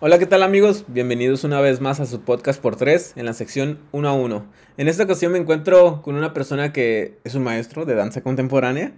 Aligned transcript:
Hola, 0.00 0.20
¿qué 0.20 0.26
tal 0.26 0.44
amigos? 0.44 0.84
Bienvenidos 0.86 1.42
una 1.42 1.60
vez 1.60 1.80
más 1.80 1.98
a 1.98 2.06
su 2.06 2.20
podcast 2.20 2.62
por 2.62 2.76
tres 2.76 3.14
en 3.16 3.26
la 3.26 3.32
sección 3.32 3.80
1 3.90 4.08
a 4.08 4.12
1. 4.12 4.46
En 4.76 4.86
esta 4.86 5.02
ocasión 5.02 5.32
me 5.32 5.38
encuentro 5.38 6.02
con 6.02 6.14
una 6.14 6.32
persona 6.32 6.72
que 6.72 7.18
es 7.24 7.34
un 7.34 7.42
maestro 7.42 7.84
de 7.84 7.96
danza 7.96 8.20
contemporánea. 8.20 8.92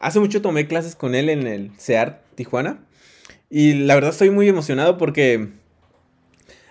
Hace 0.00 0.18
mucho 0.18 0.40
tomé 0.40 0.66
clases 0.66 0.96
con 0.96 1.14
él 1.14 1.28
en 1.28 1.46
el 1.46 1.72
CEAR 1.76 2.22
Tijuana 2.36 2.78
y 3.50 3.74
la 3.74 3.96
verdad 3.96 4.12
estoy 4.12 4.30
muy 4.30 4.48
emocionado 4.48 4.96
porque 4.96 5.50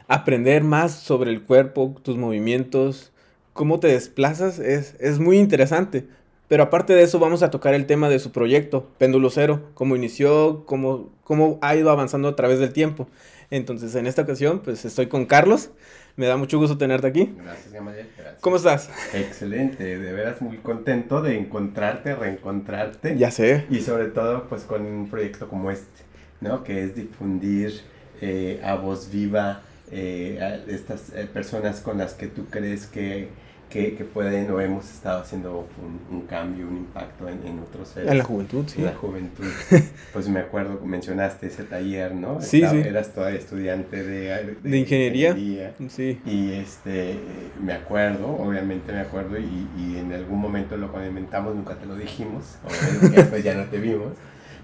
aprender 0.07 0.63
más 0.63 0.95
sobre 0.95 1.29
el 1.29 1.43
cuerpo, 1.43 1.95
tus 2.01 2.17
movimientos, 2.17 3.11
cómo 3.53 3.79
te 3.79 3.89
desplazas 3.89 4.57
es, 4.57 4.95
es 4.99 5.19
muy 5.19 5.37
interesante. 5.37 6.07
Pero 6.47 6.63
aparte 6.63 6.93
de 6.93 7.03
eso, 7.03 7.19
vamos 7.19 7.43
a 7.43 7.51
tocar 7.51 7.75
el 7.75 7.85
tema 7.85 8.09
de 8.09 8.17
su 8.17 8.31
proyecto, 8.31 8.87
Péndulo 8.97 9.29
Cero, 9.29 9.61
cómo 9.75 9.95
inició, 9.95 10.63
cómo, 10.65 11.11
cómo 11.23 11.59
ha 11.61 11.75
ido 11.75 11.89
avanzando 11.91 12.27
a 12.27 12.35
través 12.35 12.59
del 12.59 12.73
tiempo. 12.73 13.07
Entonces, 13.55 13.95
en 13.95 14.05
esta 14.05 14.23
ocasión, 14.23 14.59
pues 14.59 14.83
estoy 14.83 15.07
con 15.07 15.25
Carlos. 15.25 15.69
Me 16.17 16.25
da 16.25 16.35
mucho 16.35 16.57
gusto 16.57 16.77
tenerte 16.77 17.07
aquí. 17.07 17.33
Gracias, 17.41 17.71
Gamaliel. 17.71 18.09
Gracias. 18.17 18.41
¿Cómo 18.41 18.57
estás? 18.57 18.89
Excelente, 19.13 19.97
de 19.97 20.11
veras 20.11 20.41
muy 20.41 20.57
contento 20.57 21.21
de 21.21 21.37
encontrarte, 21.37 22.15
reencontrarte. 22.15 23.17
Ya 23.17 23.31
sé. 23.31 23.65
Y 23.69 23.79
sobre 23.79 24.07
todo, 24.07 24.49
pues 24.49 24.63
con 24.63 24.85
un 24.85 25.09
proyecto 25.09 25.47
como 25.47 25.71
este, 25.71 26.03
¿no? 26.41 26.65
Que 26.65 26.83
es 26.83 26.95
difundir 26.95 27.81
eh, 28.19 28.59
a 28.61 28.75
voz 28.75 29.09
viva 29.09 29.61
eh, 29.89 30.37
a 30.41 30.69
estas 30.69 31.13
eh, 31.13 31.25
personas 31.31 31.79
con 31.79 31.97
las 31.97 32.13
que 32.13 32.27
tú 32.27 32.47
crees 32.49 32.87
que 32.87 33.29
que, 33.69 33.95
que, 33.95 34.03
pueden 34.05 34.49
o 34.51 34.61
hemos 34.61 34.89
estado 34.89 35.21
haciendo 35.21 35.67
un, 35.81 36.17
un 36.17 36.25
cambio, 36.27 36.67
un 36.67 36.77
impacto 36.77 37.27
en, 37.27 37.45
en, 37.45 37.59
otros 37.59 37.89
seres. 37.89 38.09
En 38.09 38.17
la 38.17 38.23
juventud, 38.23 38.63
sí. 38.67 38.79
En 38.79 38.85
la 38.85 38.93
juventud. 38.95 39.45
pues 40.13 40.29
me 40.29 40.39
acuerdo, 40.39 40.79
mencionaste 40.85 41.47
ese 41.47 41.63
taller, 41.63 42.13
¿no? 42.13 42.41
Sí, 42.41 42.57
Estaba, 42.61 42.81
sí. 42.81 42.87
Eras 42.87 43.13
todavía 43.13 43.39
estudiante 43.39 44.03
de, 44.03 44.19
de, 44.29 44.55
de 44.63 44.77
ingeniería. 44.77 45.29
ingeniería. 45.31 45.73
Sí. 45.89 46.19
Y 46.25 46.53
este, 46.53 47.15
me 47.61 47.73
acuerdo, 47.73 48.27
obviamente 48.27 48.93
me 48.93 48.99
acuerdo, 48.99 49.37
y, 49.37 49.67
y 49.77 49.97
en 49.97 50.13
algún 50.13 50.39
momento 50.39 50.77
lo 50.77 50.91
comentamos, 50.91 51.55
nunca 51.55 51.75
te 51.75 51.85
lo 51.85 51.95
dijimos, 51.95 52.57
obviamente 52.65 53.21
después 53.21 53.43
ya 53.43 53.55
no 53.55 53.65
te 53.65 53.79
vimos, 53.79 54.13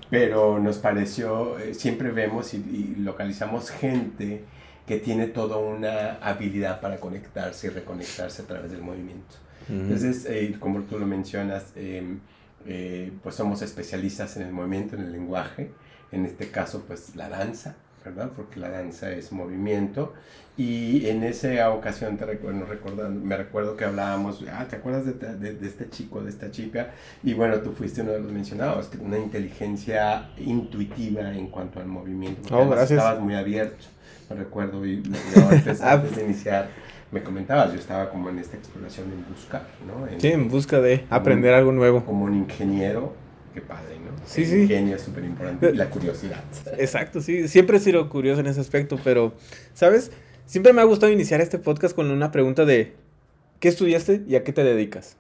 pero 0.09 0.59
nos 0.59 0.77
pareció, 0.77 1.59
eh, 1.59 1.73
siempre 1.73 2.11
vemos 2.11 2.53
y, 2.53 2.57
y 2.57 2.95
localizamos 2.99 3.69
gente 3.69 4.43
que 4.85 4.97
tiene 4.97 5.27
toda 5.27 5.57
una 5.57 6.13
habilidad 6.21 6.81
para 6.81 6.97
conectarse 6.97 7.67
y 7.67 7.69
reconectarse 7.69 8.41
a 8.41 8.45
través 8.45 8.71
del 8.71 8.81
movimiento. 8.81 9.35
Uh 9.69 9.73
-huh. 9.73 9.81
Entonces, 9.81 10.25
eh, 10.25 10.55
como 10.59 10.81
tú 10.81 10.97
lo 10.97 11.05
mencionas, 11.05 11.71
eh, 11.75 12.17
eh, 12.65 13.11
pues 13.23 13.35
somos 13.35 13.61
especialistas 13.61 14.37
en 14.37 14.43
el 14.43 14.53
movimiento, 14.53 14.95
en 14.95 15.03
el 15.03 15.11
lenguaje, 15.11 15.71
en 16.11 16.25
este 16.25 16.49
caso, 16.49 16.83
pues 16.87 17.15
la 17.15 17.29
danza, 17.29 17.75
¿verdad? 18.03 18.31
Porque 18.35 18.59
la 18.59 18.69
danza 18.69 19.11
es 19.11 19.31
movimiento. 19.31 20.13
Y 20.57 21.07
en 21.07 21.23
esa 21.23 21.69
ocasión 21.71 22.17
te 22.17 22.25
recuerdo, 22.25 22.65
recuerdo, 22.65 23.09
me 23.09 23.37
recuerdo 23.37 23.77
que 23.77 23.85
hablábamos, 23.85 24.43
ah, 24.51 24.65
¿te 24.69 24.75
acuerdas 24.75 25.05
de, 25.05 25.13
de, 25.13 25.53
de, 25.53 25.67
este 25.67 25.89
chico, 25.89 26.21
de 26.21 26.29
esta 26.29 26.51
chica? 26.51 26.91
Y 27.23 27.33
bueno, 27.33 27.61
tú 27.61 27.71
fuiste 27.71 28.01
uno 28.01 28.11
de 28.11 28.19
los 28.19 28.31
mencionados, 28.31 28.87
que 28.87 28.97
una 28.97 29.17
inteligencia 29.17 30.31
intuitiva 30.37 31.33
en 31.33 31.47
cuanto 31.47 31.79
al 31.79 31.87
movimiento. 31.87 32.55
Oh, 32.55 32.67
gracias. 32.67 32.99
Estabas 32.99 33.19
muy 33.21 33.35
abierto 33.35 33.85
recuerdo 34.35 34.85
y, 34.85 35.03
y 35.35 35.39
antes, 35.39 35.81
antes, 35.81 36.15
de 36.15 36.23
iniciar 36.23 36.69
me 37.11 37.21
comentabas, 37.23 37.73
yo 37.73 37.79
estaba 37.79 38.09
como 38.09 38.29
en 38.29 38.39
esta 38.39 38.55
exploración 38.55 39.07
en 39.11 39.25
busca, 39.33 39.63
¿no? 39.85 40.07
En, 40.07 40.21
sí, 40.21 40.29
en 40.29 40.47
busca 40.47 40.79
de 40.79 41.03
aprender 41.09 41.51
un, 41.51 41.57
algo 41.57 41.71
nuevo. 41.73 42.05
Como 42.05 42.25
un 42.25 42.35
ingeniero, 42.35 43.13
qué 43.53 43.61
padre, 43.61 43.97
¿no? 43.99 44.11
Sí, 44.25 44.43
el 44.43 44.47
sí. 44.47 44.61
ingenio 44.61 44.95
es 44.95 45.01
súper 45.01 45.25
importante 45.25 45.71
y 45.71 45.75
la 45.75 45.89
curiosidad. 45.89 46.41
Exacto, 46.77 47.21
sí, 47.21 47.47
siempre 47.49 47.77
he 47.77 47.79
sido 47.81 48.07
curioso 48.09 48.39
en 48.39 48.47
ese 48.47 48.61
aspecto, 48.61 48.97
pero, 49.03 49.33
¿sabes? 49.73 50.11
Siempre 50.45 50.71
me 50.71 50.81
ha 50.81 50.85
gustado 50.85 51.11
iniciar 51.11 51.41
este 51.41 51.59
podcast 51.59 51.93
con 51.95 52.09
una 52.11 52.31
pregunta 52.31 52.63
de, 52.63 52.93
¿qué 53.59 53.67
estudiaste 53.67 54.23
y 54.27 54.35
a 54.35 54.43
qué 54.43 54.53
te 54.53 54.63
dedicas? 54.63 55.17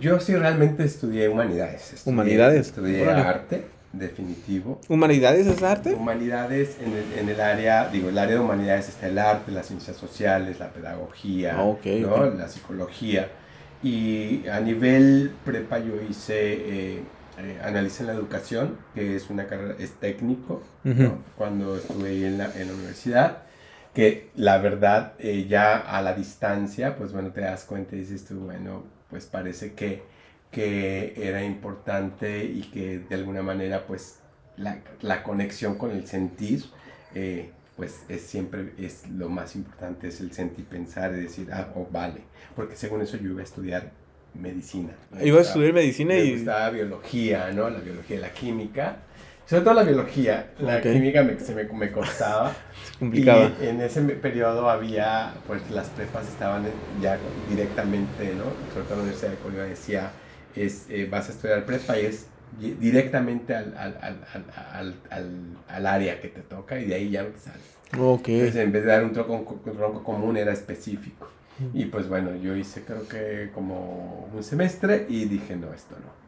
Yo 0.00 0.20
sí 0.20 0.34
realmente 0.34 0.84
estudié 0.84 1.28
humanidades. 1.28 1.92
Estudié, 1.92 2.12
humanidades. 2.12 2.66
Estudié 2.68 3.02
Órale. 3.02 3.20
arte 3.20 3.73
definitivo. 3.98 4.80
¿Humanidades 4.88 5.46
es 5.46 5.62
arte? 5.62 5.94
Humanidades, 5.94 6.76
en 6.80 6.92
el, 6.92 7.18
en 7.18 7.28
el, 7.28 7.40
área, 7.40 7.88
digo, 7.88 8.08
el 8.08 8.18
área 8.18 8.34
de 8.34 8.40
humanidades 8.40 8.88
está 8.88 9.08
el 9.08 9.18
arte, 9.18 9.52
las 9.52 9.66
ciencias 9.66 9.96
sociales, 9.96 10.58
la 10.58 10.70
pedagogía, 10.70 11.56
ah, 11.56 11.64
okay, 11.64 12.00
¿no? 12.00 12.14
okay. 12.14 12.38
la 12.38 12.48
psicología. 12.48 13.30
Y 13.82 14.46
a 14.48 14.60
nivel 14.60 15.32
prepa 15.44 15.78
yo 15.78 16.00
hice, 16.08 16.52
eh, 16.52 17.02
eh, 17.38 17.60
en 17.66 18.06
la 18.06 18.12
educación, 18.12 18.78
que 18.94 19.16
es 19.16 19.30
una 19.30 19.46
carrera, 19.46 19.74
es 19.78 19.92
técnico, 19.92 20.62
uh 20.84 20.88
-huh. 20.88 20.96
¿no? 20.96 21.18
cuando 21.36 21.76
estuve 21.76 22.08
ahí 22.10 22.24
en 22.24 22.38
la, 22.38 22.46
en 22.54 22.68
la 22.68 22.74
universidad 22.74 23.38
que 23.94 24.30
la 24.34 24.58
verdad 24.58 25.12
eh, 25.20 25.46
ya 25.48 25.76
a 25.76 26.02
la 26.02 26.14
distancia, 26.14 26.96
pues 26.96 27.12
bueno, 27.12 27.30
te 27.30 27.42
das 27.42 27.64
cuenta 27.64 27.94
y 27.94 28.00
dices 28.00 28.24
tú, 28.24 28.40
bueno, 28.40 28.82
pues 29.08 29.26
parece 29.26 29.72
que 29.74 30.02
que 30.54 31.14
era 31.16 31.44
importante 31.44 32.44
y 32.44 32.62
que 32.72 33.00
de 33.00 33.14
alguna 33.14 33.42
manera 33.42 33.86
pues 33.86 34.20
la, 34.56 34.78
la 35.00 35.22
conexión 35.22 35.76
con 35.76 35.90
el 35.90 36.06
sentir 36.06 36.64
eh, 37.14 37.50
pues 37.76 38.04
es 38.08 38.22
siempre 38.22 38.72
es 38.78 39.08
lo 39.08 39.28
más 39.28 39.56
importante 39.56 40.08
es 40.08 40.20
el 40.20 40.32
sentir 40.32 40.64
pensar 40.64 41.12
y 41.12 41.22
decir 41.22 41.48
ah 41.52 41.72
oh, 41.74 41.88
vale 41.90 42.20
porque 42.54 42.76
según 42.76 43.02
eso 43.02 43.16
yo 43.16 43.30
iba 43.30 43.40
a 43.40 43.44
estudiar 43.44 43.90
medicina. 44.34 44.90
Me 45.10 45.26
iba 45.26 45.38
a 45.38 45.42
estudiar 45.42 45.72
medicina 45.72 46.14
me 46.14 46.24
y 46.24 46.32
gustaba 46.34 46.70
biología 46.70 47.50
no 47.52 47.70
la 47.70 47.80
biología 47.80 48.20
la 48.20 48.30
química. 48.30 48.96
Sobre 49.46 49.62
todo 49.62 49.74
la 49.74 49.82
biología 49.82 50.52
la 50.58 50.78
okay. 50.78 50.94
química 50.94 51.22
me, 51.22 51.38
se 51.38 51.54
me, 51.54 51.64
me 51.64 51.92
costaba. 51.92 52.54
Se 52.84 52.98
complicaba. 52.98 53.52
Y 53.60 53.66
en 53.66 53.80
ese 53.80 54.00
periodo 54.02 54.70
había 54.70 55.34
pues 55.46 55.68
las 55.70 55.88
prepas 55.90 56.28
estaban 56.28 56.64
ya 57.00 57.18
directamente 57.48 58.34
no 58.34 58.44
sobre 58.72 58.86
todo 58.86 58.96
la 58.96 59.02
universidad 59.02 59.30
de 59.30 59.36
Colima 59.38 59.62
decía 59.64 60.10
es, 60.56 60.86
eh, 60.88 61.08
vas 61.10 61.28
a 61.28 61.32
estudiar 61.32 61.64
prepa 61.64 61.98
y 61.98 62.06
es 62.06 62.26
directamente 62.58 63.54
al, 63.54 63.76
al, 63.76 63.98
al, 64.00 64.94
al, 65.10 65.56
al, 65.68 65.86
área 65.86 66.20
que 66.20 66.28
te 66.28 66.40
toca 66.42 66.78
y 66.78 66.84
de 66.84 66.94
ahí 66.94 67.10
ya 67.10 67.22
no 67.24 67.30
te 67.30 67.38
sales. 67.38 67.62
Okay. 67.98 68.36
Entonces, 68.36 68.62
en 68.62 68.72
vez 68.72 68.84
de 68.84 68.88
dar 68.90 69.04
un 69.04 69.12
tronco, 69.12 69.60
un 69.64 69.76
tronco 69.76 70.02
común, 70.02 70.36
era 70.36 70.52
específico. 70.52 71.28
Y 71.72 71.84
pues 71.84 72.08
bueno, 72.08 72.34
yo 72.34 72.56
hice 72.56 72.82
creo 72.82 73.06
que 73.06 73.50
como 73.54 74.28
un 74.34 74.42
semestre 74.42 75.06
y 75.08 75.26
dije, 75.26 75.54
no, 75.54 75.72
esto 75.72 75.94
no. 76.00 76.23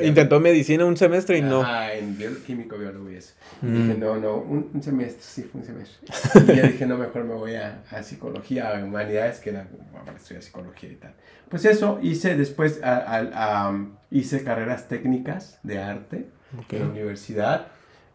Y 0.00 0.06
Intentó 0.06 0.40
medicina 0.40 0.84
un 0.84 0.96
semestre 0.96 1.38
y 1.38 1.42
no. 1.42 1.62
Ah, 1.64 1.92
en 1.92 2.16
bio, 2.16 2.30
químico, 2.44 2.76
biólogo 2.78 3.10
y 3.10 3.16
eso. 3.16 3.34
Mm. 3.62 3.68
Y 3.68 3.82
dije, 3.82 3.98
no, 3.98 4.16
no, 4.16 4.36
un, 4.36 4.70
un, 4.72 4.82
semestre, 4.82 5.22
sí, 5.22 5.42
fue 5.42 5.60
un 5.60 5.66
semestre. 5.66 6.52
y 6.52 6.56
ya 6.56 6.62
dije, 6.66 6.86
no, 6.86 6.96
mejor 6.96 7.24
me 7.24 7.34
voy 7.34 7.54
a, 7.54 7.82
a 7.90 8.02
psicología, 8.02 8.76
a 8.76 8.84
humanidades, 8.84 9.38
que 9.38 9.50
era 9.50 9.66
para 10.04 10.16
estudiar 10.16 10.42
psicología 10.42 10.90
y 10.90 10.96
tal. 10.96 11.14
Pues 11.48 11.64
eso, 11.64 11.98
hice 12.02 12.36
después, 12.36 12.82
a, 12.82 12.96
a, 12.96 13.68
a, 13.68 13.86
hice 14.10 14.42
carreras 14.42 14.88
técnicas 14.88 15.58
de 15.62 15.78
arte 15.78 16.26
okay. 16.64 16.80
en 16.80 16.86
la 16.86 16.90
universidad. 16.92 17.68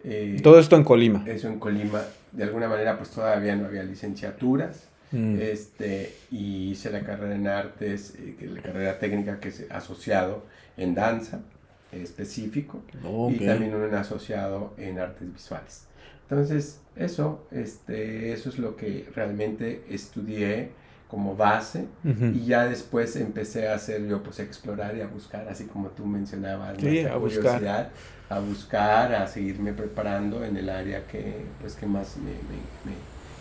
Eh, 0.04 0.40
Todo 0.42 0.60
esto 0.60 0.76
en 0.76 0.84
Colima. 0.84 1.24
Eso 1.28 1.48
en 1.48 1.60
Colima. 1.60 2.02
De 2.32 2.44
alguna 2.44 2.68
manera, 2.68 2.98
pues 2.98 3.10
todavía 3.12 3.56
no 3.56 3.68
había 3.68 3.84
licenciaturas. 3.84 4.88
Mm. 5.12 5.40
Este, 5.42 6.16
y 6.32 6.72
hice 6.72 6.90
la 6.90 7.02
carrera 7.02 7.36
en 7.36 7.48
artes, 7.48 8.16
eh, 8.18 8.36
la 8.42 8.62
carrera 8.62 8.98
técnica 8.98 9.40
que 9.40 9.50
es 9.50 9.66
asociado 9.70 10.46
en 10.78 10.96
danza 10.96 11.42
específico 11.92 12.82
okay. 13.04 13.36
y 13.36 13.46
también 13.46 13.76
un 13.76 13.94
asociado 13.94 14.74
en 14.78 15.00
artes 15.00 15.32
visuales. 15.32 15.88
Entonces, 16.30 16.80
eso, 16.96 17.46
este, 17.52 18.32
eso 18.32 18.50
es 18.50 18.58
lo 18.58 18.76
que 18.76 19.10
realmente 19.14 19.84
estudié 19.90 20.72
como 21.12 21.36
base 21.36 21.88
uh 22.06 22.08
-huh. 22.08 22.36
y 22.36 22.46
ya 22.46 22.66
después 22.68 23.18
empecé 23.18 23.68
a 23.68 23.76
hacer 23.76 24.08
yo 24.08 24.24
pues 24.24 24.40
a 24.40 24.44
explorar 24.44 24.96
y 24.96 25.02
a 25.02 25.08
buscar 25.08 25.46
así 25.50 25.66
como 25.66 25.90
tú 25.90 26.06
mencionabas 26.06 26.78
sí, 26.80 27.00
a 27.00 27.16
curiosidad 27.16 27.90
buscar. 27.90 27.92
a 28.30 28.40
buscar 28.40 29.16
a 29.16 29.28
seguirme 29.28 29.74
preparando 29.74 30.46
en 30.46 30.56
el 30.56 30.70
área 30.70 31.06
que 31.08 31.44
pues 31.60 31.76
que 31.76 31.86
más 31.86 32.16
me, 32.16 32.32
me, 32.32 32.60
me, 32.86 32.96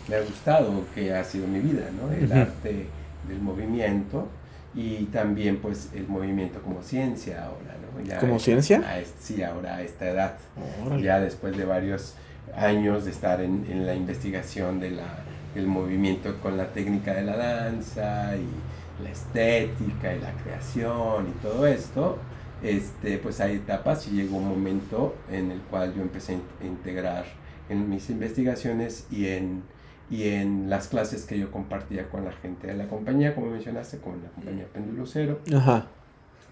me 0.09 0.15
ha 0.17 0.21
gustado 0.27 0.83
que 0.93 1.13
ha 1.13 1.23
sido 1.23 1.47
mi 1.47 1.59
vida 1.61 1.89
no 1.97 2.11
el 2.11 2.25
uh 2.25 2.33
-huh. 2.33 2.41
arte 2.41 2.87
del 3.29 3.39
movimiento 3.39 4.27
y 4.73 5.05
también 5.05 5.57
pues 5.57 5.89
el 5.93 6.07
movimiento 6.07 6.61
como 6.61 6.81
ciencia 6.81 7.45
ahora 7.45 7.75
no 7.81 8.03
ya 8.03 8.19
como 8.19 8.39
ciencia 8.39 8.77
a, 8.79 9.01
sí 9.19 9.43
ahora 9.43 9.75
a 9.75 9.81
esta 9.81 10.09
edad. 10.09 10.37
Órale. 10.85 11.03
ya 11.03 11.19
después 11.19 11.57
de 11.57 11.65
varios 11.65 12.15
años 12.55 13.05
de 13.05 13.11
estar 13.11 13.41
en, 13.41 13.65
en 13.69 13.85
la 13.85 13.93
investigación 13.95 14.79
de 14.79 14.91
la 14.91 15.23
el 15.55 15.67
movimiento 15.67 16.39
con 16.41 16.57
la 16.57 16.67
técnica 16.67 17.13
de 17.13 17.23
la 17.23 17.35
danza 17.35 18.35
y 18.35 19.03
la 19.03 19.09
estética 19.09 20.15
y 20.15 20.19
la 20.19 20.31
creación 20.43 21.27
y 21.27 21.31
todo 21.41 21.67
esto, 21.67 22.19
este, 22.63 23.17
pues 23.17 23.41
hay 23.41 23.55
etapas 23.55 24.07
y 24.07 24.11
llegó 24.11 24.37
un 24.37 24.47
momento 24.47 25.15
en 25.31 25.51
el 25.51 25.59
cual 25.61 25.93
yo 25.95 26.01
empecé 26.01 26.37
a 26.61 26.65
integrar 26.65 27.25
en 27.69 27.89
mis 27.89 28.09
investigaciones 28.09 29.07
y 29.11 29.27
en, 29.27 29.63
y 30.11 30.27
en 30.27 30.69
las 30.69 30.89
clases 30.89 31.25
que 31.25 31.39
yo 31.39 31.49
compartía 31.49 32.09
con 32.09 32.25
la 32.25 32.33
gente 32.33 32.67
de 32.67 32.75
la 32.75 32.87
compañía, 32.87 33.33
como 33.33 33.47
mencionaste, 33.47 33.99
con 33.99 34.21
la 34.21 34.29
compañía 34.29 34.65
Péndulo 34.71 35.05
Cero. 35.05 35.39
Ajá. 35.55 35.87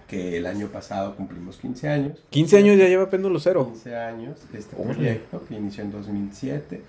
que 0.08 0.38
el 0.38 0.48
año 0.48 0.70
pasado 0.70 1.16
cumplimos 1.16 1.58
15 1.58 1.88
años. 1.90 2.24
15 2.32 2.58
años 2.58 2.78
ya 2.78 2.88
lleva 2.88 3.10
Péndulo 3.10 3.38
Cero. 3.40 3.66
15 3.66 3.96
años 3.96 4.40
este 4.54 4.76
proyecto 4.76 5.46
que 5.46 5.56
inició 5.56 5.84
en 5.84 5.92
2007. 5.92 6.82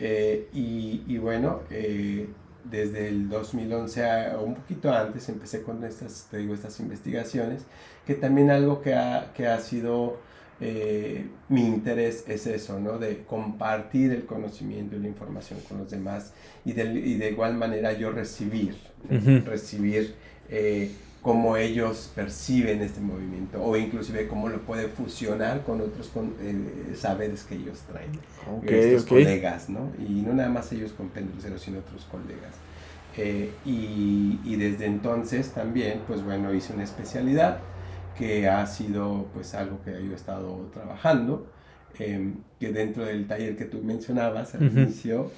Eh, 0.00 0.48
y, 0.52 1.02
y, 1.06 1.18
bueno, 1.18 1.60
eh, 1.70 2.28
desde 2.64 3.08
el 3.08 3.28
2011 3.28 4.34
o 4.36 4.42
un 4.42 4.54
poquito 4.56 4.92
antes 4.92 5.28
empecé 5.28 5.62
con 5.62 5.82
estas, 5.84 6.26
te 6.30 6.38
digo, 6.38 6.52
estas 6.52 6.78
investigaciones, 6.80 7.62
que 8.06 8.14
también 8.14 8.50
algo 8.50 8.82
que 8.82 8.94
ha, 8.94 9.32
que 9.34 9.46
ha 9.46 9.58
sido 9.60 10.18
eh, 10.60 11.26
mi 11.48 11.64
interés 11.64 12.24
es 12.26 12.46
eso, 12.46 12.80
¿no? 12.80 12.98
De 12.98 13.24
compartir 13.24 14.12
el 14.12 14.26
conocimiento 14.26 14.96
y 14.96 14.98
la 14.98 15.08
información 15.08 15.60
con 15.68 15.78
los 15.78 15.90
demás 15.90 16.32
y 16.64 16.72
de, 16.72 16.84
y 16.84 17.14
de 17.14 17.30
igual 17.30 17.54
manera 17.54 17.92
yo 17.92 18.10
recibir, 18.10 18.76
recibir 19.44 20.14
eh, 20.48 20.90
cómo 21.22 21.56
ellos 21.56 22.10
perciben 22.14 22.80
este 22.80 23.00
movimiento 23.00 23.62
o 23.62 23.76
inclusive 23.76 24.26
cómo 24.28 24.48
lo 24.48 24.62
puede 24.62 24.88
fusionar 24.88 25.62
con 25.62 25.80
otros 25.80 26.08
con, 26.08 26.34
eh, 26.40 26.94
saberes 26.94 27.44
que 27.44 27.56
ellos 27.56 27.80
traen, 27.90 28.10
okay, 28.56 28.94
estos 28.94 29.06
colegas, 29.06 29.68
¿no? 29.68 29.92
Y 29.98 30.22
no 30.22 30.32
nada 30.32 30.48
más 30.48 30.72
ellos 30.72 30.92
con 30.92 31.08
Penducero, 31.08 31.58
sino 31.58 31.78
otros 31.78 32.04
colegas. 32.04 32.54
Eh, 33.16 33.50
y, 33.64 34.38
y, 34.44 34.56
desde 34.56 34.86
entonces 34.86 35.50
también, 35.50 36.02
pues 36.06 36.22
bueno, 36.22 36.54
hice 36.54 36.72
una 36.72 36.84
especialidad 36.84 37.58
que 38.18 38.48
ha 38.48 38.66
sido 38.66 39.26
pues 39.32 39.54
algo 39.54 39.80
que 39.84 39.92
yo 39.92 40.12
he 40.12 40.14
estado 40.14 40.68
trabajando, 40.74 41.46
em, 41.98 42.34
que 42.58 42.72
dentro 42.72 43.04
del 43.04 43.26
taller 43.26 43.56
que 43.56 43.64
tú 43.64 43.82
mencionabas 43.82 44.54
al 44.54 44.64
inicio, 44.64 45.30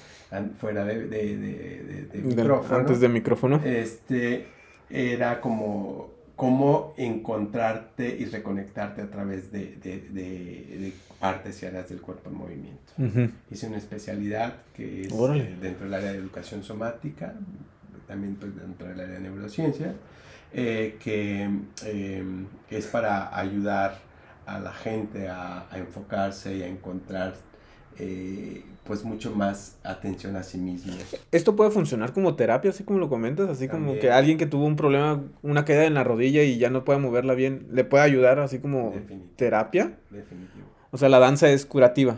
fuera 0.59 0.85
de, 0.85 1.07
de, 1.07 1.37
de, 1.37 2.09
de 2.13 2.23
micrófono, 2.23 2.79
antes 2.79 3.01
de 3.01 3.09
micrófono, 3.09 3.61
este, 3.65 4.47
era 4.89 5.41
como 5.41 6.21
cómo 6.41 6.95
encontrarte 6.97 8.17
y 8.19 8.25
reconectarte 8.25 9.03
a 9.03 9.11
través 9.11 9.53
de, 9.53 9.77
de, 9.77 10.01
de, 10.11 10.93
partes 11.19 11.63
y 11.63 11.67
áreas 11.67 11.91
del 11.91 12.01
cuerpo 12.01 12.31
en 12.31 12.35
movimiento. 12.35 13.35
Hice 13.51 13.67
una 13.67 13.77
especialidad 13.77 14.55
que 14.75 15.03
es 15.03 15.13
eh, 15.13 15.57
dentro 15.61 15.85
del 15.85 15.93
área 15.93 16.13
de 16.13 16.17
educación 16.17 16.63
somática, 16.63 17.35
también 18.09 18.37
pues, 18.37 18.57
dentro 18.57 18.89
del 18.89 19.01
área 19.01 19.17
de 19.17 19.21
neurociencia, 19.21 19.93
eh, 20.53 20.97
que 21.03 21.49
eh, 21.85 22.25
es 22.71 22.87
para 22.87 23.37
ayudar 23.39 23.99
a 24.47 24.59
la 24.59 24.73
gente 24.73 25.29
a, 25.29 25.67
a 25.71 25.79
enfocarse 25.79 26.57
y 26.57 26.63
a 26.63 26.67
encontrar 26.67 27.35
eh, 27.99 28.63
pues 28.85 29.05
mucho 29.05 29.31
más 29.33 29.77
atención 29.85 30.35
a 30.35 30.43
sí 30.43 30.59
mismo. 30.59 30.93
Esto 31.31 31.55
puede 31.55 31.71
funcionar 31.71 32.13
como 32.13 32.35
terapia, 32.35 32.71
así 32.71 32.83
como 32.83 32.99
lo 32.99 33.09
comentas, 33.09 33.49
así 33.49 33.69
como 33.69 33.99
que 33.99 34.11
alguien 34.11 34.39
que 34.39 34.47
tuvo 34.47 34.65
un 34.65 34.75
problema, 34.75 35.23
una 35.43 35.65
caída 35.65 35.85
en 35.85 35.95
la 35.95 36.03
rodilla 36.03 36.43
y 36.43 36.59
ya 36.59 36.71
no 36.71 36.85
puede 36.85 36.99
moverla 36.99 37.35
bien, 37.35 37.67
le 37.71 37.85
puede 37.85 38.03
ayudar 38.03 38.41
así 38.41 38.59
como 38.59 38.93
terapia. 39.37 39.93
Definitivo. 40.11 40.65
O 40.91 40.99
sea, 40.99 41.09
la 41.09 41.21
danza 41.21 41.51
es 41.51 41.67
curativa. 41.67 42.17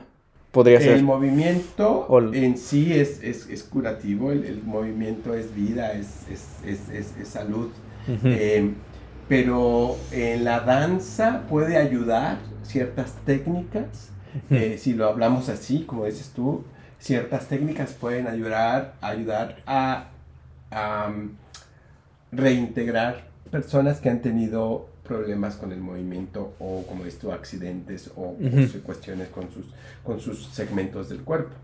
Podría 0.52 0.78
el 0.78 0.84
ser. 0.84 0.92
El 0.98 1.04
movimiento 1.04 2.06
en 2.32 2.56
sí 2.56 2.94
es, 2.94 3.22
es, 3.22 3.48
es 3.50 3.62
curativo, 3.64 4.32
el, 4.32 4.44
el, 4.44 4.62
movimiento 4.62 5.34
es 5.34 5.54
vida, 5.54 5.92
es, 5.92 6.26
es 6.64 7.28
salud. 7.28 7.68
Eh, 8.24 8.72
pero 9.28 9.96
en 10.10 10.44
la 10.44 10.60
danza 10.60 11.42
puede 11.48 11.76
ayudar 11.76 12.38
ciertas 12.64 13.14
técnicas 13.24 14.12
eh, 14.50 14.78
si 14.78 14.94
lo 14.94 15.08
hablamos 15.08 15.48
así, 15.48 15.84
como 15.84 16.06
dices 16.06 16.32
tú, 16.34 16.64
ciertas 16.98 17.48
técnicas 17.48 17.92
pueden 17.92 18.26
ayudar, 18.26 18.94
ayudar 19.00 19.62
a, 19.66 20.08
um, 20.70 21.30
reintegrar 22.30 23.26
personas 23.50 24.00
que 24.00 24.08
han 24.08 24.22
tenido 24.22 24.88
problemas 25.04 25.56
con 25.56 25.72
el 25.72 25.80
movimiento 25.80 26.54
o, 26.58 26.84
como 26.86 27.04
dices 27.04 27.20
tú, 27.20 27.32
accidentes 27.32 28.10
o, 28.16 28.36
cuestiones 28.84 29.28
con 29.28 29.50
sus, 29.52 29.66
con 30.02 30.20
sus 30.20 30.46
segmentos 30.46 31.10
del 31.10 31.22
cuerpo. 31.22 31.54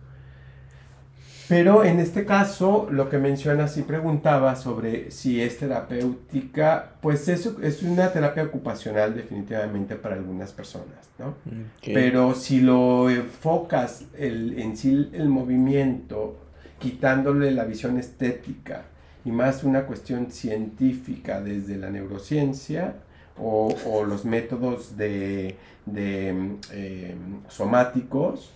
Pero 1.49 1.83
en 1.83 1.99
este 1.99 2.27
caso, 2.27 2.89
lo 2.91 3.09
que 3.09 3.17
mencionas 3.19 3.77
y 3.79 3.83
preguntaba 3.83 4.55
sobre 4.55 5.11
si 5.11 5.41
es 5.41 5.59
terapéutica, 5.59 6.91
pues 7.01 7.27
eso 7.29 7.57
es 7.63 7.83
una 7.83 8.13
terapia 8.13 8.43
ocupacional 8.45 9.15
definitivamente 9.15 9.97
para 9.97 10.17
algunas 10.17 10.53
personas, 10.53 11.09
¿no? 11.19 11.35
Pero 11.83 12.35
si 12.35 12.61
lo 12.61 13.09
enfocas 13.09 14.05
el, 14.19 14.59
en 14.59 14.77
sí 14.77 15.09
el 15.13 15.29
movimiento, 15.29 16.37
quitándole 16.79 17.51
la 17.51 17.65
visión 17.65 17.99
estética 17.99 18.83
y 19.25 19.31
más 19.31 19.65
una 19.65 19.83
cuestión 19.83 20.31
científica 20.31 21.41
desde 21.41 21.77
la 21.77 21.91
neurociencia 21.91 22.95
o, 23.39 23.75
o 23.87 24.05
los 24.05 24.25
métodos 24.25 24.97
de, 24.97 25.57
de 25.87 26.57
eh, 26.73 27.15
somáticos, 27.49 28.53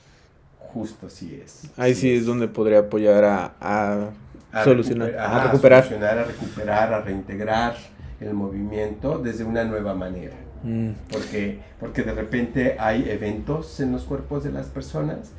justo 0.72 1.08
sí 1.08 1.40
es. 1.42 1.62
Ahí 1.76 1.94
sí, 1.94 2.12
es. 2.12 2.26
donde 2.26 2.48
podría 2.48 2.80
apoyar 2.80 3.24
a, 3.24 3.54
a, 3.60 4.64
solucionar, 4.64 5.14
a, 5.16 5.44
recuperar. 5.44 5.80
A 5.80 5.82
solucionar, 5.82 6.18
a 6.18 6.24
recuperar, 6.24 6.94
a 6.94 7.00
reintegrar 7.00 7.76
el 8.20 8.34
movimiento 8.34 9.18
desde 9.18 9.44
una 9.44 9.64
nueva 9.64 9.94
manera. 9.94 10.36
Mm. 10.62 10.90
Porque, 11.10 11.60
porque 11.80 12.02
de 12.02 12.12
repente 12.12 12.76
hay 12.78 13.08
eventos 13.10 13.80
en 13.80 13.92
los 13.92 14.04
cuerpos 14.04 14.44
de 14.44 14.52
las 14.52 14.66
personas 14.66 15.32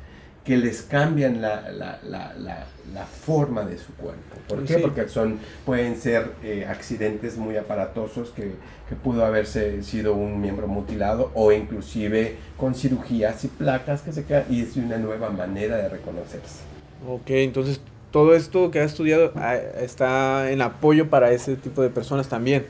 que 0.44 0.58
les 0.58 0.82
cambian 0.82 1.40
la, 1.40 1.70
la, 1.72 1.98
la, 2.02 2.66
la 2.92 3.06
forma 3.06 3.64
de 3.64 3.78
su 3.78 3.94
cuerpo. 3.94 4.36
¿Por 4.46 4.64
qué? 4.64 4.78
Porque 4.78 5.08
son, 5.08 5.38
pueden 5.64 5.96
ser 5.96 6.32
eh, 6.42 6.66
accidentes 6.68 7.38
muy 7.38 7.56
aparatosos 7.56 8.30
que, 8.30 8.52
que, 8.88 8.94
pudo 8.94 9.24
haberse 9.24 9.82
sido 9.82 10.14
un 10.14 10.40
miembro 10.40 10.68
mutilado 10.68 11.30
o 11.34 11.50
inclusive 11.50 12.36
con 12.58 12.74
cirugías 12.74 13.42
y 13.44 13.48
placas 13.48 14.02
que 14.02 14.12
se 14.12 14.24
quedan 14.24 14.44
y 14.50 14.62
es 14.62 14.76
una 14.76 14.98
nueva 14.98 15.30
manera 15.30 15.78
de 15.78 15.88
reconocerse. 15.88 16.60
Ok, 17.08 17.30
entonces 17.30 17.80
todo 18.10 18.34
esto 18.34 18.70
que 18.70 18.80
ha 18.80 18.84
estudiado 18.84 19.32
ah, 19.36 19.56
está 19.56 20.50
en 20.50 20.60
apoyo 20.60 21.08
para 21.08 21.32
ese 21.32 21.56
tipo 21.56 21.82
de 21.82 21.88
personas 21.88 22.28
también. 22.28 22.66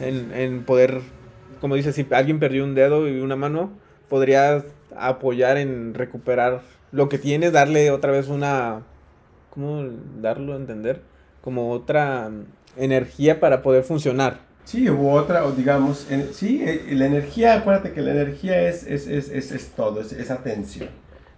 en, 0.00 0.32
en 0.34 0.62
poder, 0.62 1.00
como 1.60 1.74
dices, 1.74 1.94
si 1.94 2.06
alguien 2.10 2.38
perdió 2.38 2.64
un 2.64 2.74
dedo 2.74 3.08
y 3.08 3.18
una 3.20 3.34
mano, 3.34 3.70
podría 4.10 4.62
apoyar 4.96 5.56
en 5.56 5.94
recuperar 5.94 6.62
lo 6.92 7.08
que 7.08 7.18
tiene, 7.18 7.50
darle 7.50 7.90
otra 7.90 8.12
vez 8.12 8.28
una, 8.28 8.82
¿cómo 9.50 9.84
darlo 10.20 10.54
a 10.54 10.56
entender? 10.56 11.02
Como 11.40 11.70
otra 11.70 12.30
energía 12.76 13.40
para 13.40 13.62
poder 13.62 13.84
funcionar. 13.84 14.40
Sí, 14.64 14.88
u 14.90 15.08
otra, 15.08 15.46
o 15.46 15.52
digamos, 15.52 16.06
sí, 16.32 16.62
eh, 16.62 16.88
la 16.90 17.06
energía, 17.06 17.54
acuérdate 17.54 17.92
que 17.92 18.02
la 18.02 18.10
energía 18.10 18.68
es, 18.68 18.84
es, 18.86 19.06
es, 19.06 19.30
es, 19.30 19.68
todo, 19.68 20.02
es, 20.02 20.30
atención, 20.30 20.90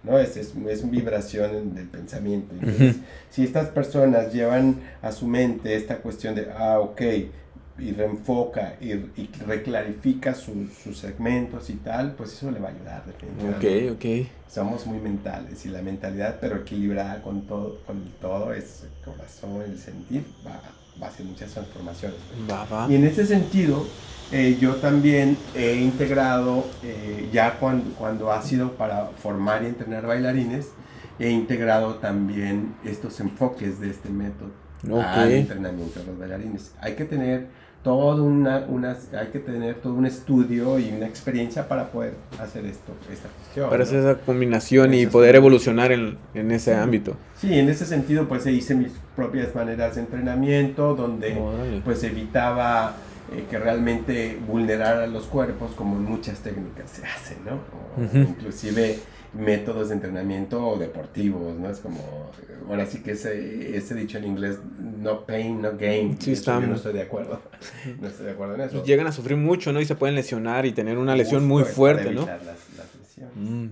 ¿no? 0.03 0.19
Es, 0.19 0.37
es, 0.37 0.53
vibración 0.91 1.75
del 1.75 1.87
pensamiento. 1.87 2.53
Entonces, 2.55 2.97
si 3.31 3.45
estas 3.45 3.69
personas 3.69 4.33
llevan 4.33 4.81
a 5.01 5.13
su 5.13 5.29
mente 5.29 5.77
esta 5.77 5.99
cuestión 5.99 6.35
de, 6.35 6.49
ah, 6.51 6.81
ok, 6.81 7.01
y 7.81 7.93
reenfoca 7.93 8.77
y, 8.81 8.93
y 8.93 9.31
reclarifica 9.47 10.35
sus 10.35 10.99
segmentos 10.99 11.71
y 11.71 11.75
tal, 11.75 12.15
pues 12.15 12.33
eso 12.33 12.51
le 12.51 12.61
va 12.61 12.69
a 12.69 12.73
ayudar 12.73 13.05
definitivamente. 13.07 13.91
Ok, 13.91 13.97
ok. 13.97 14.51
Somos 14.51 14.87
muy 14.87 14.99
mentales 14.99 15.65
y 15.65 15.69
la 15.69 15.83
mentalidad, 15.83 16.39
pero 16.41 16.57
equilibrada 16.57 17.23
con 17.23 17.43
todo, 17.43 17.79
con 17.87 18.03
todo 18.21 18.53
es 18.53 18.83
el 18.85 19.05
corazón, 19.13 19.63
el 19.63 19.79
sentir, 19.79 20.25
va, 20.47 20.61
va 21.01 21.07
a 21.07 21.11
hacer 21.11 21.27
muchas 21.27 21.51
transformaciones. 21.53 22.19
Va, 22.51 22.65
va. 22.65 22.87
Y 22.91 22.97
en 22.97 23.05
ese 23.05 23.27
sentido, 23.27 23.87
eh, 24.33 24.59
yo 24.61 24.77
también 24.77 25.37
he 25.57 25.77
integrado, 25.77 26.65
eh, 26.83 27.29
ya 27.33 27.59
cuando, 27.59 27.91
cuando 27.97 28.33
ha 28.33 28.43
sido 28.43 28.73
para 28.73 29.07
formar 29.07 29.63
y 29.63 29.67
entrenar 29.67 30.07
bailarines, 30.07 30.69
he 31.19 31.31
integrado 31.31 31.97
también 31.97 32.75
estos 32.85 33.21
enfoques 33.21 33.79
de 33.81 33.91
este 33.91 34.09
método 34.09 34.51
al 35.05 35.31
entrenamiento 35.31 36.01
de 36.01 36.07
los 36.07 36.19
bailarines. 36.19 36.73
Hay 36.81 36.95
que 36.95 37.05
tener 37.05 37.49
todo 37.83 38.25
una, 38.25 38.67
una, 38.69 38.97
hay 39.19 39.29
que 39.29 39.39
tener 39.39 39.77
todo 39.77 39.95
un 39.95 40.05
estudio 40.05 40.79
y 40.79 40.91
una 40.91 41.07
experiencia 41.07 41.67
para 41.67 41.91
poder 41.91 42.13
hacer 42.39 42.67
esto, 42.67 42.93
esta 43.11 43.29
cuestión. 43.29 43.71
Para 43.71 43.85
hacer 43.85 44.01
esa 44.01 44.15
combinación 44.17 44.93
y 44.93 45.07
poder 45.07 45.37
evolucionar 45.37 45.91
en, 45.93 46.19
en 46.35 46.51
ese 46.51 46.75
ámbito. 46.75 47.17
Sí, 47.37 47.59
en 47.59 47.71
ese 47.71 47.87
sentido 47.87 48.29
pues 48.29 48.47
hice 48.47 48.75
mis 48.75 48.93
propias 49.17 49.55
maneras 49.55 49.95
de 49.95 50.03
entrenamiento 50.03 50.95
donde 50.95 51.81
pues 51.83 52.05
evitaba 52.05 52.97
eh, 53.33 53.45
que 53.49 53.59
realmente 53.59 54.39
vulnerara 54.47 55.07
los 55.07 55.27
cuerpos 55.27 55.73
como 55.73 55.97
en 55.97 56.05
muchas 56.05 56.41
técnicas 56.41 56.91
se 56.91 57.07
hace, 57.07 57.37
¿no? 57.45 57.55
O, 57.55 58.19
Inclusive 58.19 58.99
métodos 59.33 59.89
de 59.89 59.95
entrenamiento 59.95 60.77
deportivos, 60.77 61.57
¿no? 61.57 61.71
Es 61.71 61.79
como, 61.79 62.31
ahora 62.69 62.87
sí 62.87 63.01
que 63.03 63.13
ese, 63.13 63.77
ese 63.77 63.95
dicho 63.95 64.19
en 64.19 64.25
inglés, 64.25 64.59
no 64.79 65.25
pain, 65.25 65.63
no 65.63 65.77
gain. 65.77 66.21
Sí, 66.21 66.35
Yo 66.35 66.61
no 66.61 66.75
estoy 66.75 66.93
de 66.93 67.03
acuerdo. 67.03 67.41
No 68.01 68.09
estoy 68.09 68.27
de 68.27 68.33
acuerdo 68.33 68.55
en 68.57 68.63
eso. 68.63 68.73
Pues 68.79 68.87
llegan 68.87 69.07
a 69.07 69.13
sufrir 69.13 69.37
mucho, 69.37 69.73
¿no? 69.73 69.81
Y 69.81 69.85
se 69.85 69.95
pueden 69.95 70.17
lesionar 70.17 70.67
y 70.67 70.73
tener 70.73 70.99
una 70.99 71.15
lesión 71.15 71.47
muy 71.47 71.65
fuerte, 71.65 72.11
¿no? 72.11 72.27
Las, 72.27 72.41
lesiones. 72.99 73.37
Mm. 73.37 73.67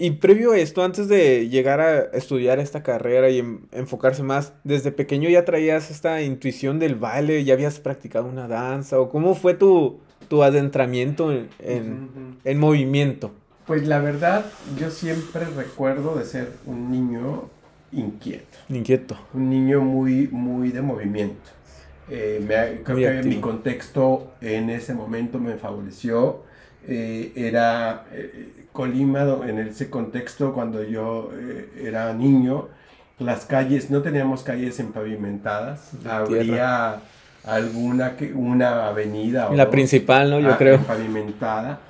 Y 0.00 0.12
previo 0.12 0.52
a 0.52 0.58
esto, 0.58 0.84
antes 0.84 1.08
de 1.08 1.48
llegar 1.48 1.80
a 1.80 2.02
estudiar 2.16 2.60
esta 2.60 2.84
carrera 2.84 3.30
y 3.30 3.40
enfocarse 3.72 4.22
más, 4.22 4.52
desde 4.62 4.92
pequeño 4.92 5.28
ya 5.28 5.44
traías 5.44 5.90
esta 5.90 6.22
intuición 6.22 6.78
del 6.78 6.94
baile, 6.94 7.42
ya 7.42 7.54
habías 7.54 7.80
practicado 7.80 8.28
una 8.28 8.46
danza, 8.46 9.00
o 9.00 9.08
cómo 9.08 9.34
fue 9.34 9.54
tu, 9.54 9.98
tu 10.28 10.44
adentramiento 10.44 11.32
en, 11.32 11.48
en, 12.44 12.58
movimiento? 12.58 13.32
Pues 13.66 13.88
la 13.88 13.98
verdad, 13.98 14.46
yo 14.78 14.92
siempre 14.92 15.46
recuerdo 15.46 16.14
de 16.14 16.24
ser 16.24 16.52
un 16.64 16.92
niño 16.92 17.50
inquieto. 17.90 18.56
Inquieto. 18.68 19.18
Un 19.34 19.50
niño 19.50 19.80
muy, 19.80 20.28
muy 20.28 20.70
de 20.70 20.80
movimiento. 20.80 21.50
Eh, 22.08 22.38
me, 22.46 22.84
creo 22.84 23.20
que 23.20 23.28
mi 23.28 23.40
contexto 23.40 24.34
en 24.40 24.70
ese 24.70 24.94
momento 24.94 25.40
me 25.40 25.56
favoreció. 25.56 26.46
Eh, 26.86 27.32
era 27.34 28.06
eh, 28.12 28.57
Colima, 28.78 29.26
en 29.44 29.58
ese 29.58 29.90
contexto, 29.90 30.52
cuando 30.52 30.84
yo 30.84 31.32
era 31.82 32.12
niño, 32.12 32.68
las 33.18 33.44
calles, 33.44 33.90
no 33.90 34.02
teníamos 34.02 34.44
calles 34.44 34.78
empavimentadas. 34.78 35.94
Habría 36.08 37.00
alguna 37.44 38.14
que, 38.14 38.32
una 38.32 38.86
avenida. 38.86 39.48
O 39.48 39.56
la 39.56 39.68
principal, 39.68 40.30
¿no? 40.30 40.38
Yo 40.38 40.56
creo. 40.56 40.78
Pavimentada. 40.78 41.80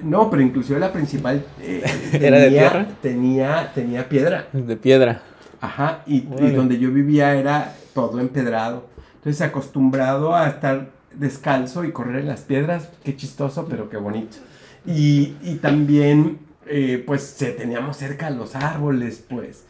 no, 0.00 0.30
pero 0.30 0.40
inclusive 0.40 0.80
la 0.80 0.90
principal 0.90 1.44
¿Era 2.14 2.38
de 2.38 2.48
tierra? 2.48 2.86
Tenía, 3.02 3.70
tenía 3.74 4.08
piedra. 4.08 4.46
De 4.54 4.76
piedra. 4.76 5.20
Ajá, 5.60 6.00
y, 6.06 6.26
y, 6.40 6.50
donde 6.52 6.78
yo 6.78 6.92
vivía 6.92 7.34
era 7.34 7.74
todo 7.92 8.20
empedrado. 8.20 8.86
Entonces, 9.16 9.42
acostumbrado 9.42 10.34
a 10.34 10.48
estar 10.48 10.86
descalzo 11.12 11.84
y 11.84 11.92
correr 11.92 12.22
en 12.22 12.28
las 12.28 12.40
piedras, 12.40 12.88
qué 13.04 13.14
chistoso, 13.14 13.66
pero 13.68 13.90
qué 13.90 13.98
bonito. 13.98 14.38
Y, 14.86 15.34
y 15.42 15.58
también, 15.60 16.38
eh, 16.66 17.02
pues, 17.06 17.22
se, 17.22 17.52
teníamos 17.52 17.96
cerca 17.96 18.30
los 18.30 18.54
árboles, 18.54 19.24
pues. 19.28 19.64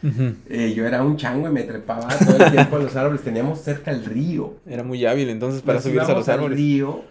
Eh, 0.49 0.75
yo 0.77 0.87
era 0.87 1.03
un 1.03 1.17
chango 1.17 1.49
y 1.49 1.53
me 1.53 1.63
trepaba 1.63 2.09
todo 2.09 2.45
el 2.45 2.53
tiempo 2.53 2.77
a 2.77 2.79
los 2.81 2.97
árboles. 2.97 3.23
Teníamos 3.23 3.61
cerca 3.61 3.91
el 3.91 4.05
río. 4.05 4.55
Era 4.67 4.83
muy 4.83 5.05
hábil, 5.07 5.29
entonces, 5.29 5.63
para 5.63 5.81
subirse 5.81 6.13
a 6.13 6.15
los 6.15 6.29
árboles. 6.29 6.53
Al 6.53 6.57
río, 6.57 7.03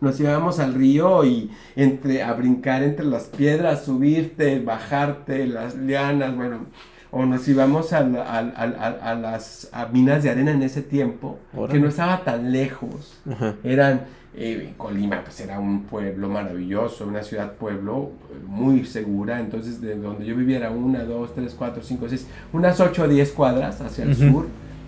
nos 0.00 0.18
íbamos 0.18 0.58
al 0.58 0.74
río 0.74 1.24
y 1.24 1.50
entre, 1.76 2.22
a 2.22 2.32
brincar 2.32 2.82
entre 2.82 3.04
las 3.04 3.24
piedras, 3.24 3.84
subirte, 3.84 4.60
bajarte, 4.60 5.46
las 5.46 5.74
lianas, 5.74 6.34
bueno 6.34 6.66
o 7.12 7.26
nos 7.26 7.46
íbamos 7.48 7.92
a, 7.92 7.98
a, 7.98 9.14
las 9.14 9.70
minas 9.92 10.22
de 10.22 10.30
arena 10.30 10.52
en 10.52 10.62
ese 10.62 10.82
tiempo, 10.82 11.38
que 11.70 11.78
no 11.78 11.88
estaba 11.88 12.22
tan 12.22 12.52
lejos. 12.52 13.20
Eran, 13.64 14.02
eh, 14.34 14.72
Colima, 14.76 15.22
pues 15.22 15.40
era 15.40 15.58
un 15.58 15.84
pueblo 15.84 16.28
maravilloso, 16.28 17.06
una 17.06 17.22
ciudad 17.22 17.52
pueblo 17.52 18.12
eh, 18.30 18.34
muy 18.46 18.84
segura. 18.84 19.40
Entonces, 19.40 19.80
de 19.80 19.96
donde 19.96 20.24
yo 20.26 20.36
vivía 20.36 20.58
era 20.58 20.70
una, 20.70 21.04
dos, 21.04 21.34
tres, 21.34 21.54
cuatro, 21.56 21.82
cinco, 21.82 22.08
seis, 22.08 22.26
unas 22.52 22.80
ocho 22.80 23.04
o 23.04 23.08
diez 23.08 23.32
cuadras 23.32 23.80
hacia 23.80 24.04
el 24.04 24.14
sur, 24.16 24.46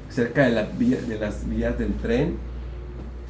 cerca 0.08 0.44
de, 0.44 0.50
la 0.52 0.64
de 0.64 1.18
las 1.18 1.48
vías 1.48 1.78
del 1.78 1.94
tren 1.94 2.36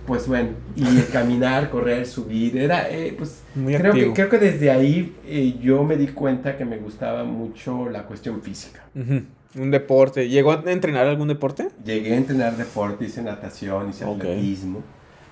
pues 0.06 0.26
bueno, 0.26 0.50
y 0.74 1.00
caminar, 1.12 1.70
correr, 1.70 2.06
subir, 2.06 2.56
era, 2.56 2.90
eh, 2.90 3.14
pues, 3.16 3.42
Muy 3.54 3.74
creo, 3.74 3.92
que, 3.92 4.12
creo 4.12 4.28
que 4.28 4.38
desde 4.38 4.70
ahí 4.70 5.14
eh, 5.26 5.56
yo 5.60 5.84
me 5.84 5.96
di 5.96 6.08
cuenta 6.08 6.56
que 6.56 6.64
me 6.64 6.78
gustaba 6.78 7.24
mucho 7.24 7.88
la 7.88 8.04
cuestión 8.04 8.42
física. 8.42 8.84
Un 8.94 9.70
deporte. 9.70 10.28
¿Llegó 10.28 10.52
a 10.52 10.62
entrenar 10.66 11.06
algún 11.06 11.28
deporte? 11.28 11.68
Llegué 11.84 12.14
a 12.14 12.16
entrenar 12.16 12.56
deporte, 12.56 13.04
hice 13.04 13.22
natación, 13.22 13.90
hice 13.90 14.04
atletismo, 14.04 14.82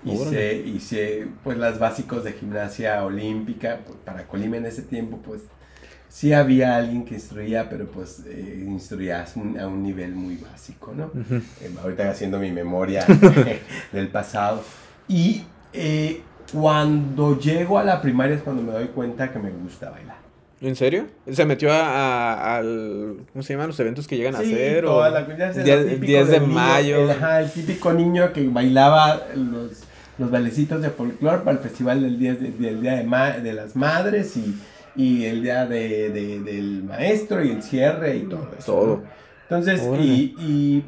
hice, 0.04 0.56
hice, 0.56 1.28
pues, 1.42 1.58
las 1.58 1.78
básicos 1.78 2.24
de 2.24 2.32
gimnasia 2.32 3.04
olímpica, 3.04 3.80
pues, 3.86 3.98
para 4.04 4.26
Colima 4.26 4.56
en 4.56 4.66
ese 4.66 4.82
tiempo, 4.82 5.18
pues, 5.24 5.42
sí 6.10 6.32
había 6.32 6.76
alguien 6.76 7.04
que 7.04 7.14
instruía, 7.14 7.68
pero 7.70 7.86
pues 7.86 8.24
eh, 8.26 8.64
instruía 8.66 9.24
a 9.60 9.66
un 9.66 9.82
nivel 9.82 10.12
muy 10.12 10.36
básico, 10.36 10.92
¿no? 10.94 11.10
Eh, 11.60 11.70
ahorita 11.80 12.10
haciendo 12.10 12.38
mi 12.38 12.50
memoria 12.50 13.06
del 13.92 14.08
pasado. 14.08 14.62
Y 15.08 15.44
eh, 15.72 16.20
cuando 16.52 17.38
llego 17.38 17.78
a 17.78 17.84
la 17.84 18.02
primaria 18.02 18.36
es 18.36 18.42
cuando 18.42 18.62
me 18.62 18.72
doy 18.72 18.88
cuenta 18.88 19.32
que 19.32 19.38
me 19.38 19.50
gusta 19.50 19.90
bailar. 19.90 20.18
¿En 20.60 20.76
serio? 20.76 21.06
¿Se 21.30 21.46
metió 21.46 21.72
a, 21.72 22.56
al... 22.56 23.24
¿Cómo 23.32 23.42
se 23.42 23.54
llaman 23.54 23.68
los 23.68 23.80
eventos 23.80 24.06
que 24.06 24.18
llegan 24.18 24.34
a 24.34 24.40
hacer? 24.40 24.84
Toda 24.84 25.08
la, 25.08 25.20
el 25.20 26.00
10 26.00 26.28
de 26.28 26.40
mayo. 26.40 27.10
el, 27.10 27.50
típico 27.50 27.94
niño 27.94 28.30
que 28.34 28.46
bailaba 28.46 29.22
los, 29.34 29.84
los 30.20 30.30
bailecitos 30.30 30.80
de 30.82 30.90
folclore 30.90 31.38
para 31.38 31.56
el 31.56 31.58
festival 31.58 32.02
del 32.02 32.16
Día, 32.16 32.34
del 32.34 32.80
día 32.80 33.02
de, 33.02 33.40
de 33.40 33.52
las 33.52 33.74
Madres 33.74 34.36
y 34.36 34.54
y 34.96 35.24
el 35.24 35.42
día 35.42 35.66
de, 35.66 36.10
del 36.10 36.84
maestro 36.84 37.42
y 37.44 37.50
el 37.50 37.62
cierre 37.62 38.16
y 38.16 38.22
todo 38.22 38.48
eso. 38.58 38.72
Todo. 38.72 39.02
Entonces, 39.48 39.82
y, 39.98 40.34
y, 40.38 40.84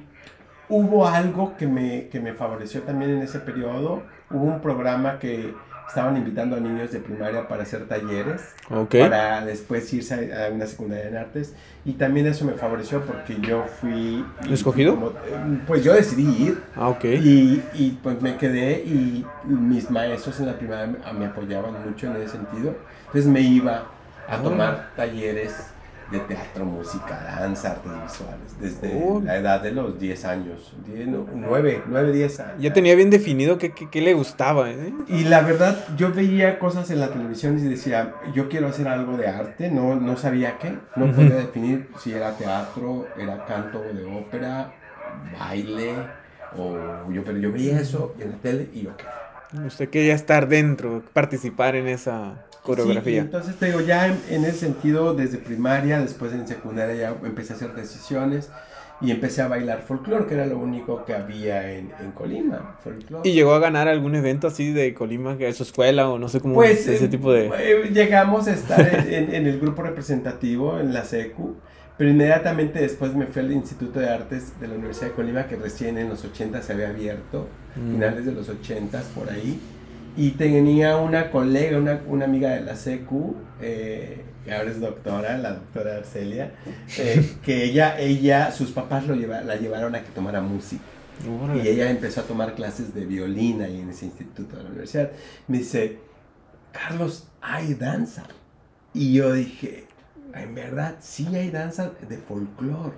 hubo 0.68 1.06
algo 1.06 1.56
que 1.56 1.66
me, 1.66 2.08
que 2.08 2.20
me 2.20 2.32
favoreció 2.32 2.82
también 2.82 3.12
en 3.12 3.22
ese 3.22 3.40
periodo. 3.40 4.02
Hubo 4.30 4.44
un 4.44 4.60
programa 4.60 5.18
que 5.18 5.54
estaban 5.92 6.16
invitando 6.16 6.56
a 6.56 6.60
niños 6.60 6.90
de 6.90 7.00
primaria 7.00 7.46
para 7.46 7.64
hacer 7.64 7.86
talleres, 7.86 8.54
para 8.90 9.44
después 9.44 9.92
irse 9.92 10.32
a, 10.34 10.50
una 10.50 10.66
secundaria 10.66 11.08
en 11.08 11.16
artes. 11.18 11.54
Y 11.84 11.92
también 11.92 12.26
eso 12.26 12.46
me 12.46 12.54
favoreció 12.54 13.02
porque 13.02 13.36
yo 13.42 13.66
fui... 13.80 14.24
¿Escogido? 14.50 15.14
pues 15.66 15.84
yo 15.84 15.92
decidí 15.92 16.44
ir. 16.44 16.62
Ah, 16.74 16.88
ok. 16.88 17.04
Y, 17.04 17.62
y, 17.74 17.98
pues 18.02 18.22
me 18.22 18.38
quedé 18.38 18.78
y 18.78 19.26
mis 19.44 19.90
maestros 19.90 20.40
en 20.40 20.46
la 20.46 20.54
primaria 20.54 20.96
me 21.12 21.26
apoyaban 21.26 21.74
mucho 21.86 22.06
en 22.06 22.16
ese 22.22 22.38
sentido. 22.38 22.74
Entonces 23.06 23.26
me 23.26 23.42
iba 23.42 23.84
a 24.26 24.38
tomar 24.38 24.92
talleres 24.96 25.72
de 26.12 26.20
teatro, 26.20 26.64
música, 26.64 27.38
danza, 27.40 27.72
artes 27.72 27.92
visuales, 28.02 28.60
desde 28.60 29.20
la 29.22 29.36
edad 29.36 29.62
de 29.62 29.72
los 29.72 29.98
10 29.98 30.24
años, 30.26 30.74
9, 30.86 31.82
9, 31.86 32.12
10 32.12 32.40
años. 32.40 32.54
Ya 32.60 32.72
tenía 32.72 32.94
bien 32.94 33.10
definido 33.10 33.58
qué, 33.58 33.72
qué, 33.72 34.00
le 34.02 34.12
gustaba. 34.12 34.70
¿eh? 34.70 34.92
Y 35.08 35.24
la 35.24 35.40
verdad, 35.40 35.76
yo 35.96 36.12
veía 36.12 36.58
cosas 36.58 36.90
en 36.90 37.00
la 37.00 37.08
televisión 37.08 37.58
y 37.58 37.62
decía, 37.62 38.14
yo 38.34 38.48
quiero 38.48 38.68
hacer 38.68 38.88
algo 38.88 39.16
de 39.16 39.26
arte, 39.26 39.70
no, 39.70 39.96
no 39.96 40.16
sabía 40.16 40.58
qué, 40.58 40.76
no 40.96 41.10
podía 41.12 41.36
definir 41.36 41.88
si 41.98 42.12
era 42.12 42.36
teatro, 42.36 43.08
era 43.18 43.44
canto 43.46 43.80
de 43.80 44.04
ópera, 44.04 44.72
baile, 45.38 45.94
o 46.56 47.10
yo, 47.10 47.24
pero 47.24 47.38
yo 47.38 47.50
veía 47.50 47.80
eso 47.80 48.14
en 48.18 48.32
la 48.32 48.36
tele 48.36 48.68
y 48.74 48.82
yo 48.82 48.96
qué. 48.96 49.04
Usted 49.66 49.88
quería 49.88 50.14
estar 50.14 50.48
dentro, 50.48 51.02
participar 51.12 51.76
en 51.76 51.86
esa 51.86 52.46
coreografía. 52.62 53.22
entonces 53.22 53.56
te 53.56 53.66
digo, 53.66 53.80
ya 53.80 54.06
en, 54.06 54.44
ese 54.44 54.58
sentido, 54.58 55.14
desde 55.14 55.38
primaria, 55.38 56.00
después 56.00 56.32
en 56.32 56.46
secundaria 56.46 56.94
ya 56.94 57.16
empecé 57.26 57.52
a 57.52 57.56
hacer 57.56 57.74
decisiones 57.74 58.50
y 59.00 59.10
empecé 59.10 59.42
a 59.42 59.48
bailar 59.48 59.82
folclore, 59.82 60.26
que 60.26 60.34
era 60.34 60.46
lo 60.46 60.58
único 60.58 61.04
que 61.04 61.12
había 61.12 61.72
en, 61.72 61.90
en 62.00 62.12
Colima, 62.12 62.78
¿Y 63.24 63.32
llegó 63.32 63.52
a 63.52 63.58
ganar 63.58 63.88
algún 63.88 64.14
evento 64.14 64.46
así 64.46 64.72
de 64.72 64.94
Colima, 64.94 65.36
que 65.36 65.48
es 65.48 65.56
su 65.56 65.64
escuela 65.64 66.08
o 66.08 66.18
no 66.18 66.28
sé 66.28 66.40
cómo 66.40 66.54
pues, 66.54 66.86
ese 66.86 67.08
tipo 67.08 67.32
de...? 67.32 67.50
Eh, 67.58 67.90
llegamos 67.92 68.46
a 68.46 68.52
estar 68.52 68.80
en, 69.08 69.34
en, 69.34 69.46
el 69.46 69.58
grupo 69.58 69.82
representativo, 69.82 70.78
en 70.78 70.94
la 70.94 71.04
SECU, 71.04 71.56
pero 71.98 72.10
inmediatamente 72.10 72.80
después 72.80 73.14
me 73.14 73.26
fui 73.26 73.42
al 73.42 73.52
Instituto 73.52 73.98
de 73.98 74.08
Artes 74.08 74.58
de 74.60 74.68
la 74.68 74.74
Universidad 74.74 75.08
de 75.08 75.12
Colima, 75.14 75.46
que 75.46 75.56
recién 75.56 75.98
en 75.98 76.08
los 76.08 76.24
80 76.24 76.62
se 76.62 76.72
había 76.72 76.88
abierto, 76.90 77.48
mm. 77.74 77.92
finales 77.92 78.24
de 78.24 78.32
los 78.32 78.48
80 78.48 79.02
por 79.14 79.30
ahí. 79.30 79.60
Y 80.16 80.32
tenía 80.32 80.96
una 80.96 81.30
colega, 81.30 81.78
una, 81.78 82.00
una 82.06 82.24
amiga 82.26 82.50
de 82.50 82.60
la 82.60 82.74
CQ, 82.74 83.34
eh, 83.60 84.24
que 84.44 84.52
ahora 84.52 84.70
es 84.70 84.80
doctora, 84.80 85.38
la 85.38 85.54
doctora 85.54 85.96
Arcelia, 85.96 86.52
eh, 86.98 87.36
que 87.44 87.64
ella, 87.64 87.98
ella, 87.98 88.50
sus 88.50 88.72
papás 88.72 89.06
lo 89.06 89.14
lleva, 89.14 89.40
la 89.42 89.56
llevaron 89.56 89.94
a 89.94 90.02
que 90.02 90.10
tomara 90.10 90.40
música. 90.40 90.82
Y 91.54 91.68
ella 91.68 91.90
empezó 91.90 92.22
a 92.22 92.24
tomar 92.24 92.54
clases 92.54 92.94
de 92.94 93.04
violín 93.04 93.62
ahí 93.62 93.80
en 93.80 93.90
ese 93.90 94.06
instituto 94.06 94.56
de 94.56 94.64
la 94.64 94.70
universidad. 94.70 95.12
Me 95.46 95.58
dice, 95.58 95.98
Carlos, 96.72 97.28
hay 97.40 97.74
danza. 97.74 98.24
Y 98.92 99.12
yo 99.14 99.32
dije, 99.32 99.86
en 100.34 100.54
verdad, 100.54 100.96
sí 101.00 101.28
hay 101.34 101.50
danza 101.50 101.92
de 102.08 102.16
folclore. 102.18 102.94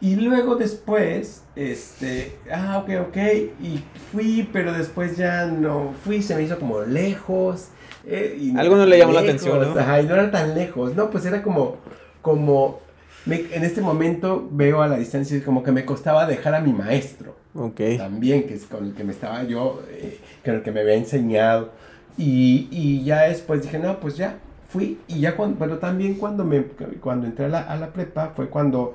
Y 0.00 0.16
luego 0.16 0.56
después, 0.56 1.42
este, 1.56 2.36
ah, 2.52 2.82
ok, 2.82 3.08
ok, 3.08 3.16
y 3.62 3.82
fui, 4.12 4.48
pero 4.52 4.72
después 4.72 5.16
ya 5.16 5.46
no 5.46 5.94
fui, 6.04 6.22
se 6.22 6.34
me 6.34 6.42
hizo 6.42 6.58
como 6.58 6.80
lejos. 6.82 7.68
Eh, 8.06 8.52
Algo 8.56 8.76
no 8.76 8.84
le 8.84 8.98
llamó 8.98 9.12
la 9.12 9.20
atención, 9.20 9.60
¿no? 9.60 9.80
Ajá, 9.80 10.02
y 10.02 10.06
no 10.06 10.14
era 10.14 10.30
tan 10.30 10.54
lejos, 10.54 10.94
no, 10.94 11.10
pues 11.10 11.24
era 11.24 11.42
como, 11.42 11.76
como, 12.20 12.80
en 13.26 13.64
este 13.64 13.80
momento 13.80 14.46
veo 14.50 14.82
a 14.82 14.88
la 14.88 14.98
distancia 14.98 15.42
como 15.42 15.62
que 15.62 15.72
me 15.72 15.84
costaba 15.86 16.26
dejar 16.26 16.54
a 16.54 16.60
mi 16.60 16.72
maestro. 16.72 17.36
Ok. 17.54 17.80
También, 17.96 18.46
que 18.46 18.54
es 18.54 18.64
con 18.64 18.84
el 18.84 18.94
que 18.94 19.04
me 19.04 19.12
estaba 19.12 19.44
yo, 19.44 19.82
eh, 19.90 20.18
con 20.44 20.56
el 20.56 20.62
que 20.62 20.72
me 20.72 20.80
había 20.80 20.94
enseñado. 20.94 21.70
Y, 22.18 22.68
y 22.70 23.04
ya 23.04 23.22
después 23.22 23.62
dije, 23.62 23.78
no, 23.78 24.00
pues 24.00 24.16
ya, 24.16 24.38
fui, 24.68 24.98
y 25.08 25.20
ya 25.20 25.34
cuando, 25.36 25.58
pero 25.58 25.78
también 25.78 26.14
cuando, 26.14 26.44
me, 26.44 26.62
cuando 27.00 27.26
entré 27.26 27.46
a 27.46 27.48
la, 27.48 27.60
a 27.60 27.76
la 27.76 27.92
prepa 27.92 28.32
fue 28.36 28.48
cuando 28.48 28.94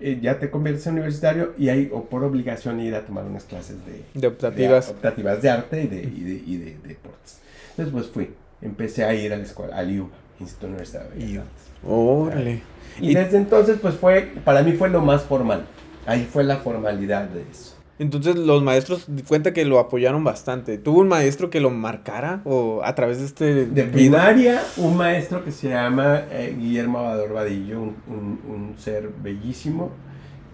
eh, 0.00 0.18
ya 0.20 0.38
te 0.38 0.50
conviertes 0.50 0.86
en 0.86 0.94
universitario 0.94 1.54
y 1.58 1.68
hay 1.68 1.90
o 1.92 2.04
por 2.04 2.24
obligación 2.24 2.80
ir 2.80 2.94
a 2.94 3.04
tomar 3.04 3.24
unas 3.24 3.44
clases 3.44 3.76
de, 3.84 4.02
de 4.14 4.26
optativas. 4.26 4.86
De, 4.86 4.92
optativas 4.92 5.42
de 5.42 5.50
arte 5.50 5.82
y 5.82 5.86
de, 5.86 6.02
y 6.02 6.20
de, 6.22 6.42
y 6.46 6.56
de, 6.56 6.76
deportes. 6.88 7.40
Entonces 7.70 7.92
pues 7.92 8.06
fui, 8.06 8.30
empecé 8.62 9.04
a 9.04 9.14
ir 9.14 9.32
a 9.32 9.36
la 9.36 9.42
escuela, 9.42 9.76
al 9.76 9.90
IU, 9.90 10.08
Instituto 10.38 10.68
Universitario 10.68 11.10
de 11.10 11.38
Artes. 11.38 11.64
Órale. 11.86 12.62
Y, 13.00 13.14
desde 13.14 13.36
entonces 13.36 13.78
pues 13.80 13.94
fue, 13.94 14.32
para 14.44 14.62
mí 14.62 14.72
fue 14.72 14.88
lo 14.88 15.00
más 15.00 15.22
formal. 15.22 15.66
Ahí 16.06 16.26
fue 16.30 16.44
la 16.44 16.56
formalidad 16.56 17.28
de 17.28 17.42
eso. 17.42 17.76
Entonces 18.00 18.34
los 18.34 18.62
maestros 18.62 19.06
cuenta 19.28 19.52
que 19.52 19.66
lo 19.66 19.78
apoyaron 19.78 20.24
bastante. 20.24 20.78
¿Tuvo 20.78 21.00
un 21.00 21.08
maestro 21.08 21.50
que 21.50 21.60
lo 21.60 21.68
marcara 21.68 22.40
o 22.46 22.80
a 22.82 22.94
través 22.94 23.18
de 23.18 23.26
este 23.26 23.66
de 23.66 23.84
primaria 23.84 24.62
un 24.78 24.96
maestro 24.96 25.44
que 25.44 25.52
se 25.52 25.68
llama 25.68 26.22
eh, 26.30 26.56
Guillermo 26.58 27.00
Abador 27.00 27.34
Vadillo, 27.34 27.78
un, 27.82 27.94
un, 28.08 28.74
ser 28.78 29.10
bellísimo 29.22 29.90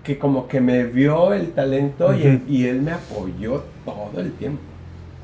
que 0.03 0.19
como 0.19 0.49
que 0.49 0.61
me 0.61 0.87
vio 0.87 1.33
el 1.33 1.53
talento 1.53 2.13
y, 2.13 2.43
y, 2.49 2.67
él 2.67 2.83
me 2.83 2.91
apoyó 2.91 3.63
todo 3.85 4.21
el 4.21 4.33
tiempo. 4.33 4.63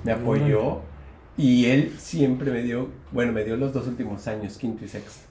Me 0.05 0.13
apoyó 0.13 0.79
y 1.37 1.67
él 1.67 1.93
siempre 1.99 2.53
me 2.53 2.63
dio, 2.63 2.87
bueno, 3.11 3.33
me 3.33 3.43
dio 3.43 3.57
los 3.57 3.73
dos 3.73 3.89
últimos 3.89 4.29
años, 4.29 4.59
quinto 4.59 4.85
y 4.85 4.89
sexto. 4.89 5.27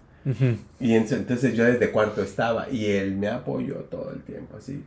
Y 0.78 0.94
entonces 0.94 1.56
yo 1.56 1.64
desde 1.64 1.90
cuarto 1.90 2.22
estaba 2.22 2.70
y 2.70 2.86
él 2.88 3.16
me 3.16 3.30
apoyó 3.30 3.76
todo 3.90 4.12
el 4.12 4.22
tiempo, 4.24 4.58
así. 4.58 4.84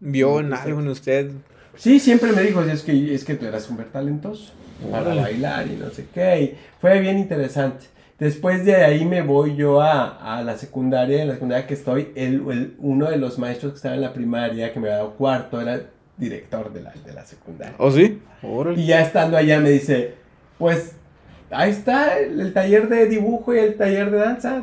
¿Vio 0.00 0.40
en 0.40 0.52
algo 0.52 0.80
en 0.80 0.88
usted? 0.88 1.30
Sí, 1.76 2.00
siempre 2.00 2.32
me 2.32 2.42
dijo, 2.42 2.62
es 2.62 2.82
que, 2.82 3.14
es 3.14 3.24
que 3.24 3.34
tú 3.34 3.46
eras 3.46 3.64
súper 3.64 3.86
talentoso 3.86 4.52
para 4.90 5.14
bailar 5.14 5.66
y 5.68 5.76
no 5.76 5.90
sé 5.90 6.06
qué. 6.12 6.56
fue 6.80 7.00
bien 7.00 7.18
interesante. 7.18 7.86
Después 8.18 8.64
de 8.64 8.76
ahí 8.76 9.04
me 9.04 9.20
voy 9.20 9.56
yo 9.56 9.82
a, 9.82 10.38
a 10.38 10.42
la 10.42 10.56
secundaria, 10.56 11.20
en 11.20 11.28
la 11.28 11.34
secundaria 11.34 11.66
que 11.66 11.74
estoy, 11.74 12.12
el, 12.14 12.74
uno 12.78 13.10
de 13.10 13.18
los 13.18 13.38
maestros 13.38 13.72
que 13.72 13.76
estaba 13.76 13.94
en 13.94 14.00
la 14.00 14.14
primaria, 14.14 14.72
que 14.72 14.80
me 14.80 14.88
había 14.88 14.98
dado 14.98 15.14
cuarto, 15.14 15.60
era 15.60 15.82
director 16.16 16.72
de 16.72 16.82
la, 16.82 16.92
de 16.92 17.12
la 17.12 17.26
secundaria. 17.26 17.74
¿Oh, 17.76 17.90
sí? 17.90 18.18
Y 18.76 18.86
ya 18.86 19.02
estando 19.02 19.36
allá 19.36 19.60
me 19.60 19.70
dice, 19.70 20.14
pues 20.56 20.92
ahí 21.50 21.70
está 21.70 22.18
el, 22.18 22.54
taller 22.54 22.88
de 22.88 23.06
dibujo 23.06 23.54
y 23.54 23.58
el 23.58 23.76
taller 23.76 24.10
de 24.10 24.18
danza. 24.18 24.62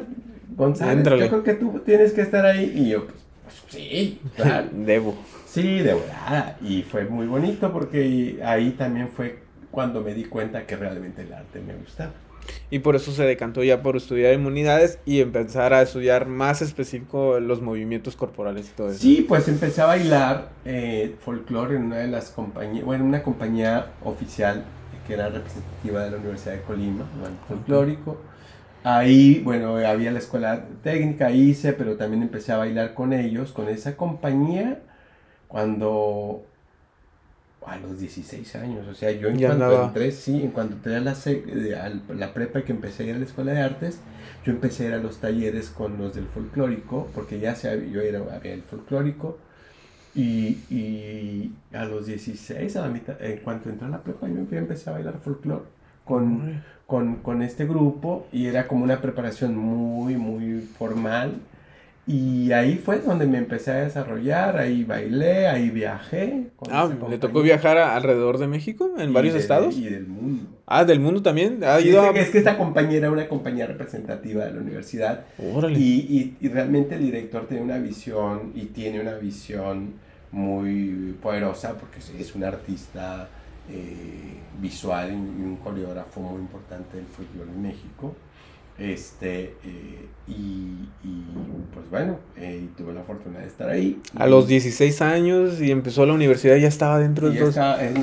González, 0.55 1.03
yo 1.03 1.29
creo 1.29 1.43
que 1.43 1.53
tú 1.53 1.81
tienes 1.85 2.13
que 2.13 2.21
estar 2.21 2.45
ahí. 2.45 2.73
Y 2.75 2.89
yo, 2.89 3.05
pues 3.05 3.22
sí, 3.69 4.19
claro. 4.35 4.69
Debo. 4.73 5.15
Sí, 5.47 5.79
de 5.79 5.93
verdad. 5.93 6.57
Y 6.61 6.83
fue 6.83 7.05
muy 7.05 7.27
bonito 7.27 7.71
porque 7.71 8.39
ahí 8.43 8.71
también 8.71 9.09
fue 9.09 9.39
cuando 9.71 10.01
me 10.01 10.13
di 10.13 10.25
cuenta 10.25 10.65
que 10.65 10.75
realmente 10.75 11.23
el 11.23 11.33
arte 11.33 11.59
me 11.59 11.75
gustaba. 11.75 12.11
Y 12.69 12.79
por 12.79 12.95
eso 12.95 13.11
se 13.11 13.23
decantó 13.23 13.63
ya 13.63 13.81
por 13.81 13.95
estudiar 13.95 14.33
inmunidades 14.33 14.99
y 15.05 15.21
empezar 15.21 15.73
a 15.73 15.81
estudiar 15.81 16.27
más 16.27 16.61
específico 16.61 17.39
los 17.39 17.61
movimientos 17.61 18.15
corporales 18.15 18.69
y 18.69 18.73
todo 18.73 18.89
eso. 18.89 18.99
Sí, 18.99 19.25
pues 19.27 19.47
empecé 19.47 19.81
a 19.81 19.85
bailar 19.85 20.49
eh, 20.65 21.15
folclore 21.23 21.75
en 21.75 21.83
una 21.83 21.97
de 21.97 22.07
las 22.07 22.31
compañías, 22.31 22.85
bueno, 22.85 23.05
una 23.05 23.23
compañía 23.23 23.87
oficial 24.03 24.65
que 25.07 25.13
era 25.13 25.29
representativa 25.29 26.03
de 26.03 26.11
la 26.11 26.17
Universidad 26.17 26.53
de 26.53 26.61
Colima, 26.61 27.05
folclórico. 27.47 28.17
Ahí, 28.83 29.41
bueno, 29.43 29.77
había 29.77 30.11
la 30.11 30.19
escuela 30.19 30.65
técnica, 30.83 31.31
hice, 31.31 31.71
pero 31.71 31.95
también 31.95 32.21
empecé 32.21 32.51
a 32.51 32.57
bailar 32.57 32.93
con 32.93 33.13
ellos, 33.13 33.53
con 33.53 33.69
esa 33.69 33.95
compañía, 33.95 34.81
cuando 35.47 36.43
a 37.65 37.77
los 37.77 37.97
16 37.97 38.55
años, 38.55 38.85
o 38.89 38.93
sea, 38.93 39.11
yo 39.11 39.29
en 39.29 39.39
cuanto 39.39 39.85
entré, 39.85 40.11
sí, 40.11 40.43
en 40.43 40.51
cuanto 40.51 40.75
entré 40.75 40.97
a 40.97 40.99
la, 40.99 41.15
la 42.13 42.33
prepa 42.33 42.59
y 42.59 42.63
que 42.63 42.73
empecé 42.73 43.03
a 43.03 43.05
ir 43.07 43.15
a 43.15 43.19
la 43.19 43.25
escuela 43.25 43.53
de 43.53 43.61
artes, 43.61 43.99
yo 44.45 44.51
empecé 44.51 44.83
a 44.83 44.87
ir 44.89 44.93
a 44.95 44.97
los 44.97 45.19
talleres 45.19 45.69
con 45.69 45.97
los 45.97 46.13
del 46.13 46.25
folclórico, 46.25 47.09
porque 47.15 47.39
ya 47.39 47.55
se, 47.55 47.89
yo 47.89 48.01
era, 48.01 48.19
había 48.35 48.53
el 48.53 48.63
folclórico, 48.63 49.37
y, 50.13 50.57
y, 50.69 51.53
a 51.71 51.85
los 51.85 52.05
16, 52.05 52.75
a 52.75 52.81
la 52.81 52.89
mitad, 52.89 53.19
en 53.23 53.37
cuanto 53.37 53.69
entré 53.69 53.87
a 53.87 53.91
la 53.91 54.03
prepa, 54.03 54.27
yo 54.27 54.57
empecé 54.57 54.89
a 54.89 54.93
bailar 54.93 55.19
folclore 55.23 55.63
con, 56.05 56.63
con, 56.87 57.17
con, 57.17 57.41
este 57.41 57.65
grupo 57.65 58.27
y 58.31 58.47
era 58.47 58.67
como 58.67 58.83
una 58.83 59.01
preparación 59.01 59.55
muy, 59.55 60.15
muy 60.15 60.61
formal. 60.61 61.39
Y 62.05 62.51
ahí 62.51 62.81
fue 62.83 62.99
donde 62.99 63.25
me 63.25 63.37
empecé 63.37 63.71
a 63.71 63.75
desarrollar, 63.85 64.57
ahí 64.57 64.83
bailé, 64.83 65.47
ahí 65.47 65.69
viajé. 65.69 66.47
ah, 66.69 66.89
¿le 67.09 67.17
tocó 67.17 67.41
viajar 67.41 67.77
alrededor 67.77 68.39
de 68.39 68.47
México, 68.47 68.91
en 68.97 69.13
varios 69.13 69.35
estados? 69.35 69.77
Y 69.77 69.85
del 69.85 70.07
mundo. 70.07 70.49
Ah, 70.65 70.83
del 70.83 70.99
mundo 70.99 71.21
también. 71.21 71.63
¿Ha 71.63 71.79
ido 71.79 72.03
es, 72.13 72.29
que 72.29 72.39
esta 72.39 72.57
compañía 72.57 72.97
era 72.97 73.09
una 73.09 73.29
compañía 73.29 73.67
representativa 73.67 74.43
de 74.43 74.51
la 74.51 74.59
universidad. 74.59 75.23
Y, 75.39 75.79
y, 75.79 76.37
y, 76.41 76.49
realmente 76.49 76.95
el 76.95 77.03
director 77.03 77.47
tiene 77.47 77.63
una 77.63 77.77
visión 77.77 78.51
y 78.53 78.65
tiene 78.65 78.99
una 78.99 79.13
visión 79.13 79.93
muy 80.33 81.15
poderosa 81.21 81.77
porque 81.77 81.99
es 81.99 82.35
un 82.35 82.43
artista 82.43 83.29
eh, 83.69 84.37
visual 84.61 85.11
y 85.11 85.15
un 85.43 85.57
coreógrafo 85.63 86.21
muy 86.21 86.41
importante 86.41 86.97
del 86.97 87.05
folclore 87.05 87.51
en 87.51 87.61
México. 87.61 88.15
Este, 88.77 89.55
eh, 89.63 90.07
y, 90.27 90.89
y, 91.03 91.23
pues 91.73 91.87
bueno, 91.91 92.17
eh, 92.37 92.67
tuve 92.75 92.93
la 92.93 93.03
fortuna 93.03 93.39
de 93.39 93.47
estar 93.47 93.69
ahí. 93.69 94.01
A 94.15 94.25
los 94.25 94.47
16 94.47 95.01
años 95.01 95.61
y 95.61 95.69
empezó 95.69 96.05
la 96.05 96.13
universidad, 96.13 96.55
ya 96.55 96.69
estaba 96.69 96.99
dentro 96.99 97.29
de 97.29 97.39
dos. 97.39 97.55
En, 97.55 97.97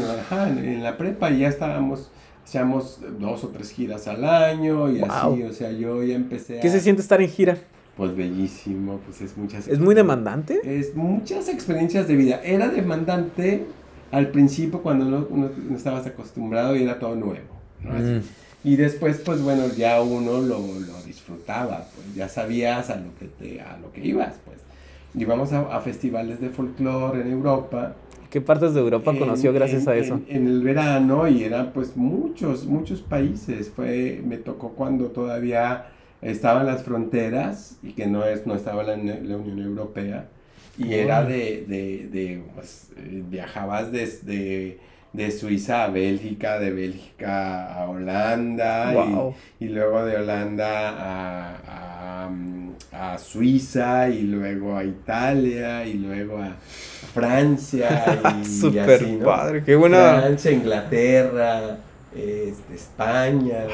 en, 0.65 0.83
la 0.83 0.97
prepa 0.97 1.31
ya 1.31 1.49
estábamos, 1.49 2.13
hacíamos 2.45 3.01
dos 3.19 3.43
o 3.43 3.49
tres 3.49 3.73
giras 3.73 4.07
al 4.07 4.25
año 4.25 4.91
y 4.93 5.03
así, 5.03 5.43
o 5.43 5.53
sea, 5.53 5.73
yo 5.73 6.05
ya 6.05 6.15
empecé. 6.15 6.61
¿Qué 6.61 6.71
se 6.71 6.81
siente 6.81 7.03
estar 7.03 7.21
en 7.21 7.29
gira? 7.29 7.59
Pues 7.97 8.15
bellísimo, 8.15 9.01
pues 9.05 9.21
es 9.21 9.37
muchas... 9.37 9.67
¿Es 9.67 9.81
muy 9.81 9.95
demandante? 9.95 10.61
Es 10.65 10.95
muchas 10.95 11.49
experiencias 11.49 12.07
de 12.07 12.17
vida. 12.17 12.41
Era 12.43 12.69
demandante 12.69 13.67
al 14.11 14.29
principio 14.29 14.83
cuando 14.83 15.05
no, 15.05 15.27
no, 15.31 15.77
estabas 15.77 16.07
acostumbrado 16.07 16.77
y 16.77 16.83
era 16.83 16.99
todo 16.99 17.15
nuevo. 17.15 17.61
Mm. 17.83 18.21
Y 18.63 18.77
después, 18.77 19.23
pues 19.25 19.41
bueno, 19.41 19.65
ya 19.77 20.03
uno 20.03 20.41
lo, 20.41 20.59
lo, 20.59 21.03
disfrutaba, 21.07 21.87
pues 21.95 22.15
ya 22.15 22.29
sabías 22.29 22.91
a 22.91 22.97
lo 22.97 23.15
que, 23.19 23.27
te, 23.27 23.61
a 23.61 23.79
lo 23.79 23.93
que 23.93 24.05
ibas, 24.07 24.37
pues. 24.45 24.59
Íbamos 25.15 25.53
a, 25.53 25.75
a 25.75 25.81
festivales 25.81 26.41
de 26.41 26.51
folclore 26.51 27.23
en 27.23 27.33
Europa. 27.33 27.97
¿Qué 28.29 28.41
partes 28.41 28.75
de 28.75 28.81
Europa 28.81 29.13
conoció 29.19 29.53
gracias 29.53 29.89
a 29.89 29.97
eso? 29.97 30.21
En, 30.29 30.37
en, 30.37 30.47
el 30.47 30.63
verano 30.63 31.27
y 31.27 31.43
eran 31.43 31.73
pues 31.73 31.97
muchos, 31.97 32.67
muchos 32.67 33.01
países. 33.01 33.71
Fue, 33.71 34.23
me 34.25 34.37
tocó 34.37 34.71
cuando 34.71 35.07
todavía 35.07 35.87
estaban 36.23 36.67
las 36.67 36.85
fronteras 36.85 37.79
y 37.83 37.93
que 37.93 38.07
no, 38.07 38.25
es, 38.25 38.47
no 38.47 38.55
estaba 38.55 38.85
la, 38.85 38.97
la 38.97 39.37
Unión 39.37 39.59
Europea. 39.59 40.29
Y 40.81 40.95
era 40.95 41.25
de, 41.25 41.65
de, 41.67 42.09
de 42.11 42.43
pues, 42.55 42.89
viajabas 42.97 43.93
desde 43.93 44.79
de 45.13 45.31
Suiza 45.31 45.85
a 45.85 45.89
Bélgica, 45.89 46.59
de 46.59 46.71
Bélgica 46.71 47.75
a 47.75 47.89
Holanda 47.89 49.35
y, 49.61 49.65
y, 49.65 49.69
luego 49.69 50.05
de 50.05 50.17
Holanda 50.17 50.91
a, 50.91 52.27
a, 52.93 53.13
a, 53.13 53.19
Suiza 53.19 54.09
y 54.09 54.23
luego 54.23 54.77
a 54.77 54.85
Italia 54.85 55.85
y 55.85 55.95
luego 55.95 56.39
a 56.39 56.57
Francia. 57.13 58.21
Y, 58.41 58.45
Super 58.61 59.19
padre, 59.19 59.65
qué 59.65 59.75
buena. 59.75 60.21
Francia, 60.21 60.53
Inglaterra, 60.53 61.79
este, 62.15 62.75
España 62.75 63.67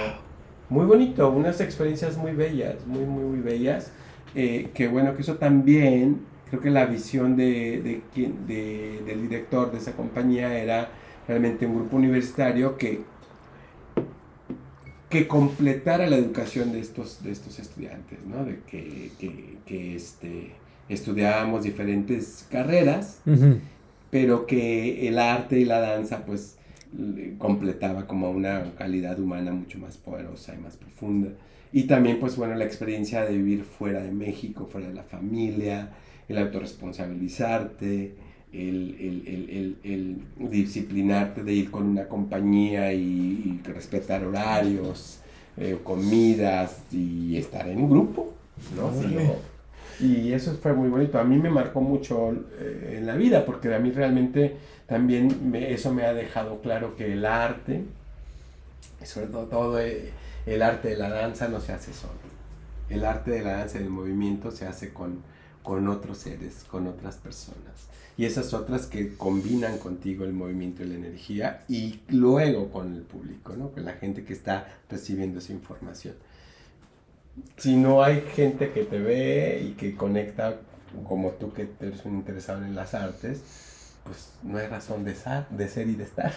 muy 0.69 0.85
bonito, 0.85 1.31
unas 1.31 1.61
experiencias 1.61 2.17
muy 2.17 2.33
bellas, 2.33 2.75
muy, 2.87 3.05
muy, 3.05 3.25
muy 3.25 3.41
bellas. 3.41 3.93
Eh, 4.35 4.71
que 4.75 4.89
bueno, 4.89 5.15
que 5.15 5.23
eso 5.23 5.37
también, 5.37 6.21
creo 6.49 6.61
que 6.61 6.71
la 6.71 6.87
visión 6.87 7.37
de, 7.37 8.03
de, 8.15 8.33
de, 8.47 9.03
del 9.05 9.23
director 9.23 9.73
de 9.73 9.79
esa 9.79 9.93
compañía 9.93 10.57
era 10.59 10.91
realmente 11.27 11.67
un 11.67 11.77
grupo 11.77 11.97
universitario 11.97 12.77
que, 12.77 13.01
que 15.11 15.27
completara 15.27 16.07
la 16.07 16.17
educación 16.17 16.73
de 16.73 16.81
estos, 16.81 17.23
de 17.23 17.33
estos 17.33 17.59
estudiantes, 17.59 18.19
¿no? 18.25 18.45
De 18.45 18.61
que, 18.67 19.11
que, 19.19 19.59
que 19.67 19.97
este, 19.97 20.53
estudiábamos 20.89 21.65
diferentes 21.65 22.47
carreras, 22.51 23.21
pero 24.11 24.47
que 24.47 25.09
el 25.09 25.19
arte 25.19 25.59
y 25.59 25.65
la 25.65 25.81
danza, 25.81 26.25
pues, 26.25 26.59
completaba 27.39 28.07
como 28.07 28.31
una 28.31 28.73
calidad 28.77 29.19
humana 29.19 29.53
mucho 29.53 29.79
más 29.79 29.97
poderosa 29.97 30.55
y 30.55 30.59
más 30.59 30.77
profunda. 30.77 31.31
Y 31.73 31.85
también, 31.85 32.21
pues 32.21 32.37
bueno, 32.37 32.55
la 32.55 32.65
experiencia 32.65 33.25
de 33.25 33.37
vivir 33.37 33.65
fuera 33.65 34.01
de 34.01 34.13
México, 34.13 34.69
fuera 34.71 34.89
de 34.89 34.95
la 34.95 35.03
familia, 35.03 35.91
el 36.29 36.39
autorresponsabilizarte, 36.39 38.15
el, 38.53 38.97
el, 39.01 39.77
el, 39.85 40.19
el 40.39 40.51
disciplinarte 40.51 41.43
de 41.43 41.53
ir 41.53 41.71
con 41.71 41.85
una 41.85 42.09
compañía 42.09 42.93
y, 42.93 43.61
respetar 43.65 44.25
horarios, 44.25 45.21
eh, 45.57 45.79
comidas 45.83 46.83
y 46.93 47.37
estar 47.37 47.69
en 47.69 47.81
un 47.81 47.91
grupo, 47.91 48.33
¿no? 48.77 48.93
Y 49.99 50.33
eso 50.33 50.55
fue 50.61 50.75
muy 50.75 50.89
bonito. 50.89 51.19
A 51.19 51.25
mí 51.25 51.39
me 51.39 51.49
marcó 51.49 51.81
mucho 51.81 52.33
eh, 52.59 52.97
en 52.99 53.07
la 53.07 53.17
vida, 53.17 53.47
porque 53.47 53.75
a 53.75 53.79
mí 53.79 53.91
realmente 53.91 54.57
también 54.87 55.55
eso 55.55 55.93
me 55.93 56.05
ha 56.05 56.13
dejado 56.13 56.61
claro 56.61 56.97
que 56.97 57.13
el 57.13 57.25
arte, 57.25 57.83
sobre 59.03 59.29
todo, 59.29 59.47
todo 59.47 59.81
eh, 59.81 60.11
el 60.45 60.63
arte 60.63 60.89
de 60.89 60.97
la 60.97 61.09
danza, 61.09 61.49
no 61.49 61.61
se 61.61 61.73
hace 61.73 61.93
solo. 61.93 62.15
El 62.91 63.05
arte 63.05 63.31
de 63.33 63.43
la 63.43 63.53
danza 63.53 63.79
y 63.79 63.83
del 63.83 63.91
movimiento 63.91 64.51
se 64.51 64.67
hace 64.67 64.93
con, 64.93 65.23
con 65.67 65.89
otros 65.89 66.19
seres, 66.19 66.65
con 66.71 66.87
otras 66.87 67.17
personas. 67.17 67.89
Y 68.17 68.25
esas 68.25 68.55
otras 68.55 68.87
que 68.87 69.15
combinan 69.17 69.77
contigo 69.77 70.25
el 70.25 70.33
movimiento 70.33 70.83
y 70.83 70.87
la 70.87 70.95
energía 70.95 71.65
y 71.69 72.01
luego 72.09 72.71
con 72.71 72.95
el 72.95 73.03
público, 73.03 73.55
¿no? 73.55 73.73
con 73.73 73.85
la 73.85 73.93
gente 73.93 74.25
que 74.25 74.33
está 74.33 74.67
recibiendo 74.89 75.41
esa 75.41 75.53
información 75.53 76.15
si 77.57 77.77
no 77.77 78.03
hay 78.03 78.23
gente 78.35 78.71
que 78.71 78.85
te 78.85 78.99
ve 78.99 79.63
y 79.69 79.73
que 79.73 79.95
conecta 79.95 80.57
como 81.07 81.31
tú 81.33 81.53
que 81.53 81.69
eres 81.81 82.05
un 82.05 82.17
interesado 82.17 82.65
en 82.65 82.75
las 82.75 82.95
artes, 82.95 83.41
pues 84.05 84.33
no 84.43 84.59
hay 84.59 84.67
razón 84.69 85.05
de 85.05 85.15
de 85.51 85.69
ser 85.69 85.89
y 85.89 85.95
de 85.95 86.05
estar. 86.05 86.33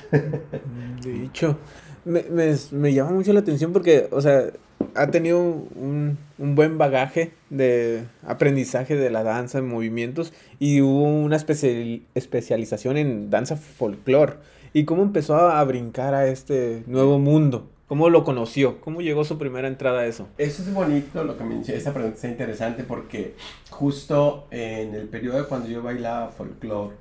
De 1.03 1.25
hecho, 1.25 1.57
me, 2.05 2.23
me, 2.23 2.55
me 2.71 2.93
llama 2.93 3.11
mucho 3.11 3.31
la 3.31 3.39
atención 3.39 3.71
porque, 3.71 4.07
o 4.11 4.21
sea, 4.21 4.51
ha 4.95 5.07
tenido 5.07 5.39
un, 5.39 6.17
un, 6.37 6.55
buen 6.55 6.77
bagaje 6.77 7.31
de 7.49 8.03
aprendizaje 8.25 8.95
de 8.95 9.09
la 9.09 9.23
danza, 9.23 9.61
movimientos, 9.61 10.33
y 10.59 10.81
hubo 10.81 11.03
una 11.03 11.35
especial, 11.35 12.01
especialización 12.15 12.97
en 12.97 13.29
danza 13.29 13.55
folclore. 13.55 14.35
¿Y 14.73 14.85
cómo 14.85 15.01
empezó 15.01 15.35
a, 15.35 15.59
a, 15.59 15.63
brincar 15.63 16.13
a 16.13 16.27
este 16.27 16.83
nuevo 16.87 17.19
mundo? 17.19 17.69
¿Cómo 17.87 18.09
lo 18.09 18.23
conoció? 18.23 18.79
¿Cómo 18.81 19.01
llegó 19.01 19.25
su 19.25 19.39
primera 19.39 19.67
entrada 19.67 20.01
a 20.01 20.05
eso? 20.05 20.27
Eso 20.37 20.61
es 20.61 20.71
bonito, 20.71 21.23
lo 21.23 21.37
que 21.37 21.43
me 21.43 21.59
esa 21.59 21.91
pregunta 21.91 22.19
es 22.19 22.23
interesante 22.25 22.83
porque 22.83 23.33
justo 23.71 24.45
en 24.51 24.93
el 24.93 25.07
periodo 25.07 25.47
cuando 25.49 25.69
yo 25.69 25.81
bailaba 25.81 26.29
folclore, 26.29 26.95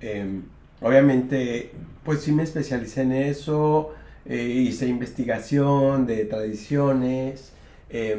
eh, 0.00 0.40
obviamente, 0.80 1.70
pues 2.02 2.22
sí 2.22 2.32
me 2.32 2.42
especialicé 2.42 3.02
en 3.02 3.12
eso, 3.12 3.92
eh, 4.26 4.42
hice 4.42 4.86
investigación 4.86 6.06
de 6.06 6.24
tradiciones, 6.24 7.52
eh, 7.90 8.16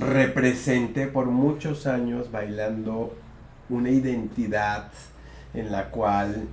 representé 0.00 1.06
por 1.06 1.26
muchos 1.26 1.86
años 1.86 2.30
bailando 2.32 3.14
una 3.68 3.90
identidad 3.90 4.88
en 5.54 5.70
la 5.70 5.90
cual 5.90 6.48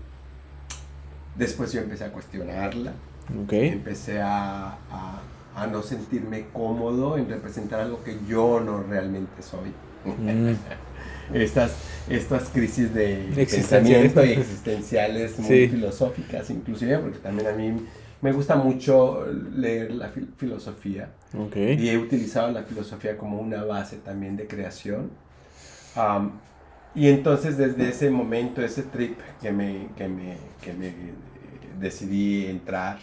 después 1.36 1.72
yo 1.74 1.82
empecé 1.82 2.04
a 2.04 2.12
cuestionarla, 2.12 2.94
okay. 3.44 3.70
empecé 3.70 4.22
a, 4.22 4.78
a, 4.92 5.22
a, 5.56 5.68
no 5.68 5.82
sentirme 5.82 6.46
cómodo 6.54 7.18
en 7.18 7.28
representar 7.28 7.80
algo 7.80 8.04
que 8.04 8.18
yo 8.28 8.60
no 8.60 8.84
realmente 8.84 9.42
soy. 9.42 9.74
Mm. 10.06 10.56
estas, 11.34 11.74
estas 12.10 12.50
crisis 12.50 12.94
de 12.94 13.32
pensamiento 13.36 14.24
y 14.26 14.32
existenciales 14.32 15.38
muy 15.40 15.48
sí. 15.48 15.68
filosóficas 15.68 16.50
inclusive, 16.50 16.98
porque 17.00 17.20
también 17.20 17.48
a 17.48 17.52
mí 17.54 17.88
me 18.22 18.32
gusta 18.32 18.56
mucho 18.56 19.26
leer 19.26 19.92
la 19.92 20.08
fil 20.10 20.34
filosofía 20.38 21.10
okay. 21.38 21.78
y 21.80 21.90
he 21.90 21.98
utilizado 21.98 22.52
la 22.52 22.64
filosofía 22.64 23.18
como 23.18 23.40
una 23.40 23.64
base 23.64 23.98
también 23.98 24.38
de 24.38 24.48
creación. 24.48 25.10
Um, 25.96 26.32
y 26.94 27.08
entonces 27.08 27.58
desde 27.58 27.90
ese 27.90 28.12
momento, 28.12 28.62
ese 28.62 28.84
trip 28.84 29.18
que 29.42 29.52
me, 29.52 29.88
que 29.98 30.08
me, 30.08 30.38
que 30.62 30.74
me 30.74 30.94
decidí 31.80 32.46
entrar, 32.46 33.00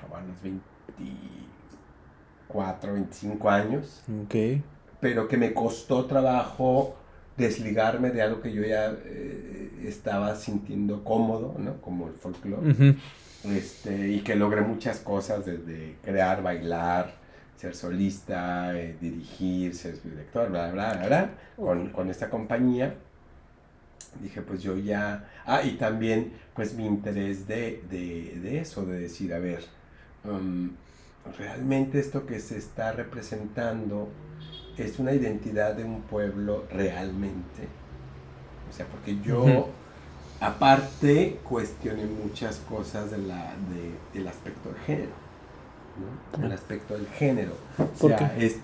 como 0.00 0.16
a 0.16 0.22
los 0.22 0.42
24, 0.42 2.94
25 2.94 3.50
años, 3.50 4.02
okay. 4.24 4.64
pero 5.00 5.28
que 5.28 5.36
me 5.36 5.52
costó 5.52 6.06
trabajo 6.06 6.96
desligarme 7.36 8.10
de 8.10 8.22
algo 8.22 8.40
que 8.40 8.52
yo 8.52 8.62
ya 8.62 8.94
eh, 9.04 9.70
estaba 9.84 10.36
sintiendo 10.36 11.02
cómodo, 11.04 11.54
¿no? 11.58 11.80
Como 11.80 12.08
el 12.08 12.14
folclore. 12.14 12.70
Uh 12.70 12.74
-huh. 12.74 12.96
este, 13.44 14.08
y 14.08 14.20
que 14.20 14.36
logré 14.36 14.60
muchas 14.60 15.00
cosas 15.00 15.44
desde 15.46 15.96
crear, 16.02 16.42
bailar, 16.42 17.14
ser 17.56 17.74
solista, 17.74 18.76
eh, 18.78 18.96
dirigir, 19.00 19.74
ser 19.74 20.00
director, 20.02 20.50
bla, 20.50 20.70
bla, 20.72 20.94
bla, 20.94 21.06
bla, 21.06 21.30
con, 21.56 21.90
con 21.90 22.10
esta 22.10 22.28
compañía. 22.28 22.94
Dije, 24.20 24.42
pues 24.42 24.62
yo 24.62 24.76
ya... 24.76 25.28
Ah, 25.46 25.62
y 25.62 25.76
también, 25.76 26.32
pues 26.54 26.74
mi 26.74 26.86
interés 26.86 27.46
de, 27.46 27.82
de, 27.88 28.38
de 28.42 28.58
eso, 28.60 28.84
de 28.84 28.98
decir, 28.98 29.32
a 29.32 29.38
ver, 29.38 29.64
um, 30.24 30.70
realmente 31.38 31.98
esto 31.98 32.26
que 32.26 32.38
se 32.40 32.58
está 32.58 32.92
representando 32.92 34.08
es 34.78 34.98
una 34.98 35.12
identidad 35.12 35.74
de 35.74 35.84
un 35.84 36.02
pueblo 36.02 36.64
realmente. 36.72 37.68
O 38.70 38.74
sea, 38.74 38.86
porque 38.86 39.18
yo, 39.22 39.42
uh 39.42 39.48
-huh. 39.48 39.64
aparte, 40.40 41.38
cuestioné 41.44 42.04
muchas 42.06 42.56
cosas 42.68 43.10
de 43.10 43.18
la, 43.18 43.54
de, 43.70 44.18
del 44.18 44.28
aspecto 44.28 44.70
del 44.70 44.78
género. 44.86 45.12
¿no? 46.38 46.46
El 46.46 46.52
aspecto 46.52 46.94
del 46.94 47.06
género. 47.08 47.52
O 48.00 48.08
sea, 48.08 48.34
es, 48.38 48.56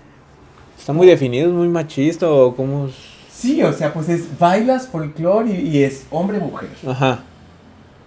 ¿Está 0.79 0.93
muy 0.93 1.07
definido, 1.07 1.49
es 1.49 1.55
muy 1.55 1.69
machista 1.69 2.31
o 2.31 2.55
cómo? 2.55 2.89
Sí, 3.31 3.63
o 3.63 3.73
sea, 3.73 3.93
pues 3.93 4.09
es 4.09 4.39
bailas 4.39 4.89
folclore 4.89 5.51
y, 5.51 5.69
y 5.69 5.83
es 5.85 6.07
hombre-mujer. 6.11 6.71
Ajá. 6.87 7.21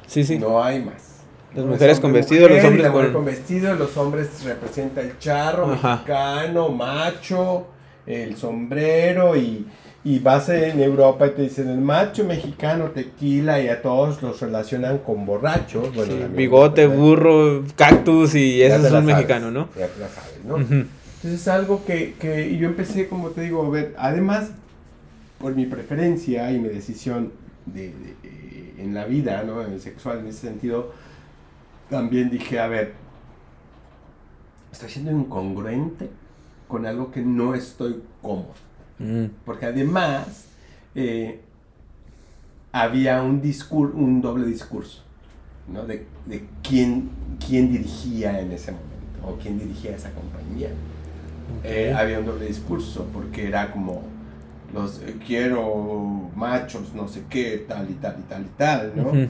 Sí, 0.07 0.23
sí. 0.23 0.39
No 0.39 0.61
hay 0.63 0.83
más. 0.83 1.11
Las 1.53 1.65
mujeres 1.65 1.99
con 1.99 2.13
vestido, 2.13 2.47
los 2.47 2.63
hombres 2.63 2.89
con... 2.89 3.13
con 3.13 3.25
vestido, 3.25 3.75
los 3.75 3.95
hombres 3.97 4.43
representa 4.43 5.01
el 5.01 5.19
charro, 5.19 5.71
Ajá. 5.71 5.95
mexicano, 5.95 6.69
macho, 6.69 7.67
el 8.05 8.35
sombrero 8.35 9.35
y, 9.35 9.65
y 10.03 10.19
vas 10.19 10.49
en 10.49 10.81
Europa 10.81 11.27
y 11.27 11.31
te 11.31 11.41
dicen 11.43 11.69
el 11.69 11.79
macho 11.79 12.25
mexicano 12.25 12.85
tequila 12.85 13.61
y 13.61 13.67
a 13.69 13.81
todos 13.81 14.21
los 14.21 14.41
relacionan 14.41 14.99
con 14.99 15.25
borrachos. 15.25 15.93
Bueno, 15.93 16.13
sí, 16.13 16.23
bigote, 16.35 16.87
burro, 16.87 17.63
cactus 17.75 18.35
y 18.35 18.61
eso 18.63 18.87
es 18.87 18.91
un 18.91 19.05
mexicano, 19.05 19.51
¿no? 19.51 19.69
Ya 19.77 19.87
la 19.99 20.07
sabes, 20.09 20.43
¿no? 20.45 20.55
Uh 20.55 20.59
-huh. 20.59 20.85
Entonces 21.17 21.41
es 21.41 21.47
algo 21.47 21.85
que, 21.85 22.15
que 22.19 22.57
yo 22.57 22.67
empecé, 22.67 23.07
como 23.07 23.29
te 23.29 23.41
digo, 23.41 23.63
a 23.63 23.69
ver, 23.69 23.93
además, 23.97 24.49
por 25.37 25.55
mi 25.55 25.67
preferencia 25.67 26.51
y 26.51 26.57
mi 26.57 26.69
decisión 26.69 27.31
de, 27.67 27.89
de, 27.89 28.15
de, 28.23 28.73
en 28.83 28.95
la 28.95 29.05
vida, 29.05 29.43
¿no? 29.43 29.61
En 29.63 29.73
el 29.73 29.81
sexual, 29.81 30.19
en 30.19 30.27
ese 30.27 30.47
sentido, 30.47 30.93
también 31.91 32.31
dije, 32.31 32.59
a 32.59 32.67
ver, 32.67 32.93
estoy 34.71 34.89
siendo 34.89 35.11
incongruente 35.11 36.09
con 36.71 36.85
algo 36.85 37.11
que 37.11 37.21
no 37.21 37.53
estoy 37.53 38.01
cómodo. 38.21 38.53
Mm. 38.97 39.25
Porque 39.45 39.65
además 39.65 40.45
eh, 40.95 41.41
había 42.71 43.21
un, 43.21 43.41
discur 43.41 43.91
un 43.93 44.21
doble 44.21 44.45
discurso 44.45 45.01
¿no? 45.67 45.85
de, 45.85 46.05
de 46.25 46.45
quién, 46.63 47.09
quién, 47.45 47.69
dirigía 47.69 48.39
en 48.39 48.53
ese 48.53 48.71
momento 48.71 49.27
o 49.27 49.35
quién 49.37 49.59
dirigía 49.59 49.93
esa 49.93 50.11
compañía. 50.11 50.69
Okay. 51.59 51.89
Eh, 51.89 51.93
había 51.93 52.19
un 52.19 52.25
doble 52.25 52.45
discurso 52.45 53.05
porque 53.11 53.47
era 53.47 53.69
como 53.71 54.03
los 54.73 55.01
eh, 55.01 55.17
quiero 55.27 56.31
machos, 56.33 56.93
no 56.95 57.09
sé 57.09 57.23
qué, 57.29 57.65
tal 57.67 57.89
y 57.89 57.95
tal 57.95 58.15
y 58.17 58.29
tal 58.29 58.41
y 58.43 58.57
tal, 58.57 58.93
¿no? 58.95 59.09
Uh 59.09 59.13
-huh. 59.13 59.29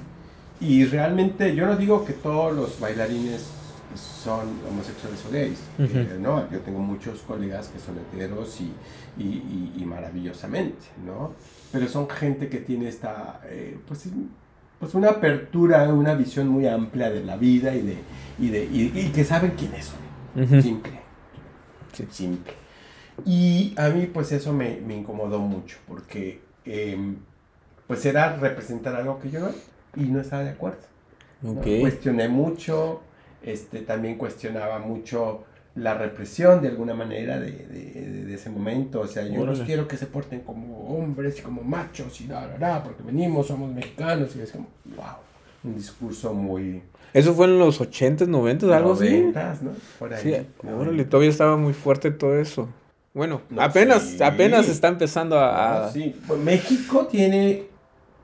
Y 0.60 0.86
realmente 0.86 1.56
yo 1.56 1.66
no 1.66 1.76
digo 1.76 2.06
que 2.06 2.14
todos 2.14 2.56
los 2.56 2.80
bailarines 2.80 3.50
son 3.96 4.60
homosexuales 4.70 5.24
o 5.28 5.32
gays. 5.32 5.60
Uh 5.78 5.84
-huh. 5.84 6.16
eh, 6.16 6.18
no, 6.20 6.50
yo 6.52 6.60
tengo 6.60 6.80
muchos 6.80 7.22
colegas 7.22 7.70
que 7.70 7.80
son 7.80 7.98
heteros 7.98 8.60
y, 8.62 8.72
y, 9.18 9.24
y, 9.24 9.74
y, 9.80 9.86
maravillosamente, 9.86 10.86
¿no? 11.06 11.34
Pero 11.72 11.88
son 11.88 12.10
gente 12.10 12.50
que 12.50 12.60
tiene 12.60 12.88
esta, 12.88 13.42
eh, 13.46 13.78
pues, 13.88 14.08
pues 14.80 14.94
una 14.96 15.10
apertura, 15.10 15.84
una 15.94 16.16
visión 16.16 16.48
muy 16.48 16.68
amplia 16.68 17.10
de 17.10 17.24
la 17.24 17.38
vida 17.38 17.76
y, 17.76 17.82
de, 17.82 17.98
y, 18.40 18.50
de, 18.50 18.64
y, 18.66 19.12
que 19.14 19.24
saben 19.24 19.52
quiénes 19.52 19.86
son. 19.86 20.44
Uh 20.44 20.48
-huh. 20.48 20.62
Simple. 20.62 21.00
Sí. 21.94 22.08
Simple. 22.10 22.54
Y 23.26 23.74
a 23.78 23.90
mí 23.90 24.08
pues 24.08 24.32
eso 24.32 24.54
me, 24.54 24.80
me 24.82 24.96
incomodó 24.96 25.40
mucho 25.40 25.78
porque 25.88 26.42
eh, 26.66 26.98
pues 27.88 28.06
era 28.06 28.38
representar 28.38 28.96
algo 28.96 29.20
que 29.20 29.30
yo 29.30 29.40
no 29.42 29.50
y 29.96 30.06
no 30.06 30.22
estaba 30.22 30.44
de 30.44 30.52
acuerdo. 30.52 30.80
Okay. 31.44 31.78
¿no? 31.78 31.82
Cuestioné 31.82 32.30
mucho, 32.30 33.02
este, 33.44 33.80
también 33.82 34.18
cuestionaba 34.18 34.80
mucho 34.80 35.46
la 35.76 35.94
represión 35.94 36.62
de 36.62 36.68
alguna 36.68 36.94
manera 36.94 37.40
de, 37.40 37.52
de, 37.52 38.26
de 38.26 38.34
ese 38.34 38.50
momento. 38.50 39.02
O 39.02 39.08
sea, 39.08 39.26
yo 39.26 39.46
no 39.46 39.54
quiero 39.66 39.88
que 39.88 39.98
se 39.98 40.06
porten 40.06 40.42
como 40.42 40.98
hombres 40.98 41.40
y 41.40 41.42
como 41.42 41.62
machos 41.62 42.20
y 42.22 42.28
da, 42.28 42.48
da, 42.48 42.58
da, 42.58 42.84
porque 42.84 43.04
venimos, 43.04 43.48
somos 43.48 43.74
mexicanos. 43.74 44.36
Y 44.36 44.42
es 44.42 44.52
como, 44.52 44.68
wow, 44.96 45.16
un 45.64 45.76
discurso 45.76 46.34
muy... 46.34 46.82
¿Eso 47.14 47.34
fue 47.34 47.46
en 47.46 47.60
los 47.60 47.82
80s, 47.82 48.28
90s, 48.28 48.72
algo 48.72 48.96
90s, 48.96 49.36
así? 49.36 49.66
¿no? 49.66 49.72
Por 50.00 50.14
ahí. 50.14 50.22
Sí, 50.24 50.68
órale, 50.68 51.06
todavía 51.06 51.30
estaba 51.30 51.58
muy 51.58 51.74
fuerte 51.74 52.12
todo 52.12 52.40
eso. 52.40 52.70
Bueno, 53.14 53.42
no, 53.50 53.62
apenas, 53.62 54.04
sí. 54.04 54.24
apenas 54.24 54.70
está 54.70 54.88
empezando 54.88 55.38
a... 55.38 55.88
No, 55.88 55.92
sí, 55.92 56.16
México 56.42 57.08
tiene 57.08 57.71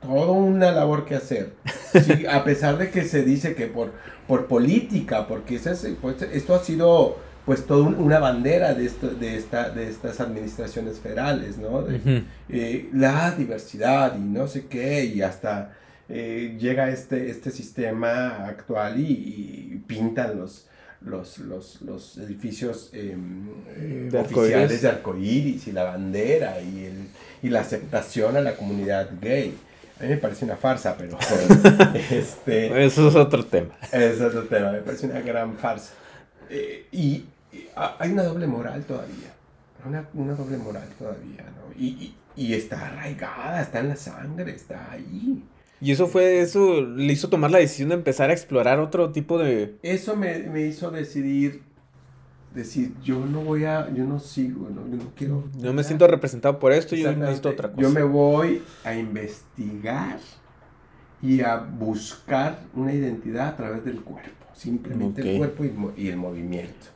toda 0.01 0.31
una 0.31 0.71
labor 0.71 1.05
que 1.05 1.15
hacer. 1.15 1.53
Sí, 1.97 2.27
a 2.27 2.43
pesar 2.43 2.77
de 2.77 2.91
que 2.91 3.05
se 3.05 3.23
dice 3.23 3.55
que 3.55 3.65
por, 3.65 3.91
por 4.27 4.45
política, 4.47 5.25
porque 5.25 5.55
es, 5.55 5.88
pues, 5.99 6.21
esto 6.21 6.53
ha 6.53 6.63
sido 6.63 7.17
pues 7.45 7.65
toda 7.65 7.88
una 7.88 8.19
bandera 8.19 8.73
de, 8.73 8.86
esto, 8.86 9.07
de, 9.07 9.38
esta, 9.38 9.69
de 9.69 9.89
estas 9.89 10.19
administraciones 10.19 10.99
federales, 10.99 11.57
¿no? 11.57 11.81
De, 11.81 11.95
uh 11.95 11.99
-huh. 11.99 12.23
eh, 12.49 12.89
la 12.93 13.31
diversidad 13.31 14.15
y 14.17 14.19
no 14.19 14.47
sé 14.47 14.67
qué, 14.67 15.05
y 15.05 15.21
hasta 15.21 15.73
eh, 16.10 16.57
llega 16.60 16.89
este, 16.89 17.29
este 17.29 17.49
sistema 17.51 18.45
actual 18.45 18.99
y, 18.99 19.03
y 19.73 19.83
pintan 19.88 20.38
los, 20.38 20.67
los, 21.01 21.38
los, 21.39 21.81
los 21.81 22.17
edificios 22.17 22.89
eh, 22.93 23.15
de 24.12 24.17
oficiales 24.19 24.81
de 24.81 24.89
arcoíris 24.89 25.67
y 25.67 25.71
la 25.71 25.83
bandera 25.83 26.62
y, 26.62 26.86
el, 26.86 27.07
y 27.43 27.49
la 27.49 27.62
aceptación 27.62 28.36
a 28.36 28.41
la 28.41 28.55
comunidad 28.55 29.10
gay. 29.21 29.53
A 29.99 30.03
mí 30.03 30.10
me 30.10 30.17
parece 30.17 30.45
una 30.45 30.55
farsa, 30.55 30.95
pero... 30.97 31.17
este, 32.12 32.86
Eso 32.86 33.07
es 33.07 33.15
otro 33.15 33.45
tema. 33.45 33.75
Es 33.91 34.21
otro 34.21 34.43
tema, 34.43 34.71
me 34.71 34.81
parece 34.81 35.07
una 35.07 35.21
gran 35.21 35.57
farsa. 35.57 35.93
Eh, 36.49 36.86
y, 36.91 37.25
y, 37.51 37.67
hay 37.75 38.12
una 38.12 38.23
doble 38.23 38.47
moral 38.47 38.83
todavía. 38.83 39.33
Una, 39.86 40.07
una 40.13 40.33
doble 40.33 40.57
moral 40.57 40.88
todavía, 40.99 41.43
¿no? 41.43 41.73
Y, 41.79 41.88
y, 41.88 42.15
y 42.36 42.53
está 42.53 42.88
arraigada, 42.88 43.62
está 43.62 43.79
en 43.79 43.89
la 43.89 43.95
sangre, 43.95 44.51
está 44.51 44.91
ahí. 44.91 45.43
Y 45.79 45.91
eso 45.91 46.07
fue, 46.07 46.41
eso 46.41 46.81
le 46.81 47.13
hizo 47.13 47.29
tomar 47.29 47.51
la 47.51 47.60
decisión 47.60 47.89
de 47.89 47.95
empezar 47.95 48.29
a 48.29 48.33
explorar 48.33 48.79
otro 48.79 49.12
tipo 49.12 49.38
de... 49.38 49.75
Eso 49.83 50.15
me, 50.15 50.39
me 50.39 50.62
hizo 50.62 50.89
decidir, 50.89 51.62
decir, 52.58 52.93
yo 53.02 53.26
no 53.26 53.41
voy 53.41 53.63
a, 53.63 53.89
yo 53.93 54.04
no 54.04 54.20
sigo, 54.20 54.70
no, 54.70 54.88
yo 54.89 54.98
no 54.98 55.12
quiero... 55.15 55.43
No 55.58 55.74
me 55.74 55.84
siento 55.84 56.08
representado 56.08 56.60
por 56.60 56.74
esto, 56.74 56.96
yo 56.96 57.15
necesito 57.15 57.50
otra 57.50 57.70
cosa. 57.70 57.82
Yo 57.82 57.89
me 57.91 58.04
voy 58.04 58.63
a 58.84 58.93
investigar 58.96 60.20
y 61.22 61.41
a 61.41 61.58
buscar 61.58 62.60
una 62.74 62.93
identidad 62.93 63.50
a 63.50 63.56
través 63.56 63.86
del 63.86 64.02
cuerpo, 64.02 64.46
simplemente 64.54 65.22
el 65.22 65.38
cuerpo 65.38 65.63
y, 65.63 66.04
y, 66.04 66.10
el 66.10 66.17
movimiento. 66.17 66.88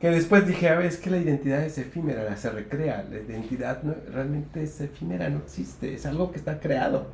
Que 0.00 0.10
después 0.10 0.46
dije, 0.46 0.68
a 0.68 0.76
ver, 0.76 0.86
es 0.86 0.96
que 0.96 1.10
la 1.10 1.18
identidad 1.18 1.62
es 1.64 1.76
efímera, 1.76 2.34
se 2.36 2.50
recrea, 2.50 3.04
la 3.10 3.18
identidad 3.18 3.82
no, 3.82 3.94
realmente 4.12 4.62
es 4.62 4.80
efímera, 4.80 5.28
no 5.28 5.38
existe, 5.38 5.92
es 5.94 6.06
algo 6.06 6.30
que 6.30 6.38
está 6.38 6.60
creado. 6.60 7.08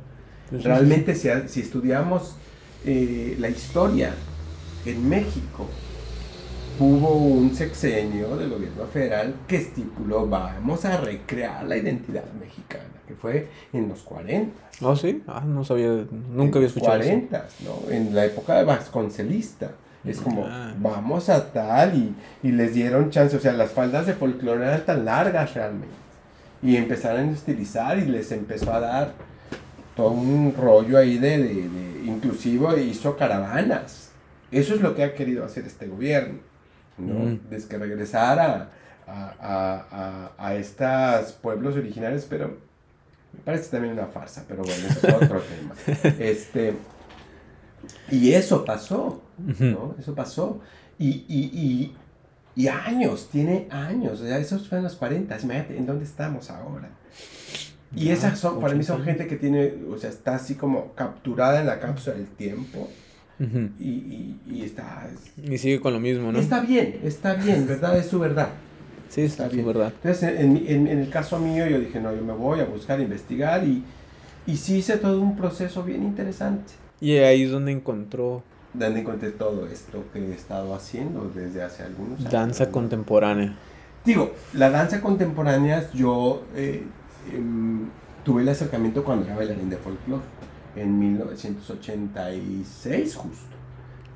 Realmente 0.51 1.15
si, 1.15 1.29
si 1.47 1.59
estudiamos 1.59 2.37
eh, 2.85 3.35
la 3.39 3.49
historia 3.49 4.13
en 4.85 5.09
México, 5.09 5.67
hubo 6.79 7.15
un 7.15 7.55
sexenio 7.55 8.37
del 8.37 8.49
gobierno 8.49 8.85
federal 8.85 9.33
que 9.47 9.57
estipuló, 9.57 10.27
vamos 10.27 10.85
a 10.85 10.97
recrear 10.97 11.65
la 11.65 11.77
identidad 11.77 12.25
mexicana, 12.39 12.85
que 13.07 13.15
fue 13.15 13.47
en 13.73 13.89
los 13.89 14.01
40. 14.01 14.53
¿Ah, 14.81 14.95
sí? 14.95 15.23
Ah, 15.27 15.43
no 15.45 15.63
sabía, 15.63 16.05
nunca 16.31 16.59
había 16.59 16.67
escuchado 16.67 16.97
40, 16.97 17.47
¿no? 17.65 17.91
En 17.91 18.13
la 18.13 18.25
época 18.25 18.55
de 18.55 18.63
Vasconcelista. 18.63 19.71
Es 20.05 20.21
como, 20.21 20.45
ah. 20.45 20.73
vamos 20.79 21.27
a 21.27 21.51
tal, 21.51 21.95
y, 21.95 22.15
y, 22.47 22.51
les 22.51 22.73
dieron 22.73 23.09
chance, 23.09 23.35
o 23.35 23.39
sea, 23.39 23.51
las 23.51 23.71
faldas 23.71 24.05
de 24.05 24.13
folclore 24.13 24.65
eran 24.65 24.85
tan 24.85 25.03
largas 25.03 25.53
realmente. 25.53 25.95
Y 26.61 26.77
empezaron 26.77 27.29
a 27.29 27.31
utilizar 27.31 27.97
y 27.97 28.05
les 28.05 28.31
empezó 28.31 28.71
a 28.71 28.79
dar 28.79 29.13
todo 29.95 30.11
un 30.11 30.53
rollo 30.55 30.97
ahí 30.97 31.17
de, 31.17 31.39
de, 31.39 31.53
de 31.69 32.05
inclusive 32.05 32.81
hizo 32.83 33.17
caravanas. 33.17 34.11
Eso 34.51 34.75
es 34.75 34.81
lo 34.81 34.95
que 34.95 35.03
ha 35.03 35.13
querido 35.13 35.43
hacer 35.43 35.65
este 35.65 35.87
gobierno, 35.87 36.39
¿no? 36.97 37.13
Mm. 37.13 37.39
Desde 37.49 37.67
que 37.67 37.77
regresara 37.77 38.69
a, 39.07 39.33
a, 39.39 40.31
a, 40.37 40.47
a 40.47 40.55
estos 40.55 41.33
pueblos 41.33 41.75
originarios, 41.75 42.25
pero 42.29 42.57
me 43.33 43.39
parece 43.43 43.69
también 43.69 43.93
una 43.93 44.07
farsa, 44.07 44.45
pero 44.47 44.63
bueno, 44.63 44.87
eso 44.87 45.07
es 45.07 45.13
otro 45.13 45.41
tema. 45.85 46.13
Este, 46.19 46.73
y 48.09 48.33
eso 48.33 48.65
pasó, 48.65 49.21
¿no? 49.37 49.95
Eso 49.99 50.15
pasó. 50.15 50.59
Y, 50.97 51.25
y, 51.27 51.51
y, 51.53 51.95
y 52.55 52.67
años, 52.67 53.29
tiene 53.31 53.67
años. 53.69 54.19
Sea, 54.19 54.39
esos 54.39 54.67
fueron 54.67 54.85
los 54.85 54.95
40. 54.95 55.39
Imagínate, 55.41 55.77
¿en 55.77 55.85
dónde 55.85 56.05
estamos 56.05 56.49
ahora? 56.49 56.89
Y 57.95 58.09
esas 58.09 58.37
son, 58.37 58.59
para 58.59 58.73
mí 58.73 58.83
son 58.83 59.03
gente 59.03 59.27
que 59.27 59.37
tiene, 59.37 59.73
o 59.89 59.97
sea, 59.97 60.09
está 60.09 60.35
así 60.35 60.55
como 60.55 60.93
capturada 60.93 61.61
en 61.61 61.67
la 61.67 61.79
cápsula 61.79 62.15
del 62.15 62.27
tiempo. 62.27 62.89
Y, 63.39 63.83
y, 63.83 64.39
y, 64.49 64.63
está... 64.63 65.07
Y 65.43 65.57
sigue 65.57 65.79
con 65.79 65.93
lo 65.93 65.99
mismo, 65.99 66.31
¿no? 66.31 66.39
Está 66.39 66.61
bien, 66.61 66.99
está 67.03 67.35
bien, 67.35 67.67
¿verdad? 67.67 67.97
Es 67.97 68.07
su 68.07 68.19
verdad. 68.19 68.49
Sí, 69.09 69.21
está 69.21 69.47
bien. 69.47 69.65
verdad. 69.65 69.93
Entonces, 70.03 70.39
en, 70.39 70.57
en, 70.57 70.87
en, 70.87 70.99
el 70.99 71.09
caso 71.09 71.39
mío, 71.39 71.67
yo 71.67 71.79
dije, 71.79 71.99
no, 71.99 72.13
yo 72.15 72.23
me 72.23 72.33
voy 72.33 72.59
a 72.59 72.65
buscar, 72.65 72.99
a 72.99 73.03
investigar 73.03 73.63
y, 73.63 73.83
y 74.45 74.57
sí 74.57 74.77
hice 74.77 74.97
todo 74.97 75.21
un 75.21 75.35
proceso 75.35 75.83
bien 75.83 76.03
interesante. 76.03 76.73
Y 76.99 77.15
ahí 77.17 77.43
es 77.43 77.51
donde 77.51 77.71
encontró... 77.71 78.43
Donde 78.73 79.01
encontré 79.01 79.29
todo 79.31 79.67
esto 79.67 80.03
que 80.11 80.19
he 80.19 80.33
estado 80.33 80.73
haciendo 80.75 81.31
desde 81.33 81.63
hace 81.63 81.83
algunos 81.83 82.19
años. 82.19 82.31
Danza 82.31 82.69
contemporánea. 82.69 83.55
Digo, 84.03 84.33
la 84.53 84.69
danza 84.69 85.01
contemporánea, 85.01 85.89
yo 85.93 86.43
eh, 86.55 86.83
eh, 87.31 87.41
tuve 88.23 88.41
el 88.41 88.49
acercamiento 88.49 89.03
cuando 89.03 89.25
era 89.25 89.35
bailarín 89.35 89.69
de 89.69 89.77
folclore, 89.77 90.23
en 90.77 90.99
1986 90.99 93.15
justo. 93.15 93.55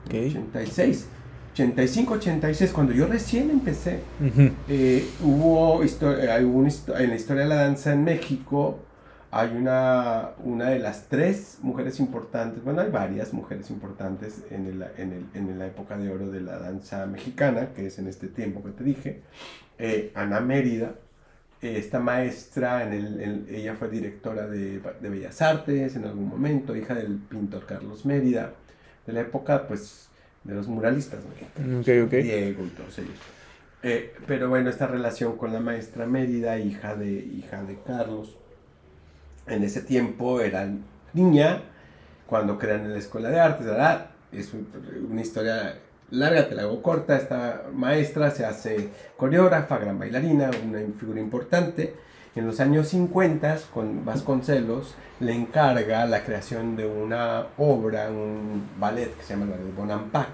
Okay. 0.06 0.30
86. 0.30 1.08
85, 1.54 2.14
86, 2.14 2.72
cuando 2.72 2.94
yo 2.94 3.08
recién 3.08 3.50
empecé, 3.50 4.00
uh 4.22 4.24
-huh. 4.24 4.54
eh, 4.70 5.06
hubo, 5.22 5.80
un, 5.80 6.70
en 6.98 7.10
la 7.10 7.16
historia 7.16 7.44
de 7.44 7.50
la 7.50 7.56
danza 7.56 7.92
en 7.92 8.06
México, 8.06 8.80
hay 9.32 9.56
una, 9.56 10.32
una 10.44 10.70
de 10.70 10.80
las 10.80 11.08
tres 11.08 11.60
mujeres 11.62 12.00
importantes, 12.00 12.64
bueno, 12.64 12.82
hay 12.82 12.90
varias 12.90 13.34
mujeres 13.34 13.70
importantes 13.70 14.44
en, 14.50 14.66
el, 14.66 14.84
en, 14.98 15.14
el, 15.14 15.26
en 15.34 15.60
la 15.60 15.68
época 15.68 15.98
de 15.98 16.10
oro 16.10 16.30
de 16.30 16.42
la 16.42 16.58
danza 16.58 17.06
mexicana, 17.06 17.70
que 17.74 17.88
es 17.88 18.00
en 18.00 18.08
este 18.08 18.28
tiempo 18.28 18.64
que 18.64 18.72
te 18.72 18.84
dije, 18.84 19.22
eh, 19.78 20.12
Ana 20.16 20.42
Mérida, 20.42 20.88
eh, 20.88 21.01
esta 21.62 22.00
maestra, 22.00 22.84
en 22.84 22.94
el, 22.94 23.22
en, 23.22 23.48
ella 23.50 23.76
fue 23.76 23.90
directora 23.90 24.48
de, 24.48 24.80
de, 24.80 25.10
Bellas 25.10 25.42
Artes 25.42 25.96
en 25.96 26.06
algún 26.06 26.28
momento, 26.28 26.76
hija 26.76 26.96
del 26.96 27.18
pintor 27.18 27.66
Carlos 27.66 28.06
Mérida, 28.06 28.54
de 29.06 29.14
la 29.14 29.22
época, 29.22 29.68
pues, 29.68 30.10
de 30.44 30.56
los 30.56 30.68
muralistas, 30.68 31.20
¿no? 31.24 31.80
okay, 31.80 32.00
okay. 32.02 32.24
Diego 32.24 32.66
y 32.66 32.70
todos 32.70 32.98
ellos. 32.98 33.18
Eh, 33.84 34.14
pero 34.28 34.50
bueno, 34.50 34.70
esta 34.70 34.88
relación 34.88 35.38
con 35.38 35.54
la 35.54 35.60
maestra 35.60 36.06
Mérida, 36.08 36.58
hija 36.58 36.96
de, 36.96 37.12
hija 37.12 37.64
de 37.64 37.78
Carlos, 37.86 38.38
en 39.48 39.64
ese 39.64 39.82
tiempo 39.82 40.42
era 40.42 40.68
niña, 41.14 41.62
cuando 42.26 42.58
crean 42.58 42.86
en 42.86 42.94
la 42.94 43.00
escuela 43.00 43.30
de 43.30 43.40
artes, 43.40 43.66
¿verdad? 43.66 44.12
Es 44.32 44.52
una 45.10 45.22
historia 45.22 45.76
larga, 46.12 46.48
te 46.48 46.56
la 46.56 46.64
hago 46.64 46.82
corta, 46.82 47.18
esta 47.18 47.64
maestra 47.74 48.32
se 48.32 48.46
hace 48.46 48.90
coreógrafa, 49.18 49.80
gran 49.80 49.98
bailarina, 49.98 50.52
una 50.64 50.80
figura 51.00 51.20
importante. 51.20 51.96
En 52.36 52.48
los 52.48 52.60
años 52.60 52.88
50, 52.90 53.58
con 53.74 54.06
Vasconcelos, 54.06 54.96
le 55.20 55.34
encarga 55.34 56.06
la 56.06 56.24
creación 56.24 56.76
de 56.76 56.86
una 56.86 57.48
obra, 57.58 58.10
un 58.10 58.70
ballet 58.80 59.14
que 59.18 59.24
se 59.24 59.34
llama 59.34 59.46
el 59.46 59.52
Ballet 59.52 59.76
Bonampak, 59.76 60.30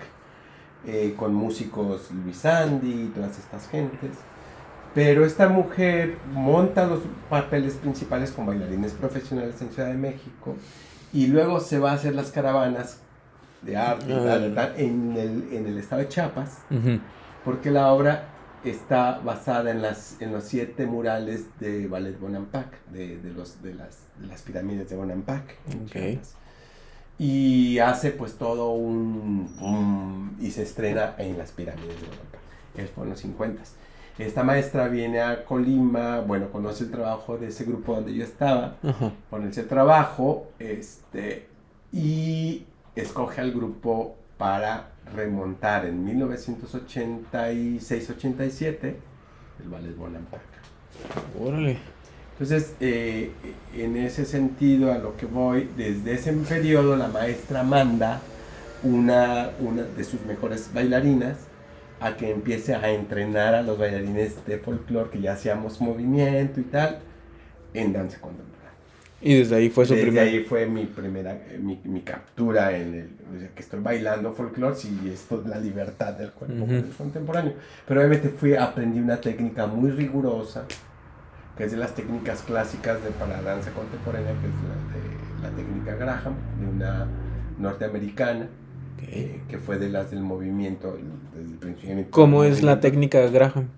eh, 0.85 1.15
con 1.17 1.33
músicos 1.33 2.11
Luis 2.11 2.45
Andy 2.45 3.05
y 3.05 3.11
todas 3.15 3.39
estas 3.39 3.67
gentes. 3.67 4.11
Pero 4.93 5.25
esta 5.25 5.49
mujer 5.49 6.17
monta 6.31 6.85
los 6.85 7.01
papeles 7.29 7.75
principales 7.75 8.31
con 8.31 8.45
bailarines 8.45 8.93
profesionales 8.93 9.61
en 9.61 9.69
Ciudad 9.71 9.89
de 9.89 9.95
México 9.95 10.55
y 11.13 11.27
luego 11.27 11.59
se 11.59 11.79
va 11.79 11.91
a 11.91 11.95
hacer 11.95 12.15
las 12.15 12.31
caravanas 12.31 12.99
de 13.61 13.77
arte 13.77 14.13
uh 14.13 14.27
en, 14.77 15.15
el, 15.17 15.53
en 15.53 15.67
el 15.67 15.77
estado 15.77 16.01
de 16.01 16.07
Chiapas, 16.07 16.59
uh 16.69 16.75
-huh. 16.75 16.99
porque 17.43 17.71
la 17.71 17.91
obra 17.91 18.29
está 18.63 19.19
basada 19.19 19.71
en, 19.71 19.81
las, 19.81 20.21
en 20.21 20.31
los 20.31 20.43
siete 20.43 20.85
murales 20.85 21.45
de 21.59 21.87
Ballet 21.87 22.19
Bonampak, 22.19 22.85
de, 22.91 23.17
de, 23.17 23.31
los, 23.31 23.61
de, 23.61 23.73
las, 23.73 23.99
de 24.19 24.27
las 24.27 24.41
pirámides 24.41 24.89
de 24.89 24.95
Bonampak. 24.95 25.43
Okay. 25.85 26.19
Y 27.19 27.79
hace 27.79 28.11
pues 28.11 28.33
todo 28.35 28.71
un, 28.71 29.55
un, 29.61 30.37
y 30.39 30.51
se 30.51 30.63
estrena 30.63 31.15
en 31.17 31.37
las 31.37 31.51
pirámides 31.51 31.99
de 32.01 32.07
Bonampak. 32.07 32.41
Es 32.75 32.89
por 32.89 33.07
los 33.07 33.19
50. 33.19 33.61
Esta 34.19 34.43
maestra 34.43 34.87
viene 34.87 35.21
a 35.21 35.45
Colima, 35.45 36.21
bueno, 36.21 36.49
conoce 36.51 36.85
el 36.85 36.91
trabajo 36.91 37.37
de 37.37 37.47
ese 37.49 37.65
grupo 37.65 37.93
donde 37.95 38.15
yo 38.15 38.23
estaba, 38.23 38.75
uh 38.81 38.87
-huh. 38.87 39.11
con 39.29 39.47
ese 39.47 39.63
trabajo, 39.63 40.47
este, 40.57 41.47
y 41.91 42.65
escoge 43.01 43.41
al 43.41 43.51
grupo 43.51 44.15
para 44.37 44.91
remontar 45.15 45.85
en 45.85 46.05
1986-87 46.19 48.95
el 49.63 49.69
Ballet 49.69 49.95
Bonampak. 49.95 50.41
Órale. 51.39 51.77
Entonces, 52.33 52.75
eh, 52.79 53.31
en 53.73 53.95
ese 53.97 54.25
sentido, 54.25 54.91
a 54.91 54.97
lo 54.99 55.17
que 55.17 55.25
voy, 55.25 55.67
desde 55.75 56.13
ese 56.13 56.33
periodo 56.33 56.95
la 56.95 57.07
maestra 57.07 57.63
manda 57.63 58.21
una, 58.83 59.49
una 59.59 59.81
de 59.83 60.03
sus 60.03 60.21
mejores 60.21 60.71
bailarinas 60.71 61.37
a 61.99 62.15
que 62.15 62.29
empiece 62.29 62.75
a 62.75 62.91
entrenar 62.91 63.55
a 63.55 63.63
los 63.63 63.79
bailarines 63.79 64.45
de 64.45 64.59
folclore, 64.59 65.09
que 65.09 65.19
ya 65.19 65.33
hacíamos 65.33 65.81
movimiento 65.81 66.59
y 66.59 66.65
tal, 66.65 66.99
en 67.73 67.91
danza 67.91 68.21
contemporánea. 68.21 68.56
Y 69.19 69.33
desde 69.33 69.55
ahí 69.55 69.69
fue 69.69 69.85
su 69.85 69.93
desde 69.93 70.05
primer... 70.05 70.27
ahí 70.27 70.43
fue 70.43 70.67
mi 70.67 70.85
primera, 70.85 71.39
mi, 71.59 71.79
mi 71.85 72.01
captura 72.01 72.77
en 72.77 72.93
el, 72.93 73.09
o 73.35 73.39
sea, 73.39 73.49
que 73.49 73.61
estoy 73.63 73.79
bailando 73.79 74.31
folclore, 74.31 74.75
sí, 74.75 74.95
esto 75.11 75.41
es 75.41 75.47
la 75.47 75.59
libertad 75.59 76.13
del 76.13 76.31
cuerpo 76.31 76.63
uh 76.63 76.67
-huh. 76.67 76.95
contemporáneo. 76.95 77.53
Pero 77.87 77.99
obviamente 78.01 78.29
fui, 78.29 78.53
aprendí 78.53 78.99
una 78.99 79.19
técnica 79.19 79.65
muy 79.65 79.89
rigurosa, 79.89 80.65
que 81.57 81.63
es 81.63 81.71
de 81.71 81.77
las 81.77 81.95
técnicas 81.95 82.43
clásicas 82.43 83.03
de 83.03 83.09
para 83.09 83.41
danza 83.41 83.71
contemporánea, 83.71 84.33
que 84.33 84.47
es 84.47 84.53
la, 84.69 84.77
de, 84.93 85.49
la 85.49 85.55
técnica 85.55 85.95
Graham, 85.95 86.35
de 86.59 86.67
una 86.67 87.07
norteamericana, 87.57 88.47
okay. 88.97 89.19
eh, 89.19 89.41
que 89.49 89.57
fue 89.57 89.79
de 89.79 89.89
las 89.89 90.11
del 90.11 90.21
movimiento 90.21 90.95
desde 91.33 91.51
el 91.53 91.57
principio. 91.57 92.05
¿Cómo 92.11 92.43
es 92.43 92.61
la 92.61 92.79
técnica 92.79 93.19
Graham? 93.29 93.69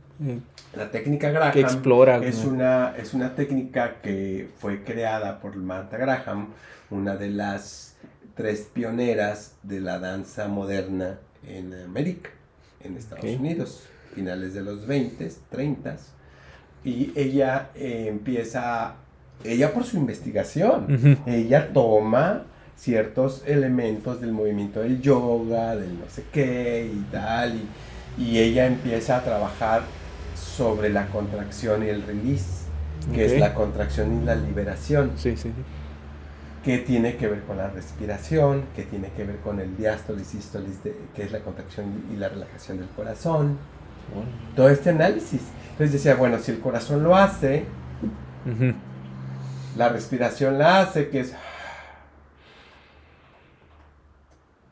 La 0.75 0.91
técnica 0.91 1.32
Graham 1.32 1.51
que 1.51 1.62
explora, 1.62 2.17
es, 2.17 2.43
¿no? 2.43 2.51
una, 2.51 2.95
es 2.95 3.13
una 3.13 3.34
técnica 3.34 3.95
que 4.03 4.49
fue 4.60 4.84
creada 4.84 5.39
por 5.39 5.55
Martha 5.55 5.97
Graham, 5.97 6.49
una 6.91 7.15
de 7.15 7.29
las 7.29 7.95
tres 8.36 8.69
pioneras 8.71 9.55
de 9.63 9.82
la 9.82 9.99
danza 9.99 10.47
moderna 10.47 11.17
en 11.47 11.73
América, 11.73 12.29
en 12.84 12.97
Estados 12.97 13.23
okay. 13.23 13.36
Unidos, 13.36 13.84
finales 14.13 14.53
de 14.53 14.62
los 14.62 14.86
20, 14.86 15.27
30. 15.49 15.97
y 16.84 17.12
ella 17.15 17.69
eh, 17.75 18.05
empieza, 18.08 18.93
ella 19.43 19.73
por 19.73 19.84
su 19.86 19.97
investigación, 19.97 21.17
ella 21.25 21.73
toma 21.73 22.43
ciertos 22.77 23.43
elementos 23.45 24.21
del 24.21 24.32
movimiento 24.34 24.82
del 24.82 25.01
yoga, 25.01 25.75
del 25.75 25.99
no 25.99 26.05
sé 26.10 26.23
qué 26.32 26.89
y 26.93 27.05
tal, 27.12 27.55
y, 27.55 28.23
y 28.23 28.39
ella 28.39 28.67
empieza 28.67 29.17
a 29.17 29.23
trabajar 29.23 29.82
sobre 30.59 30.89
la 30.89 31.07
contracción 31.07 31.85
y 31.85 31.87
el 31.87 32.03
release, 32.03 32.65
que 33.15 33.25
es 33.25 33.39
la 33.39 33.53
contracción 33.53 34.21
y 34.21 34.25
la 34.25 34.35
liberación, 34.35 35.13
Sí, 35.15 35.31
sí, 35.37 35.43
sí. 35.55 35.63
que 36.65 36.79
tiene 36.79 37.15
que 37.15 37.29
ver 37.29 37.43
con 37.43 37.55
la 37.55 37.69
respiración, 37.69 38.65
que 38.75 38.83
tiene 38.83 39.09
que 39.15 39.23
ver 39.23 39.37
con 39.37 39.61
el 39.61 39.77
diástole 39.77 40.21
y 40.21 40.25
sístole, 40.25 40.65
que 41.15 41.23
es 41.23 41.31
la 41.31 41.39
contracción 41.39 42.03
y 42.13 42.17
la 42.17 42.27
relajación 42.27 42.77
del 42.79 42.89
corazón, 42.89 43.57
todo 44.53 44.67
este 44.67 44.89
análisis. 44.89 45.41
Entonces 45.71 45.93
decía, 45.93 46.15
bueno, 46.15 46.37
si 46.39 46.51
el 46.51 46.59
corazón 46.59 47.03
lo 47.03 47.15
hace, 47.15 47.63
la 49.77 49.87
respiración 49.87 50.57
la 50.57 50.81
hace, 50.81 51.07
que 51.09 51.21
es... 51.21 51.33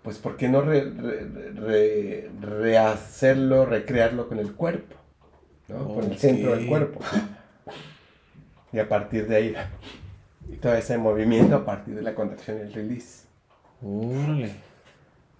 Pues, 0.03 0.17
¿por 0.17 0.35
qué 0.35 0.49
no 0.49 0.59
re- 0.61 0.89
re- 0.89 1.27
re- 1.55 2.29
rehacerlo, 2.41 3.65
recrearlo 3.65 4.27
con 4.27 4.39
el 4.39 4.53
cuerpo? 4.53 4.95
¿No? 5.67 5.87
Con 5.95 6.11
el 6.11 6.17
centro 6.17 6.55
del 6.55 6.67
cuerpo. 6.67 6.99
Y 8.73 8.79
a 8.79 8.87
partir 8.89 9.27
de 9.27 9.35
ahí, 9.35 9.55
y 10.51 10.55
todo 10.57 10.73
ese 10.75 10.97
movimiento 10.97 11.55
a 11.55 11.65
partir 11.65 11.95
de 11.95 12.01
la 12.01 12.13
contracción 12.15 12.57
y 12.57 12.61
el 12.61 12.73
release. 12.73 13.25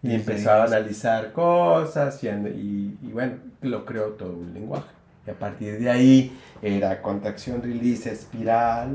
Y 0.04 0.14
empezó 0.14 0.52
a 0.52 0.64
analizar 0.64 1.32
cosas 1.34 2.24
y, 2.24 2.30
and- 2.30 2.48
y- 2.56 2.98
y 3.02 3.12
bueno, 3.12 3.34
lo 3.62 3.86
creó 3.86 4.10
todo 4.12 4.34
un 4.34 4.54
lenguaje. 4.54 4.88
Y 5.26 5.30
a 5.32 5.34
partir 5.34 5.78
de 5.80 5.90
ahí 5.90 6.38
era 6.62 7.02
contracción, 7.02 7.62
release, 7.62 8.10
espiral, 8.12 8.92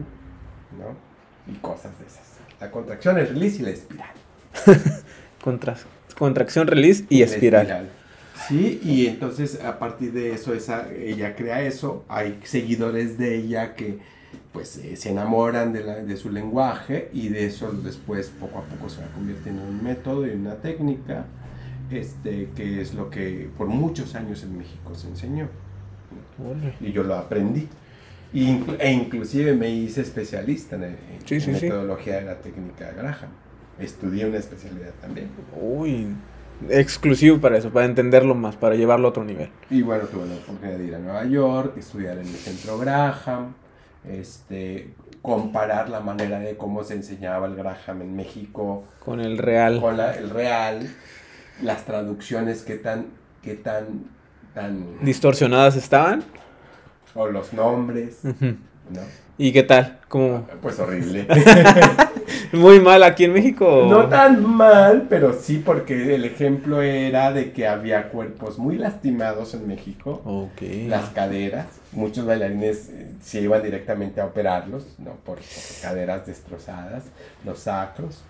¿no? 0.79 0.97
Y 1.53 1.57
cosas 1.59 1.99
de 1.99 2.07
esas. 2.07 2.23
La 2.61 2.71
contracción, 2.71 3.19
el 3.19 3.29
release 3.29 3.59
y 3.61 3.63
la 3.63 3.71
espiral. 3.71 4.11
Contra- 5.45 5.77
contracción, 6.17 6.67
release 6.69 7.05
y 7.11 7.23
espiral. 7.23 7.91
Sí, 8.53 8.81
y 8.85 9.07
entonces 9.07 9.61
a 9.63 9.79
partir 9.79 10.13
de 10.13 10.33
eso, 10.33 10.53
esa, 10.55 10.93
ella 10.93 11.35
crea 11.37 11.63
eso. 11.63 12.05
Hay 12.09 12.39
seguidores 12.45 13.17
de 13.19 13.37
ella 13.37 13.75
que 13.75 13.99
pues 14.53 14.77
eh, 14.79 14.97
se 14.97 15.11
enamoran 15.11 15.73
de, 15.73 15.83
la- 15.85 16.03
de 16.03 16.17
su 16.17 16.31
lenguaje 16.31 17.09
y 17.15 17.29
de 17.29 17.47
eso 17.47 17.73
después 17.73 18.29
poco 18.29 18.59
a 18.59 18.63
poco 18.63 18.89
se 18.91 19.01
va 19.01 19.09
convirtiendo 19.09 19.63
en 19.63 19.69
un 19.69 19.83
método 19.83 20.27
y 20.27 20.31
en 20.31 20.41
una 20.41 20.57
técnica, 20.57 21.25
este, 21.91 22.51
que 22.55 22.81
es 22.83 22.93
lo 22.95 23.09
que 23.11 23.49
por 23.57 23.67
muchos 23.69 24.15
años 24.15 24.43
en 24.43 24.59
México 24.59 24.95
se 24.95 25.09
enseñó. 25.09 25.49
Y 26.81 26.93
yo 26.93 27.03
lo 27.05 27.15
aprendí. 27.17 27.69
Y 28.35 28.49
e 28.79 28.93
inclusive 28.93 29.55
me 29.55 29.71
hice 29.71 30.01
especialista 30.03 30.77
en, 30.77 30.85
en 30.85 30.97
Sí, 31.25 31.41
sí, 31.41 31.55
sí. 31.55 31.67
metodología 31.67 32.17
de 32.17 32.23
la 32.23 32.37
técnica 32.41 32.91
Graham. 32.93 33.31
Estudié 33.79 34.27
una 34.27 34.39
especialidad 34.39 34.93
también. 35.01 35.29
Uy, 35.61 36.09
exclusivo 36.71 37.39
para 37.41 37.59
eso, 37.59 37.71
para 37.71 37.87
entenderlo 37.87 38.35
más, 38.35 38.57
para 38.57 38.75
llevarlo 38.75 39.09
a 39.09 39.11
otro 39.11 39.25
nivel. 39.25 39.51
Y 39.71 39.83
bueno, 39.83 40.05
tuve 40.05 40.27
la 40.27 40.35
oportunidad 40.35 40.79
de 40.79 40.85
ir 40.85 40.95
a 40.95 40.99
Nueva 40.99 41.25
York, 41.25 41.77
estudiar 41.77 42.19
en 42.19 42.27
el 42.27 42.35
centro 42.35 42.79
Graham, 42.79 43.55
este, 44.09 44.95
comparar 45.23 45.89
la 45.89 46.01
manera 46.01 46.39
de 46.41 46.57
cómo 46.57 46.83
se 46.85 46.95
enseñaba 46.95 47.47
el 47.47 47.55
Graham 47.55 48.03
en 48.03 48.17
México 48.17 48.85
Con 49.05 49.21
el 49.21 49.39
real. 49.39 49.81
con 49.81 49.97
la- 49.97 50.15
el 50.17 50.31
real, 50.31 50.89
las 51.63 51.85
traducciones 51.85 52.63
que 52.63 52.75
tan, 52.77 53.07
que 53.43 53.55
tan, 53.55 54.05
tan, 54.55 54.99
Distorsionadas 55.05 55.77
estaban. 55.77 56.25
o 57.15 57.29
los 57.29 57.53
nombres. 57.53 58.21
¿No? 58.93 59.01
¿Y 59.39 59.53
qué 59.53 59.63
tal? 59.63 59.99
Como 60.09 60.47
Pues 60.61 60.79
horrible. 60.79 61.27
muy 62.53 62.81
mal 62.81 63.03
aquí 63.03 63.25
en 63.25 63.33
México. 63.33 63.87
No 63.89 64.09
tan 64.09 64.45
mal, 64.45 65.07
pero 65.09 65.33
sí 65.33 65.63
porque 65.65 66.15
el 66.15 66.25
ejemplo 66.25 66.83
era 66.83 67.33
de 67.33 67.53
que 67.53 67.67
había 67.67 68.11
cuerpos 68.11 68.59
muy 68.59 68.77
lastimados 68.77 69.55
en 69.55 69.67
México. 69.67 70.21
Ok. 70.25 70.63
las 70.87 71.11
caderas. 71.11 71.67
Muchos 71.93 72.27
bailarines 72.27 72.91
eh, 72.91 73.13
se 73.23 73.41
iban 73.41 73.63
directamente 73.63 74.21
a 74.21 74.27
operarlos, 74.27 74.85
¿no? 74.99 75.13
Por, 75.25 75.37
por 75.37 75.81
caderas 75.81 76.27
destrozadas, 76.27 77.05
los 77.45 77.61
sacros. 77.61 78.23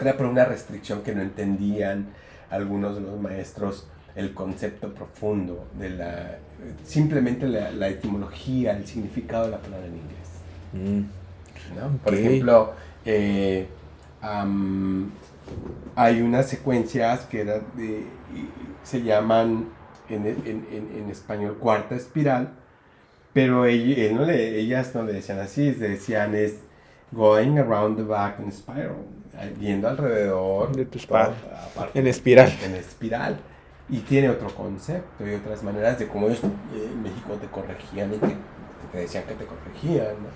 Era 0.00 0.16
por 0.16 0.26
una 0.26 0.44
restricción 0.44 1.02
que 1.02 1.14
no 1.14 1.22
entendían 1.22 2.06
algunos 2.50 2.94
de 2.96 3.02
los 3.02 3.20
maestros 3.20 3.86
el 4.14 4.34
concepto 4.34 4.92
profundo 4.92 5.66
de 5.78 5.90
la 5.90 6.38
simplemente 6.84 7.46
la, 7.46 7.70
la 7.72 7.88
etimología, 7.88 8.76
el 8.76 8.86
significado 8.86 9.44
de 9.46 9.50
la 9.52 9.58
palabra 9.58 9.86
en 9.86 9.94
inglés. 9.96 10.28
Mm. 10.72 11.78
¿no? 11.78 11.98
Por 11.98 12.14
ejemplo, 12.14 12.72
eh, 13.04 13.66
hay 15.96 16.20
unas 16.22 16.48
secuencias 16.48 17.20
que 17.26 17.40
era 17.42 17.60
de- 17.76 18.06
y- 18.34 18.48
se 18.82 19.02
llaman 19.02 19.66
en, 20.08 20.26
en- 20.26 20.66
en- 20.70 20.90
en 21.04 21.10
español 21.10 21.56
cuarta 21.58 21.94
espiral, 21.94 22.50
pero 23.32 23.64
él 23.66 24.14
no 24.14 24.24
le- 24.24 24.58
ellas 24.58 24.94
no 24.94 25.02
le 25.04 25.12
decían 25.14 25.38
así, 25.40 25.72
le 25.72 25.90
decían 25.90 26.34
es 26.34 26.56
going 27.12 27.58
around 27.58 27.96
the 27.96 28.02
back 28.02 28.38
in 28.40 28.50
spiral, 28.52 28.96
viendo 29.58 29.88
alrededor 29.88 30.74
De 30.74 30.84
tu 30.86 30.98
espalda. 30.98 31.34
espiral. 32.06 32.52
En 32.64 32.74
espiral. 32.74 33.36
Y 33.92 33.98
tiene 33.98 34.30
otro 34.30 34.48
concepto 34.54 35.24
y 35.24 35.34
otras 35.34 35.62
maneras 35.62 35.98
de 35.98 36.08
cómo 36.08 36.26
ellos 36.26 36.40
eh, 36.42 36.90
en 36.92 37.02
México 37.02 37.34
te 37.40 37.46
corregían 37.46 38.14
y 38.14 38.16
te, 38.16 38.36
te 38.90 38.98
decían 38.98 39.24
que 39.24 39.34
te 39.34 39.44
corregían, 39.44 40.14
¿no? 40.14 40.28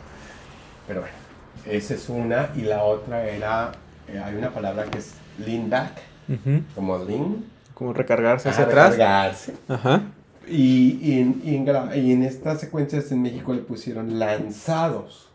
Pero 0.86 1.00
bueno, 1.00 1.16
esa 1.64 1.94
es 1.94 2.08
una. 2.08 2.50
Y 2.54 2.60
la 2.60 2.84
otra 2.84 3.26
era, 3.26 3.72
eh, 4.08 4.20
hay 4.22 4.34
una 4.36 4.50
palabra 4.50 4.84
que 4.84 4.98
es 4.98 5.14
lean 5.44 5.70
back, 5.70 5.92
como 6.74 6.98
lean. 6.98 7.44
Como 7.72 7.92
recargarse 7.94 8.50
hacia 8.50 8.64
atrás. 8.64 8.92
recargarse. 8.92 9.54
Ajá. 9.68 10.02
Y, 10.46 10.98
y 11.02 11.20
en, 11.20 11.42
y, 11.42 11.56
en, 11.56 11.66
y 12.06 12.12
en 12.12 12.22
estas 12.24 12.60
secuencias 12.60 13.10
en 13.10 13.22
México 13.22 13.54
le 13.54 13.62
pusieron 13.62 14.18
lanzados. 14.18 15.30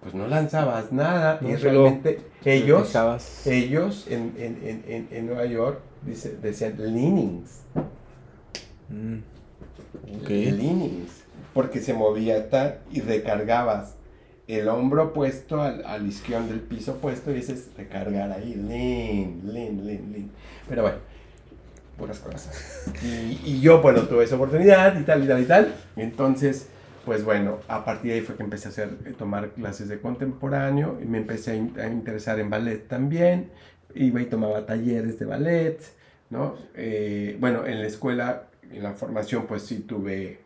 Pues 0.00 0.14
no 0.14 0.28
lanzabas 0.28 0.92
nada. 0.92 1.38
No, 1.40 1.50
y 1.50 1.56
realmente 1.56 2.20
ellos, 2.44 2.94
ellos 3.44 4.06
en, 4.08 4.32
en, 4.38 4.84
en, 4.86 5.08
en 5.10 5.26
Nueva 5.26 5.46
York 5.46 5.80
dice, 6.06 6.36
decían 6.40 6.74
leanings. 6.78 7.60
Mm. 8.88 9.18
Leanings, 10.28 11.24
porque 11.52 11.80
se 11.80 11.92
movía 11.94 12.48
tal 12.50 12.80
y 12.92 13.00
recargabas 13.00 13.94
el 14.46 14.68
hombro 14.68 15.12
puesto 15.12 15.60
al, 15.60 15.84
al 15.84 16.06
isquión 16.06 16.48
del 16.48 16.60
piso 16.60 16.96
puesto 16.98 17.34
y 17.34 17.38
ese 17.40 17.54
es 17.54 17.68
recargar 17.76 18.30
ahí, 18.30 18.54
lean, 18.54 19.40
lean, 19.52 19.84
lean, 19.84 20.12
lean. 20.12 20.30
Pero 20.68 20.82
bueno, 20.82 20.98
puras 21.98 22.20
cosas. 22.20 22.92
Y, 23.02 23.40
y 23.44 23.60
yo, 23.60 23.82
bueno, 23.82 24.02
tuve 24.02 24.24
esa 24.24 24.36
oportunidad 24.36 24.98
y 25.00 25.02
tal 25.02 25.24
y 25.24 25.26
tal 25.26 25.42
y 25.42 25.46
tal. 25.46 25.74
Entonces, 25.96 26.68
pues 27.04 27.24
bueno, 27.24 27.58
a 27.66 27.84
partir 27.84 28.12
de 28.12 28.18
ahí 28.18 28.24
fue 28.24 28.36
que 28.36 28.44
empecé 28.44 28.68
a 28.68 28.70
hacer, 28.70 28.90
eh, 29.04 29.14
tomar 29.18 29.50
clases 29.50 29.88
de 29.88 29.98
contemporáneo 30.00 30.98
y 31.02 31.06
me 31.06 31.18
empecé 31.18 31.52
a, 31.52 31.54
in- 31.56 31.74
a 31.80 31.88
interesar 31.88 32.38
en 32.38 32.50
ballet 32.50 32.86
también. 32.86 33.50
Iba 33.94 34.20
y 34.20 34.26
tomaba 34.26 34.66
talleres 34.66 35.18
de 35.18 35.24
ballet, 35.24 35.78
¿no? 36.30 36.56
Eh, 36.74 37.36
bueno, 37.40 37.66
en 37.66 37.80
la 37.80 37.86
escuela, 37.86 38.44
en 38.70 38.82
la 38.82 38.92
formación, 38.92 39.46
pues 39.46 39.62
sí 39.62 39.80
tuve, 39.80 40.40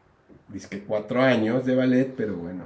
cuatro 0.86 1.22
años 1.22 1.64
de 1.64 1.74
ballet, 1.76 2.12
pero 2.16 2.34
bueno, 2.34 2.64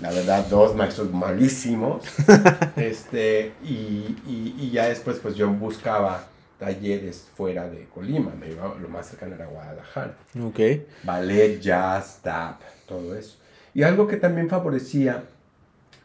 la 0.00 0.10
verdad, 0.10 0.46
dos 0.48 0.74
maestros 0.76 1.12
malísimos. 1.12 2.04
este, 2.76 3.52
y, 3.62 4.16
y, 4.26 4.54
y 4.58 4.70
ya 4.70 4.86
después, 4.88 5.18
pues 5.18 5.34
yo 5.34 5.48
buscaba 5.50 6.24
talleres 6.58 7.26
fuera 7.34 7.68
de 7.68 7.86
Colima, 7.86 8.32
me 8.38 8.50
iba, 8.50 8.76
lo 8.80 8.88
más 8.88 9.08
cercano 9.08 9.34
era 9.34 9.46
Guadalajara 9.46 10.14
Ok. 10.40 10.60
ballet, 11.02 11.58
jazz, 11.58 12.20
tap, 12.22 12.60
todo 12.86 13.16
eso. 13.16 13.38
Y 13.72 13.82
algo 13.82 14.06
que 14.06 14.16
también 14.16 14.48
favorecía, 14.48 15.24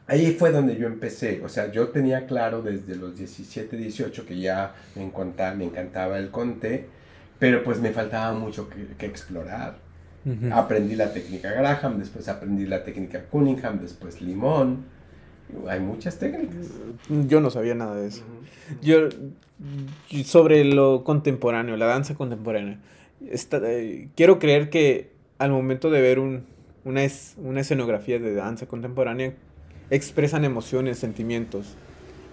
ahí 0.08 0.32
fue 0.38 0.52
donde 0.52 0.76
yo 0.78 0.88
empecé, 0.88 1.42
o 1.44 1.50
sea, 1.50 1.72
yo 1.72 1.90
tenía 1.90 2.26
claro 2.28 2.62
desde 2.62 2.96
los 2.96 3.18
17, 3.18 3.76
18 3.78 4.26
que 4.26 4.40
ya 4.40 4.74
me 4.96 5.04
encantaba, 5.04 5.56
me 5.56 5.66
encantaba 5.66 6.18
el 6.20 6.30
conte, 6.32 6.88
pero 7.40 7.64
pues 7.64 7.80
me 7.80 7.92
faltaba 7.92 8.34
mucho 8.38 8.70
que, 8.70 8.86
que 8.98 9.06
explorar. 9.06 9.78
Aprendí 10.52 10.96
la 10.96 11.14
técnica 11.14 11.52
Graham, 11.52 12.00
después 12.00 12.28
aprendí 12.28 12.66
la 12.66 12.84
técnica 12.84 13.26
Cunningham, 13.26 13.80
después 13.80 14.22
Limón. 14.22 14.86
Hay 15.70 15.80
muchas 15.80 16.18
técnicas. 16.18 16.66
Yo 17.28 17.40
no 17.42 17.52
sabía 17.52 17.76
nada 17.76 17.96
de 17.96 18.08
eso. 18.08 18.24
Yo, 18.82 19.10
sobre 20.24 20.64
lo 20.66 21.04
contemporáneo, 21.04 21.78
la 21.78 21.86
danza 21.86 22.16
contemporánea, 22.16 22.80
eh, 23.22 24.08
quiero 24.16 24.40
creer 24.40 24.70
que 24.72 25.12
al 25.38 25.52
momento 25.52 25.92
de 25.92 26.02
ver 26.02 26.18
un, 26.20 26.44
una, 26.84 27.04
es- 27.04 27.36
una 27.38 27.62
escenografía 27.62 28.18
de 28.20 28.34
danza 28.34 28.66
contemporánea, 28.66 29.34
expresan 29.90 30.46
emociones, 30.46 31.00
sentimientos. 31.00 31.76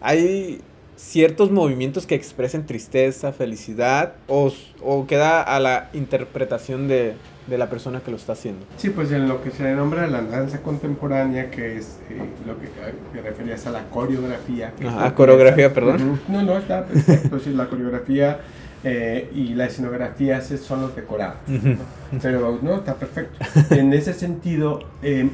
Hay 0.00 0.60
ciertos 0.96 1.50
movimientos 1.50 2.06
que 2.06 2.14
expresen 2.14 2.66
tristeza, 2.66 3.32
felicidad, 3.32 4.14
o, 4.28 4.52
o 4.82 5.06
queda 5.06 5.42
a 5.42 5.58
la 5.58 5.90
interpretación 5.92 6.88
de, 6.88 7.14
de 7.46 7.58
la 7.58 7.68
persona 7.68 8.00
que 8.00 8.10
lo 8.10 8.16
está 8.16 8.32
haciendo. 8.32 8.64
Sí, 8.76 8.90
pues 8.90 9.10
en 9.12 9.28
lo 9.28 9.42
que 9.42 9.50
se 9.50 9.72
nombra 9.74 10.06
la 10.06 10.22
danza 10.22 10.62
contemporánea, 10.62 11.50
que 11.50 11.78
es 11.78 11.98
eh, 12.08 12.20
lo 12.46 12.58
que, 12.58 12.68
que 13.12 13.20
referías 13.20 13.66
a 13.66 13.70
la 13.70 13.84
coreografía. 13.90 14.72
Ajá, 14.86 15.14
coreografía, 15.14 15.72
perdón. 15.72 16.20
No, 16.28 16.42
no, 16.42 16.58
está 16.58 16.84
perfecto. 16.84 17.38
sí, 17.40 17.52
la 17.52 17.68
coreografía 17.68 18.40
eh, 18.84 19.30
y 19.34 19.54
la 19.54 19.66
escenografía 19.66 20.40
son 20.40 20.82
los 20.82 20.94
decorados. 20.94 21.38
Pero 22.20 22.58
no, 22.62 22.76
está 22.76 22.94
perfecto. 22.94 23.38
En 23.74 23.92
ese 23.92 24.12
sentido, 24.12 24.80
eh, 25.02 25.28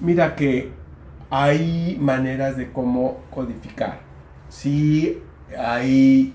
mira 0.00 0.34
que 0.34 0.70
hay 1.30 1.96
maneras 2.00 2.56
de 2.56 2.72
cómo 2.72 3.22
codificar. 3.30 4.00
Sí 4.48 5.22
hay 5.58 6.34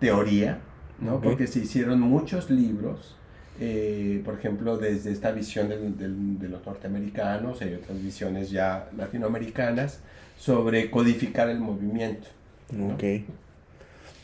teoría, 0.00 0.60
¿no? 0.98 1.20
Porque 1.20 1.46
se 1.46 1.60
hicieron 1.60 2.00
muchos 2.00 2.50
libros 2.50 3.16
eh, 3.60 4.20
por 4.24 4.34
ejemplo, 4.34 4.76
desde 4.76 5.12
esta 5.12 5.30
visión 5.30 5.68
de 5.68 6.48
los 6.48 6.66
norteamericanos, 6.66 7.62
hay 7.62 7.74
otras 7.74 8.02
visiones 8.02 8.50
ya 8.50 8.88
latinoamericanas, 8.96 10.00
sobre 10.36 10.90
codificar 10.90 11.48
el 11.48 11.60
movimiento. 11.60 12.26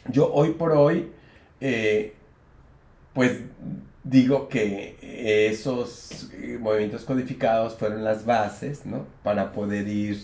Yo 0.09 0.33
hoy 0.33 0.51
por 0.51 0.73
hoy, 0.73 1.11
eh, 1.61 2.15
pues 3.15 3.41
digo 4.05 4.49
que 4.49 4.97
esos 5.51 6.31
eh, 6.33 6.59
movimientos 6.61 7.05
codificados 7.05 7.75
fueron 7.75 8.05
las 8.05 8.25
bases, 8.25 8.87
¿no? 8.87 9.07
Para 9.23 9.53
poder 9.53 9.87
ir 9.89 10.19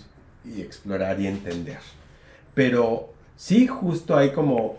y 0.45 0.61
explorar 0.61 1.20
y 1.20 1.27
entender. 1.27 1.79
Pero 2.55 3.11
sí, 3.37 3.66
justo 3.66 4.16
hay 4.16 4.33
como 4.33 4.79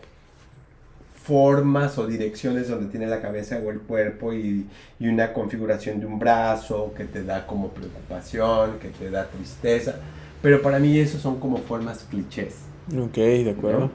formas 1.24 1.98
o 1.98 2.08
direcciones 2.08 2.70
donde 2.70 2.90
tiene 2.90 3.06
la 3.06 3.22
cabeza 3.22 3.60
o 3.64 3.70
el 3.70 3.82
cuerpo 3.82 4.34
y, 4.34 4.66
y, 4.98 5.08
una 5.08 5.34
configuración 5.34 6.00
de 6.00 6.06
un 6.06 6.18
brazo 6.18 6.94
que 6.96 7.04
te 7.04 7.24
da 7.24 7.46
como 7.46 7.70
preocupación, 7.70 8.80
que 8.80 8.90
te 8.90 9.12
da 9.12 9.28
tristeza. 9.28 9.96
Pero 10.42 10.62
para 10.62 10.80
mí 10.80 10.98
eso 10.98 11.20
son 11.20 11.40
como 11.40 11.58
formas 11.58 12.06
clichés. 12.10 12.56
Ok, 12.98 13.16
de 13.16 13.52
acuerdo. 13.52 13.92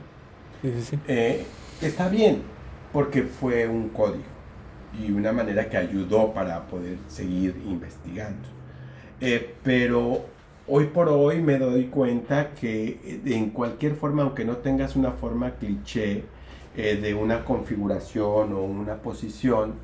Sí, 0.60 0.72
sí, 0.76 0.82
sí. 0.90 0.98
Eh, 1.08 1.44
está 1.80 2.08
bien, 2.08 2.42
porque 2.92 3.22
fue 3.22 3.66
un 3.66 3.88
código 3.88 4.31
y 5.00 5.10
una 5.10 5.32
manera 5.32 5.68
que 5.68 5.76
ayudó 5.76 6.32
para 6.32 6.66
poder 6.66 6.98
seguir 7.08 7.60
investigando. 7.66 8.48
Eh, 9.20 9.54
pero 9.62 10.26
hoy 10.66 10.86
por 10.86 11.08
hoy 11.08 11.40
me 11.40 11.58
doy 11.58 11.86
cuenta 11.86 12.50
que 12.52 13.20
en 13.24 13.50
cualquier 13.50 13.94
forma, 13.94 14.22
aunque 14.22 14.44
no 14.44 14.58
tengas 14.58 14.96
una 14.96 15.12
forma 15.12 15.52
cliché, 15.52 16.24
eh, 16.74 16.96
de 16.96 17.14
una 17.14 17.44
configuración 17.44 18.54
o 18.54 18.62
una 18.62 18.96
posición, 18.96 19.74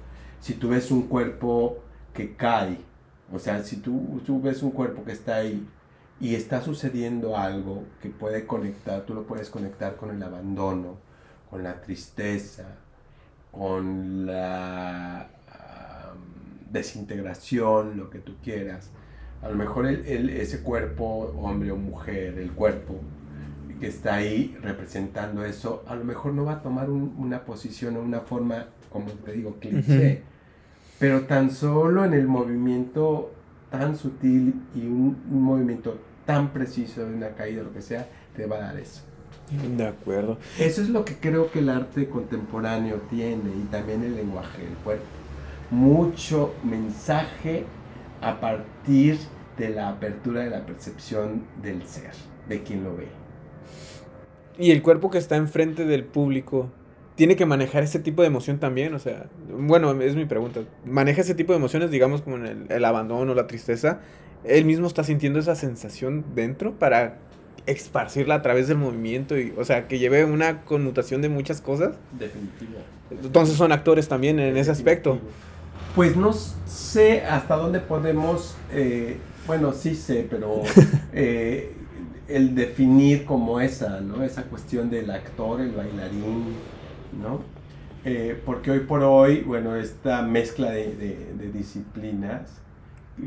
si 0.40 0.54
tú 0.54 0.70
ves 0.70 0.90
un 0.90 1.02
cuerpo 1.02 1.78
que 2.14 2.34
cae, 2.34 2.78
o 3.32 3.38
sea, 3.38 3.62
si 3.62 3.76
tú, 3.76 4.22
tú 4.24 4.40
ves 4.40 4.62
un 4.62 4.70
cuerpo 4.70 5.04
que 5.04 5.12
está 5.12 5.36
ahí 5.36 5.66
y 6.18 6.34
está 6.34 6.62
sucediendo 6.62 7.36
algo 7.36 7.84
que 8.00 8.08
puede 8.08 8.46
conectar, 8.46 9.02
tú 9.02 9.14
lo 9.14 9.24
puedes 9.26 9.50
conectar 9.50 9.96
con 9.96 10.10
el 10.10 10.22
abandono, 10.22 10.96
con 11.50 11.62
la 11.62 11.80
tristeza, 11.80 12.78
con 13.52 14.26
la 14.26 15.28
desintegración, 16.70 17.96
lo 17.96 18.10
que 18.10 18.18
tú 18.18 18.34
quieras. 18.42 18.90
A 19.42 19.48
lo 19.48 19.54
mejor 19.54 19.86
el, 19.86 20.30
ese 20.30 20.62
cuerpo, 20.62 21.32
hombre 21.40 21.70
o 21.70 21.76
mujer, 21.76 22.38
el 22.38 22.52
cuerpo, 22.52 23.00
que 23.78 23.86
está 23.86 24.16
ahí 24.16 24.56
representando 24.60 25.44
eso, 25.44 25.84
a 25.86 25.94
lo 25.94 26.04
mejor 26.04 26.34
no 26.34 26.44
va 26.44 26.54
a 26.54 26.62
tomar 26.62 26.90
una 26.90 27.44
posición 27.44 27.96
o 27.96 28.00
una 28.00 28.20
forma, 28.20 28.66
como 28.90 29.06
te 29.06 29.32
digo, 29.32 29.56
cliché, 29.60 30.22
pero 30.98 31.22
tan 31.22 31.50
solo 31.50 32.04
en 32.04 32.14
el 32.14 32.26
movimiento 32.26 33.32
tan 33.70 33.96
sutil 33.96 34.62
y 34.74 34.80
un, 34.80 35.16
movimiento 35.30 35.98
tan 36.24 36.52
preciso 36.52 37.06
de 37.06 37.14
una 37.14 37.30
caída, 37.30 37.62
lo 37.62 37.72
que 37.72 37.82
sea, 37.82 38.06
te 38.34 38.46
va 38.46 38.56
a 38.56 38.60
dar 38.60 38.78
eso. 38.78 39.02
De 39.76 39.86
acuerdo. 39.86 40.38
Eso 40.58 40.82
es 40.82 40.90
lo 40.90 41.04
que 41.04 41.16
creo 41.16 41.50
que 41.50 41.60
el 41.60 41.68
arte 41.68 42.08
contemporáneo 42.08 43.02
tiene 43.08 43.50
y 43.50 43.66
también 43.70 44.02
el 44.02 44.16
lenguaje 44.16 44.62
del 44.62 44.74
cuerpo. 44.84 45.04
Mucho 45.70 46.54
mensaje 46.64 47.64
a 48.20 48.40
partir 48.40 49.18
de 49.56 49.70
la 49.70 49.88
apertura 49.88 50.42
de 50.42 50.50
la 50.50 50.64
percepción 50.64 51.44
del 51.62 51.82
ser, 51.84 52.12
de 52.48 52.62
quien 52.62 52.84
lo 52.84 52.96
ve. 52.96 53.08
Y 54.58 54.70
el 54.70 54.82
cuerpo 54.82 55.10
que 55.10 55.18
está 55.18 55.36
enfrente 55.36 55.84
del 55.84 56.04
público 56.04 56.70
tiene 57.14 57.36
que 57.36 57.46
manejar 57.46 57.82
ese 57.82 57.98
tipo 57.98 58.22
de 58.22 58.28
emoción 58.28 58.58
también, 58.58 58.94
o 58.94 58.98
sea, 58.98 59.26
bueno, 59.50 59.90
es 60.00 60.14
mi 60.14 60.24
pregunta. 60.24 60.60
¿Maneja 60.84 61.22
ese 61.22 61.34
tipo 61.34 61.52
de 61.52 61.58
emociones, 61.58 61.90
digamos, 61.90 62.22
como 62.22 62.36
en 62.36 62.66
el, 62.68 62.84
abandono, 62.84 63.34
la 63.34 63.46
tristeza? 63.46 64.00
¿Él 64.44 64.64
mismo 64.64 64.86
está 64.86 65.02
sintiendo 65.02 65.40
esa 65.40 65.56
sensación 65.56 66.24
dentro 66.34 66.78
para 66.78 67.18
esparcirla 67.68 68.36
a 68.36 68.42
través 68.42 68.68
del 68.68 68.78
movimiento 68.78 69.38
y, 69.38 69.52
o 69.56 69.64
sea, 69.64 69.86
que 69.86 69.98
lleve 69.98 70.24
una 70.24 70.62
conmutación 70.62 71.22
de 71.22 71.28
muchas 71.28 71.60
cosas? 71.60 71.96
Definitivo. 72.18 72.78
Entonces 73.10 73.56
son 73.56 73.72
actores 73.72 74.08
también 74.08 74.38
en 74.38 74.56
ese 74.56 74.70
aspecto. 74.70 75.18
Pues 75.94 76.16
no 76.16 76.32
sé 76.32 77.22
hasta 77.22 77.56
dónde 77.56 77.80
podemos, 77.80 78.56
eh, 78.72 79.18
bueno, 79.46 79.72
sí 79.72 79.94
sé, 79.94 80.26
pero 80.28 80.62
eh, 81.12 81.72
el 82.28 82.54
definir 82.54 83.24
como 83.24 83.60
esa, 83.60 84.00
¿no? 84.00 84.22
Esa 84.22 84.44
cuestión 84.44 84.90
del 84.90 85.10
actor, 85.10 85.60
el 85.60 85.72
bailarín, 85.72 86.54
¿no? 87.20 87.40
Eh, 88.04 88.40
porque 88.44 88.70
hoy 88.70 88.80
por 88.80 89.02
hoy, 89.02 89.40
bueno, 89.40 89.76
esta 89.76 90.22
mezcla 90.22 90.70
de, 90.70 90.94
de, 90.94 91.52
disciplinas, 91.52 92.48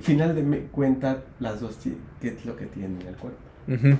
final 0.02 0.34
de 0.34 0.62
cuenta, 0.72 1.24
las 1.40 1.60
dos, 1.60 1.78
¿qué 2.22 2.30
es 2.30 2.46
lo 2.46 2.56
que 2.56 2.66
tienen 2.66 3.00
el 3.08 3.16
cuerpo? 3.16 3.51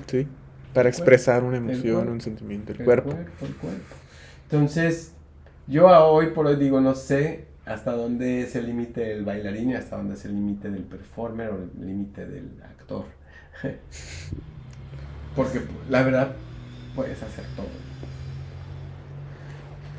Sí, 0.06 0.26
para 0.72 0.88
expresar 0.88 1.44
una 1.44 1.58
emoción, 1.58 2.08
un 2.08 2.20
sentimiento, 2.20 2.72
el, 2.72 2.84
cuerpo. 2.84 3.10
El 3.10 3.54
cuerpo. 3.56 3.94
Entonces, 4.50 5.12
yo 5.66 5.86
hoy 5.86 6.28
por 6.28 6.46
hoy 6.46 6.56
digo, 6.56 6.80
no 6.80 6.94
sé 6.94 7.46
hasta 7.64 7.92
dónde 7.92 8.42
es 8.42 8.56
el 8.56 8.66
límite 8.66 9.00
del 9.00 9.24
bailarín 9.24 9.70
y 9.70 9.74
hasta 9.74 9.96
dónde 9.96 10.14
es 10.14 10.24
el 10.24 10.34
límite 10.34 10.70
del 10.70 10.82
performer 10.82 11.50
o 11.50 11.56
el 11.56 11.86
límite 11.86 12.26
del 12.26 12.50
actor. 12.62 13.04
Porque 15.36 15.62
la 15.88 16.02
verdad 16.02 16.32
puedes 16.94 17.22
hacer 17.22 17.44
todo. 17.56 17.66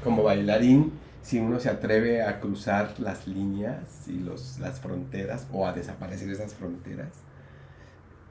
Como 0.03 0.23
bailarín, 0.23 0.91
si 1.21 1.39
uno 1.39 1.59
se 1.59 1.69
atreve 1.69 2.21
a 2.21 2.41
cruzar 2.41 2.99
las 2.99 3.27
líneas 3.27 4.07
y 4.07 4.19
los, 4.19 4.59
las 4.59 4.81
fronteras 4.81 5.47
o 5.51 5.65
a 5.65 5.73
desaparecer 5.73 6.29
esas 6.29 6.53
fronteras, 6.53 7.09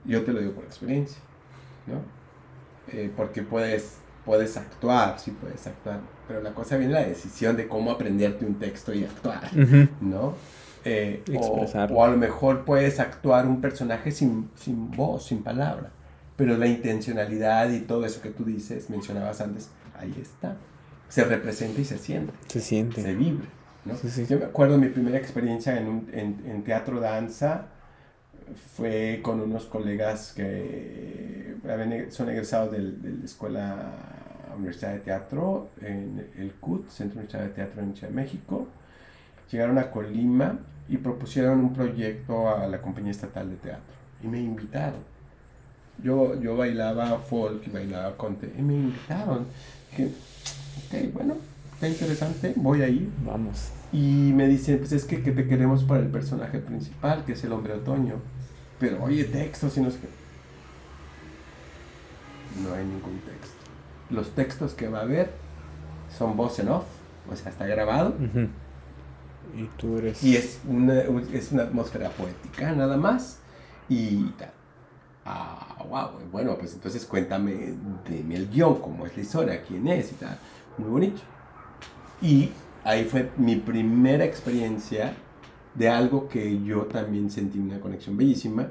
yo 0.05 0.23
te 0.25 0.33
lo 0.33 0.41
digo 0.41 0.53
por 0.53 0.65
experiencia, 0.65 1.19
¿no? 1.87 2.01
Eh, 2.93 3.11
porque 3.17 3.43
puedes, 3.43 3.99
puedes 4.25 4.57
actuar, 4.57 5.19
sí 5.19 5.31
puedes 5.31 5.67
actuar, 5.67 6.01
pero 6.27 6.43
la 6.43 6.53
cosa 6.53 6.77
viene 6.77 6.95
la 6.95 7.05
decisión 7.05 7.57
de 7.57 7.69
cómo 7.69 7.91
aprenderte 7.91 8.45
un 8.45 8.57
texto 8.57 8.93
y 8.93 9.05
actuar, 9.05 9.51
¿no? 10.01 10.35
Eh, 10.85 11.23
o, 11.39 11.65
o, 11.65 12.05
a 12.05 12.09
lo 12.09 12.17
mejor 12.17 12.65
puedes 12.65 12.99
actuar 12.99 13.47
un 13.47 13.61
personaje 13.61 14.11
sin, 14.11 14.51
sin 14.57 14.91
voz, 14.91 15.27
sin 15.27 15.43
palabra 15.43 15.91
pero 16.37 16.57
la 16.57 16.67
intencionalidad 16.67 17.71
y 17.71 17.81
todo 17.81 18.05
eso 18.05 18.21
que 18.21 18.31
tú 18.31 18.45
dices, 18.45 18.91
mencionabas 18.91 19.41
antes, 19.41 19.71
ahí 19.99 20.15
está. 20.21 20.57
Se 21.09 21.25
representa 21.25 21.81
y 21.81 21.85
se 21.85 21.99
siente. 21.99 22.33
Se 22.49 22.61
siente. 22.61 23.03
Se 23.03 23.15
vibre. 23.15 23.47
¿no? 23.85 23.95
Yo 24.29 24.39
me 24.39 24.47
acuerdo 24.47 24.79
mi 24.79 24.89
primera 24.89 25.19
experiencia 25.19 25.79
en, 25.79 25.87
un, 25.87 26.09
en, 26.13 26.43
en, 26.47 26.65
teatro 26.65 27.01
danza 27.01 27.67
fue 28.77 29.21
con 29.23 29.41
unos 29.41 29.67
colegas 29.67 30.33
que 30.35 31.55
son 32.11 32.29
egresados 32.31 32.73
de 32.73 32.79
la 32.81 33.25
Escuela 33.25 33.93
Universidad 34.57 34.93
de 34.93 34.99
Teatro, 35.01 35.71
en 35.81 36.31
el 36.37 36.53
CUT, 36.53 36.89
Centro 36.89 37.15
Universitario 37.15 37.49
de 37.49 37.55
Teatro 37.55 37.83
en 37.83 37.95
Ciudad 37.95 38.09
de 38.09 38.15
México. 38.15 38.67
Llegaron 39.51 39.79
a 39.79 39.91
Colima 39.91 40.59
y 40.89 40.97
propusieron 40.97 41.61
un 41.61 41.73
proyecto 41.73 42.55
a 42.55 42.67
la 42.67 42.81
Compañía 42.81 43.13
Estatal 43.13 43.49
de 43.49 43.57
Teatro 43.57 43.95
y 44.23 44.27
me 44.27 44.41
invitaron 44.41 45.13
yo, 46.03 46.41
yo 46.41 46.57
bailaba 46.57 47.19
folk 47.19 47.67
y 47.67 47.71
bailaba 47.71 48.17
conte 48.17 48.53
y 48.57 48.63
me 48.63 48.75
invitaron. 48.75 49.47
Dije, 49.91 50.11
ok, 50.87 51.13
bueno, 51.15 51.37
está 51.75 51.89
interesante, 51.89 52.53
voy 52.57 52.83
a 52.83 52.89
ir. 52.89 53.09
Vamos. 53.25 53.82
Y 53.93 54.33
me 54.35 54.49
dicen, 54.49 54.79
pues 54.79 54.93
es 54.93 55.05
que, 55.05 55.23
que 55.23 55.33
te 55.33 55.47
queremos 55.47 55.85
para 55.85 56.01
el 56.01 56.09
personaje 56.09 56.59
principal, 56.59 57.25
que 57.25 57.33
es 57.33 57.45
el 57.45 57.53
hombre 57.53 57.75
otoño. 57.75 58.15
Pero 58.81 59.03
oye, 59.03 59.25
textos 59.25 59.77
y 59.77 59.81
no 59.81 59.91
sé 59.91 59.99
qué. 60.01 60.09
No 62.63 62.75
hay 62.75 62.85
ningún 62.85 63.21
texto. 63.21 63.57
Los 64.11 64.31
textos 64.31 64.75
que 64.75 64.89
va 64.89 65.01
a 65.01 65.03
haber 65.03 65.31
son 66.17 66.37
voz 66.37 66.59
en 66.59 66.69
off, 66.69 66.85
o 67.31 67.37
sea, 67.37 67.51
está 67.51 67.67
grabado. 67.67 68.15
Y 69.57 69.65
tú 69.77 69.99
eres... 69.99 70.23
Y 70.23 70.37
es 70.37 70.61
una, 70.67 71.01
es 71.33 71.53
una 71.53 71.65
atmósfera 71.65 72.11
poética, 72.11 72.73
nada 72.73 72.97
más. 72.97 73.39
Y 73.89 74.25
tal. 74.31 74.53
Ah, 75.25 75.77
wow, 75.89 76.29
bueno, 76.33 76.57
pues 76.59 76.75
entonces 76.75 77.05
cuéntame 77.07 77.75
de 78.09 78.35
el 78.35 78.49
guion, 78.49 78.81
cómo 78.81 79.07
es 79.07 79.17
la 79.17 79.23
historia, 79.23 79.63
quién 79.63 79.87
es 79.87 80.13
y 80.13 80.15
tal. 80.17 80.39
Muy 80.79 80.91
bonito. 80.91 81.21
Y 82.21 82.51
ahí 82.85 83.05
fue 83.05 83.31
mi 83.37 83.57
primera 83.57 84.25
experiencia 84.25 85.15
de 85.75 85.89
algo 85.89 86.29
que 86.29 86.63
yo 86.63 86.83
también 86.83 87.31
sentí 87.31 87.59
una 87.59 87.81
conexión 87.81 88.17
bellísima, 88.17 88.69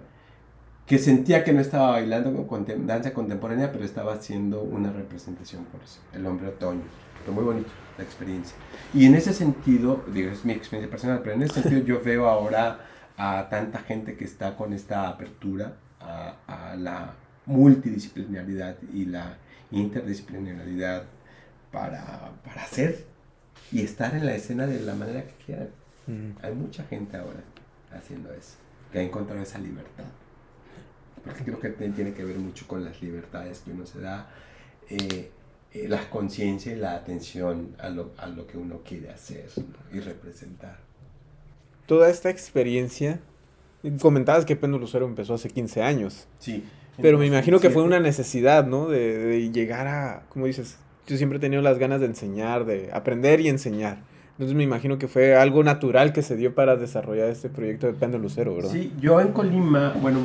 que 0.86 1.00
sentía 1.00 1.44
que 1.44 1.54
no 1.54 1.62
estaba 1.62 1.92
bailando 1.92 2.46
con 2.48 2.66
danza 2.86 3.14
contemporánea, 3.14 3.72
pero 3.72 3.86
estaba 3.86 4.14
haciendo 4.14 4.62
una 4.62 4.92
representación 4.92 5.66
por 5.66 5.82
eso, 5.82 6.00
el 6.14 6.26
hombre 6.26 6.50
otoño. 6.50 6.82
Pero 7.20 7.34
muy 7.34 7.44
bonito 7.44 7.70
la 7.98 8.04
experiencia. 8.04 8.56
Y 8.94 9.06
en 9.06 9.16
ese 9.16 9.32
sentido, 9.34 10.04
digo, 10.12 10.32
es 10.32 10.44
mi 10.44 10.54
experiencia 10.54 10.90
personal, 10.90 11.22
pero 11.24 11.36
en 11.36 11.44
ese 11.44 11.62
sentido 11.62 11.82
yo 11.84 12.02
veo 12.04 12.28
ahora 12.28 12.80
a 13.16 13.48
tanta 13.50 13.80
gente 13.80 14.16
que 14.16 14.26
está 14.26 14.56
con 14.56 14.74
esta 14.74 15.08
apertura 15.08 15.78
a, 16.00 16.36
a 16.48 16.76
la 16.76 17.14
multidisciplinaridad 17.46 18.76
y 18.94 19.06
la 19.06 19.38
interdisciplinaridad 19.72 21.04
para, 21.72 22.32
para 22.44 22.64
hacer 22.64 23.11
y 23.72 23.82
estar 23.82 24.14
en 24.16 24.26
la 24.26 24.36
escena 24.36 24.68
de 24.68 24.80
la 24.82 24.96
manera 24.96 25.24
que 25.24 25.34
quieran. 25.46 25.70
Mm. 26.08 26.32
Hay 26.42 26.54
mucha 26.54 26.84
gente 26.84 27.18
ahora 27.18 27.42
haciendo 27.92 28.34
eso, 28.34 28.56
que 28.92 29.00
ha 29.00 29.02
encontrado 29.02 29.42
esa 29.42 29.60
libertad. 29.60 30.06
Porque 31.24 31.44
creo 31.44 31.60
que 31.60 31.70
tiene 31.70 32.14
que 32.14 32.24
ver 32.24 32.38
mucho 32.38 32.68
con 32.68 32.84
las 32.84 33.02
libertades 33.02 33.60
que 33.60 33.72
uno 33.72 33.86
se 33.86 34.02
da, 34.02 34.30
eh, 34.90 35.30
eh, 35.74 35.88
la 35.88 36.10
conciencia 36.10 36.74
y 36.74 36.76
la 36.76 36.96
atención 36.96 37.76
a 37.80 37.90
lo, 37.90 38.12
a 38.18 38.28
lo, 38.28 38.48
que 38.48 38.58
uno 38.58 38.82
quiere 38.84 39.10
hacer 39.10 39.50
y 39.94 40.00
representar. 40.00 40.80
Toda 41.86 42.10
esta 42.10 42.30
experiencia, 42.30 43.20
comentabas 44.02 44.46
que 44.46 44.56
Péndulo 44.56 44.88
Cero 44.88 45.06
empezó 45.06 45.36
hace 45.36 45.50
15 45.50 45.84
años. 45.84 46.28
Sí. 46.40 46.64
Pero 47.02 47.18
me 47.18 47.26
imagino 47.26 47.60
que 47.60 47.70
fue 47.70 47.84
una 47.84 48.00
necesidad, 48.00 48.66
¿no? 48.66 48.90
De, 48.90 49.18
de 49.18 49.52
llegar 49.52 49.88
a, 49.88 50.26
como 50.30 50.46
dices, 50.46 50.78
yo 51.08 51.18
siempre 51.18 51.38
he 51.38 51.42
tenido 51.42 51.62
las 51.62 51.78
ganas 51.78 52.00
de 52.00 52.08
enseñar, 52.08 52.66
de 52.66 52.90
aprender 52.94 53.42
y 53.42 53.50
enseñar. 53.50 54.00
Entonces 54.32 54.56
me 54.56 54.64
imagino 54.64 54.98
que 54.98 55.08
fue 55.08 55.36
algo 55.36 55.64
natural 55.64 56.14
que 56.14 56.22
se 56.22 56.36
dio 56.36 56.56
para 56.56 56.76
desarrollar 56.76 57.30
este 57.30 57.50
proyecto 57.50 57.88
de 57.88 57.94
Péndulo 57.94 58.28
Cero, 58.30 58.56
¿verdad? 58.56 58.72
Sí, 58.72 58.92
yo 59.00 59.20
en 59.22 59.34
Colima, 59.34 59.94
bueno, 60.02 60.20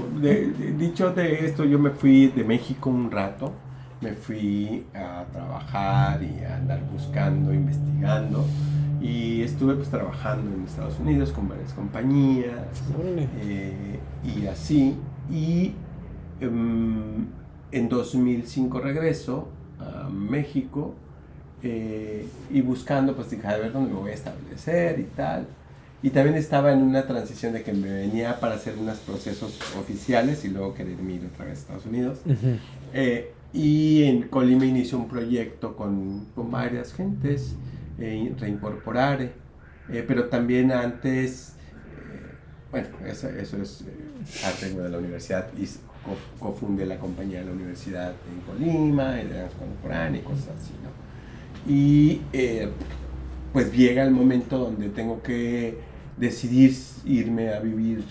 dicho 0.78 1.12
de 1.12 1.44
esto, 1.44 1.64
yo 1.64 1.78
me 1.78 1.90
fui 1.90 2.28
de 2.28 2.42
México 2.44 2.88
un 2.88 3.10
rato, 3.10 3.52
me 4.00 4.14
fui 4.14 4.86
a 4.94 5.24
trabajar 5.32 6.22
y 6.22 6.42
a 6.44 6.56
andar 6.56 6.80
buscando, 6.90 7.52
investigando, 7.52 8.46
y 9.02 9.42
estuve 9.42 9.74
pues 9.74 9.90
trabajando 9.90 10.54
en 10.54 10.64
Estados 10.64 10.98
Unidos 10.98 11.32
con 11.32 11.48
varias 11.48 11.74
compañías, 11.74 12.54
eh, 13.42 13.98
y 14.24 14.46
así, 14.46 14.96
y 15.30 15.74
em, 16.40 17.26
en 17.70 17.88
2005 17.90 18.80
regreso 18.80 19.48
a 19.80 20.08
México 20.08 20.94
eh, 21.62 22.26
y 22.50 22.60
buscando, 22.60 23.14
pues 23.14 23.30
dije, 23.30 23.46
a 23.46 23.56
ver 23.56 23.72
dónde 23.72 23.92
me 23.92 23.98
voy 23.98 24.10
a 24.10 24.14
establecer 24.14 24.98
y 25.00 25.04
tal. 25.04 25.46
Y 26.02 26.10
también 26.10 26.36
estaba 26.36 26.72
en 26.72 26.82
una 26.82 27.06
transición 27.06 27.52
de 27.52 27.62
que 27.62 27.72
me 27.72 27.90
venía 27.90 28.38
para 28.38 28.54
hacer 28.54 28.74
unos 28.78 28.98
procesos 28.98 29.58
oficiales 29.78 30.44
y 30.44 30.48
luego 30.48 30.74
querer 30.74 31.00
ir 31.00 31.28
otra 31.32 31.46
vez 31.46 31.58
a 31.58 31.60
Estados 31.60 31.86
Unidos. 31.86 32.20
Eh, 32.92 33.32
y 33.52 34.04
en 34.04 34.28
Colima 34.28 34.66
inició 34.66 34.98
un 34.98 35.08
proyecto 35.08 35.74
con, 35.74 36.26
con 36.34 36.50
varias 36.50 36.92
gentes, 36.92 37.56
eh, 37.98 38.34
reincorporar, 38.38 39.30
pero 40.06 40.24
también 40.24 40.72
antes, 40.72 41.54
bueno, 42.70 42.88
eso, 43.06 43.28
eso 43.28 43.56
es 43.62 43.84
arte 44.44 44.74
de 44.74 44.88
la 44.88 44.98
universidad, 44.98 45.48
cofunde 46.38 46.86
la 46.86 46.96
compañía 46.98 47.40
de 47.40 47.46
la 47.46 47.52
universidad 47.52 48.12
en 48.30 48.40
Colima, 48.40 49.12
de 49.12 49.28
danza 49.28 49.56
contemporánea 49.58 50.20
y 50.20 50.24
cosas 50.24 50.48
así, 50.58 50.72
¿no? 50.82 51.72
Y 51.72 52.22
eh, 52.32 52.68
pues 53.52 53.72
llega 53.72 54.02
el 54.02 54.10
momento 54.10 54.58
donde 54.58 54.88
tengo 54.88 55.22
que 55.22 55.78
decidir 56.16 56.74
irme 57.04 57.52
a 57.52 57.60
vivir, 57.60 58.04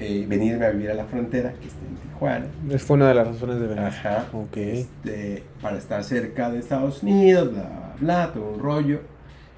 eh, 0.00 0.26
venirme 0.28 0.66
a 0.66 0.70
vivir 0.70 0.90
a 0.90 0.94
la 0.94 1.04
frontera, 1.04 1.52
que 1.52 1.68
está 1.68 1.80
en 1.86 1.96
Tijuana. 1.96 2.46
Es 2.70 2.82
fue 2.82 2.96
una 2.96 3.08
de 3.08 3.14
las 3.14 3.26
razones 3.28 3.60
de 3.60 3.66
venir. 3.66 3.84
Ajá. 3.84 4.26
Ok. 4.32 4.56
Este, 4.56 5.42
para 5.60 5.78
estar 5.78 6.02
cerca 6.04 6.50
de 6.50 6.58
Estados 6.58 7.02
Unidos, 7.02 7.52
bla, 7.52 7.94
bla, 8.00 8.32
todo 8.32 8.50
un 8.50 8.60
rollo. 8.60 9.00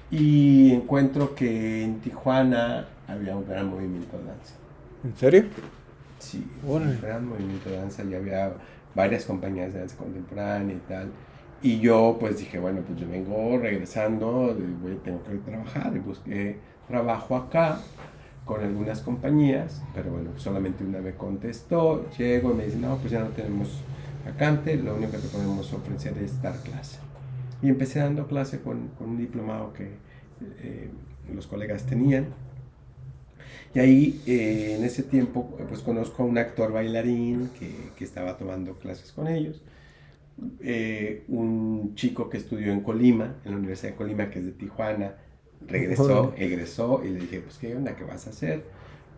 Y 0.09 0.73
encuentro 0.73 1.33
que 1.33 1.83
en 1.83 1.99
Tijuana 2.01 2.87
había 3.07 3.35
un 3.35 3.47
gran 3.47 3.69
movimiento 3.69 4.17
de 4.17 4.25
danza. 4.25 4.55
¿En 5.03 5.15
serio? 5.15 5.45
Sí, 6.21 6.47
un 6.63 7.01
gran 7.01 7.27
movimiento 7.27 7.71
de 7.71 7.77
danza 7.77 8.03
y 8.03 8.13
había 8.13 8.53
varias 8.93 9.25
compañías 9.25 9.73
de 9.73 9.79
danza 9.79 9.97
contemporánea 9.97 10.75
y 10.75 10.79
tal. 10.87 11.11
Y 11.63 11.79
yo 11.79 12.17
pues 12.19 12.37
dije, 12.37 12.59
bueno, 12.59 12.81
pues 12.85 12.99
yo 12.99 13.09
vengo 13.09 13.57
regresando, 13.57 14.55
voy, 14.81 14.99
tengo 15.03 15.23
que 15.23 15.35
trabajar 15.37 15.95
y 15.95 15.99
busqué 15.99 16.59
trabajo 16.87 17.35
acá 17.35 17.79
con 18.45 18.61
algunas 18.61 19.01
compañías, 19.01 19.81
pero 19.95 20.11
bueno, 20.11 20.31
solamente 20.37 20.83
una 20.83 20.99
me 20.99 21.13
contestó, 21.13 22.07
llego 22.17 22.51
y 22.51 22.55
me 22.55 22.65
dice, 22.65 22.77
no, 22.77 22.97
pues 22.97 23.11
ya 23.11 23.21
no 23.21 23.29
tenemos 23.29 23.81
vacante, 24.23 24.75
lo 24.77 24.95
único 24.95 25.13
que 25.13 25.17
te 25.17 25.27
podemos 25.27 25.73
ofrecer 25.73 26.17
es 26.19 26.39
dar 26.41 26.55
clase. 26.57 26.99
Y 27.63 27.69
empecé 27.69 27.99
dando 27.99 28.27
clase 28.27 28.61
con, 28.61 28.89
con 28.89 29.09
un 29.09 29.17
diplomado 29.17 29.73
que 29.73 29.89
eh, 30.59 30.89
los 31.33 31.47
colegas 31.47 31.85
tenían. 31.87 32.27
Y 33.73 33.79
ahí, 33.79 34.21
eh, 34.25 34.75
en 34.77 34.83
ese 34.83 35.03
tiempo, 35.03 35.57
pues 35.67 35.81
conozco 35.81 36.23
a 36.23 36.25
un 36.25 36.37
actor 36.37 36.71
bailarín 36.73 37.49
que, 37.57 37.71
que 37.95 38.03
estaba 38.03 38.37
tomando 38.37 38.75
clases 38.75 39.11
con 39.11 39.27
ellos. 39.27 39.61
Eh, 40.59 41.23
un 41.27 41.93
chico 41.95 42.29
que 42.29 42.37
estudió 42.37 42.71
en 42.71 42.81
Colima, 42.81 43.35
en 43.45 43.51
la 43.51 43.57
Universidad 43.57 43.91
de 43.91 43.97
Colima, 43.97 44.29
que 44.29 44.39
es 44.39 44.45
de 44.45 44.51
Tijuana, 44.51 45.15
regresó, 45.67 46.33
egresó 46.35 47.01
y 47.05 47.09
le 47.09 47.19
dije, 47.21 47.41
pues, 47.41 47.57
¿qué 47.57 47.75
onda? 47.75 47.95
¿Qué 47.95 48.03
vas 48.03 48.27
a 48.27 48.31
hacer? 48.31 48.63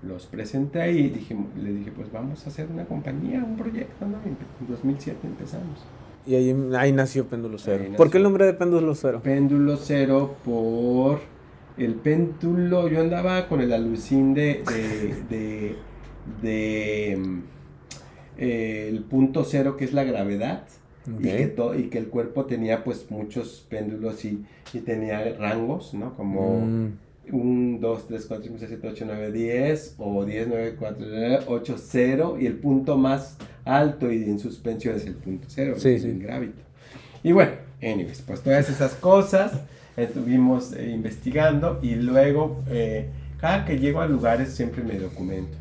Los 0.03 0.25
presenté 0.25 0.91
y 0.91 1.09
dije, 1.09 1.35
le 1.57 1.73
dije, 1.73 1.91
pues 1.91 2.11
vamos 2.11 2.45
a 2.45 2.49
hacer 2.49 2.67
una 2.69 2.85
compañía, 2.85 3.43
un 3.43 3.55
proyecto, 3.55 4.05
¿no? 4.05 4.17
En 4.25 4.37
2007 4.67 5.17
empezamos. 5.23 5.79
Y 6.25 6.35
ahí, 6.35 6.55
ahí 6.77 6.91
nació 6.91 7.25
Péndulo 7.27 7.57
Cero. 7.57 7.85
¿Por 7.97 8.09
qué 8.09 8.17
el 8.17 8.23
nombre 8.23 8.45
de 8.45 8.53
Péndulo 8.53 8.95
Cero? 8.95 9.21
Péndulo 9.23 9.77
Cero 9.77 10.35
por 10.43 11.19
el 11.77 11.95
péndulo, 11.95 12.87
yo 12.87 13.01
andaba 13.01 13.47
con 13.47 13.61
el 13.61 13.73
alucín 13.73 14.33
de, 14.33 14.63
de, 15.29 15.75
de, 16.41 17.17
mm, 17.17 17.39
eh, 18.37 18.87
el 18.89 19.03
punto 19.03 19.43
cero 19.43 19.77
que 19.77 19.85
es 19.85 19.93
la 19.93 20.03
gravedad 20.03 20.67
y, 21.19 21.23
que 21.23 21.55
y 21.77 21.83
que 21.83 21.97
el 21.97 22.07
cuerpo 22.07 22.45
tenía 22.45 22.83
pues 22.83 23.09
muchos 23.09 23.65
péndulos 23.69 24.23
y, 24.25 24.45
y 24.73 24.79
tenía 24.79 25.35
rangos, 25.37 25.93
¿no? 25.93 26.15
Como 26.15 26.91
1, 27.31 27.79
2, 27.79 28.07
3, 28.07 28.25
4, 28.25 28.43
5, 28.43 28.57
6, 28.59 28.69
7, 28.69 28.87
8, 28.87 29.05
9, 29.07 29.31
10 29.31 29.95
o 29.97 30.25
10, 30.25 30.47
9, 30.47 30.75
4, 30.77 31.05
8, 31.47 31.75
0 31.77 32.37
y 32.39 32.45
el 32.45 32.55
punto 32.55 32.97
más 32.97 33.37
alto 33.65 34.11
y 34.11 34.23
en 34.23 34.39
suspensión 34.39 34.95
es 34.95 35.05
el 35.05 35.15
punto 35.15 35.47
0, 35.49 35.75
sí, 35.77 35.99
sí. 35.99 36.11
gravito. 36.19 36.61
Y 37.23 37.31
bueno, 37.31 37.53
anyways, 37.81 38.21
pues 38.21 38.41
todas 38.41 38.69
esas 38.69 38.95
cosas 38.95 39.61
estuvimos 39.97 40.73
eh, 40.73 40.89
investigando 40.91 41.79
y 41.81 41.95
luego 41.95 42.63
eh, 42.69 43.09
cada 43.39 43.65
que 43.65 43.77
llego 43.77 44.01
a 44.01 44.07
lugares 44.07 44.49
siempre 44.53 44.83
me 44.83 44.97
documento. 44.97 45.57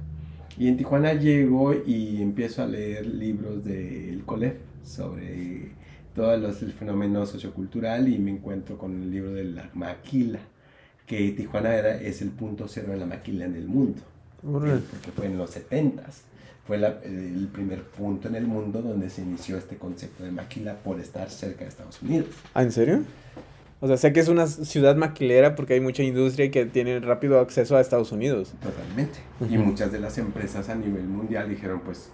Y 0.58 0.68
en 0.68 0.76
Tijuana 0.76 1.14
llego 1.14 1.74
y 1.74 2.20
empiezo 2.20 2.62
a 2.62 2.66
leer 2.66 3.06
libros 3.06 3.64
del 3.64 4.22
COLEF 4.24 4.54
sobre 4.84 5.70
todo 6.14 6.34
el 6.34 6.52
fenómeno 6.72 7.24
sociocultural 7.24 8.08
y 8.08 8.18
me 8.18 8.32
encuentro 8.32 8.76
con 8.76 9.02
el 9.02 9.10
libro 9.10 9.32
de 9.32 9.44
la 9.44 9.70
maquila, 9.74 10.40
que 11.06 11.30
Tijuana 11.32 11.74
era, 11.74 11.96
es 11.96 12.20
el 12.20 12.30
punto 12.30 12.68
cero 12.68 12.92
de 12.92 12.98
la 12.98 13.06
maquila 13.06 13.46
en 13.46 13.56
el 13.56 13.66
mundo, 13.66 14.02
porque 14.42 14.80
fue 15.14 15.26
en 15.26 15.38
los 15.38 15.50
70 15.50 16.02
fue 16.66 16.76
el 16.76 17.48
primer 17.52 17.82
punto 17.82 18.28
en 18.28 18.36
el 18.36 18.46
mundo 18.46 18.82
donde 18.82 19.10
se 19.10 19.22
inició 19.22 19.58
este 19.58 19.76
concepto 19.76 20.22
de 20.22 20.30
maquila 20.30 20.76
por 20.76 21.00
estar 21.00 21.28
cerca 21.28 21.64
de 21.64 21.70
Estados 21.70 22.00
Unidos. 22.02 22.28
¿Ah, 22.54 22.62
en 22.62 22.70
serio? 22.70 23.02
O 23.82 23.88
sea, 23.88 23.96
sé 23.96 24.12
que 24.12 24.20
es 24.20 24.28
una 24.28 24.46
ciudad 24.46 24.94
maquilera 24.94 25.56
porque 25.56 25.74
hay 25.74 25.80
mucha 25.80 26.04
industria 26.04 26.46
y 26.46 26.50
que 26.50 26.66
tiene 26.66 27.00
rápido 27.00 27.40
acceso 27.40 27.76
a 27.76 27.80
Estados 27.80 28.12
Unidos. 28.12 28.54
Totalmente. 28.62 29.18
Y 29.50 29.58
muchas 29.58 29.90
de 29.90 29.98
las 29.98 30.18
empresas 30.18 30.68
a 30.68 30.76
nivel 30.76 31.02
mundial 31.02 31.48
dijeron, 31.48 31.80
pues, 31.84 32.08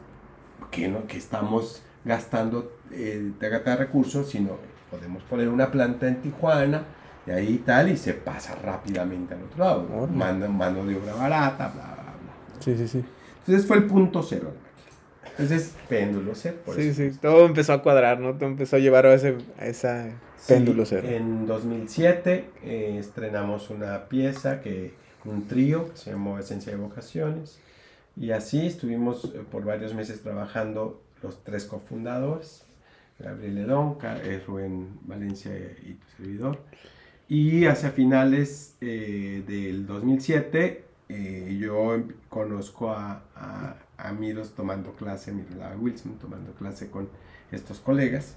que 0.71 0.89
no? 0.89 1.07
Que 1.07 1.19
estamos 1.19 1.83
gastando 2.07 2.73
eh, 2.91 3.33
de 3.39 3.77
recursos, 3.77 4.31
sino 4.31 4.53
podemos 4.91 5.23
poner 5.25 5.51
una 5.51 5.71
planta 5.71 6.09
en 6.09 6.23
Tijuana 6.23 6.85
y 7.27 7.33
ahí 7.33 7.63
tal, 7.67 7.91
y 7.91 7.99
se 7.99 8.15
pasa 8.15 8.55
rápidamente 8.55 9.35
al 9.35 9.43
otro 9.43 9.63
lado. 9.63 10.07
Mano, 10.07 10.49
mano 10.49 10.87
de 10.87 10.97
obra 10.97 11.17
barata, 11.17 11.69
bla, 11.69 11.85
bla, 11.85 12.03
bla. 12.03 12.61
Sí, 12.61 12.79
sí, 12.79 12.89
sí. 12.89 13.05
Entonces 13.41 13.67
fue 13.67 13.77
el 13.77 13.85
punto 13.85 14.23
cero. 14.23 14.55
Entonces, 15.33 15.75
péndulo 15.87 16.33
cero. 16.35 16.57
sí, 16.75 16.95
sí, 16.95 17.11
todo 17.21 17.45
empezó 17.45 17.75
a 17.75 17.83
cuadrar, 17.83 18.19
¿no? 18.21 18.33
Todo 18.37 18.47
empezó 18.47 18.77
a 18.77 18.79
llevar 18.79 19.05
a 19.05 19.13
ese 19.13 19.37
a 19.59 19.67
esa 19.67 20.09
péndulo 20.47 20.85
cero. 20.87 21.09
En 21.09 21.47
2007 21.47 22.45
eh, 22.63 22.97
estrenamos 22.99 23.71
una 23.71 24.09
pieza, 24.09 24.61
que 24.61 24.93
un 25.25 25.47
trío, 25.47 25.91
que 25.91 25.97
se 25.97 26.11
llamó 26.11 26.39
Esencia 26.39 26.73
de 26.73 26.79
Vocaciones. 26.79 27.59
Y 28.17 28.31
así 28.33 28.67
estuvimos 28.67 29.25
eh, 29.25 29.43
por 29.51 29.65
varios 29.65 29.95
meses 29.95 30.23
trabajando 30.23 31.03
los 31.23 31.43
tres 31.45 31.65
cofundadores, 31.65 32.65
Gabriel 33.19 33.57
Ledón, 33.57 33.99
eh, 34.03 34.43
Rubén 34.47 34.99
Valencia 35.03 35.53
y 35.55 35.95
tu 35.95 36.07
servidor. 36.17 36.59
Y 37.29 37.67
hacia 37.67 37.91
finales 37.91 38.77
eh, 38.81 39.43
del 39.47 39.87
2007 39.87 40.85
eh, 41.09 41.57
yo 41.59 41.95
em, 41.95 42.09
conozco 42.29 42.91
a, 42.91 43.23
a, 43.35 43.77
a 43.97 44.13
Miros 44.13 44.55
tomando 44.55 44.93
clase, 44.93 45.33
Miroslava 45.33 45.75
Wilson 45.77 46.19
tomando 46.19 46.53
clase 46.53 46.91
con 46.91 47.09
estos 47.51 47.81
colegas 47.81 48.37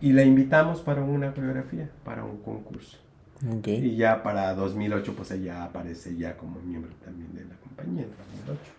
y 0.00 0.12
la 0.12 0.22
invitamos 0.22 0.80
para 0.80 1.02
una 1.02 1.32
coreografía, 1.34 1.90
para 2.04 2.24
un 2.24 2.38
concurso. 2.38 2.98
Okay. 3.58 3.76
Y 3.84 3.96
ya 3.96 4.22
para 4.22 4.52
2008 4.54 5.14
pues 5.14 5.30
ella 5.30 5.64
aparece 5.64 6.16
ya 6.16 6.36
como 6.36 6.60
miembro 6.60 6.90
también 7.04 7.32
de 7.34 7.44
la 7.44 7.54
compañía 7.56 8.02
en 8.02 8.10
2008. 8.46 8.78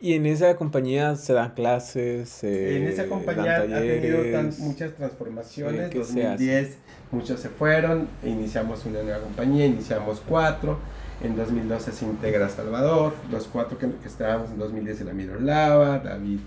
¿Y 0.00 0.14
en 0.14 0.26
esa 0.26 0.56
compañía 0.56 1.16
se 1.16 1.32
dan 1.32 1.54
clases? 1.54 2.28
Se 2.28 2.76
en 2.76 2.84
esa 2.84 3.06
compañía 3.06 3.56
ha 3.56 3.62
tenido 3.62 4.22
tan, 4.30 4.52
muchas 4.60 4.94
transformaciones. 4.94 5.92
En 5.92 5.98
2010 5.98 6.78
muchos 7.10 7.40
se 7.40 7.48
fueron, 7.48 8.06
iniciamos 8.24 8.86
una 8.86 9.02
nueva 9.02 9.20
compañía, 9.20 9.66
iniciamos 9.66 10.22
cuatro. 10.26 10.78
En 11.20 11.34
2012 11.34 11.90
se 11.90 12.04
integra 12.04 12.48
Salvador, 12.48 13.12
los 13.28 13.48
cuatro 13.48 13.76
que, 13.76 13.88
que 13.90 14.06
estábamos 14.06 14.50
en 14.50 14.58
2010 14.58 15.00
era 15.00 15.12
Miroslava, 15.12 15.98
David, 15.98 16.38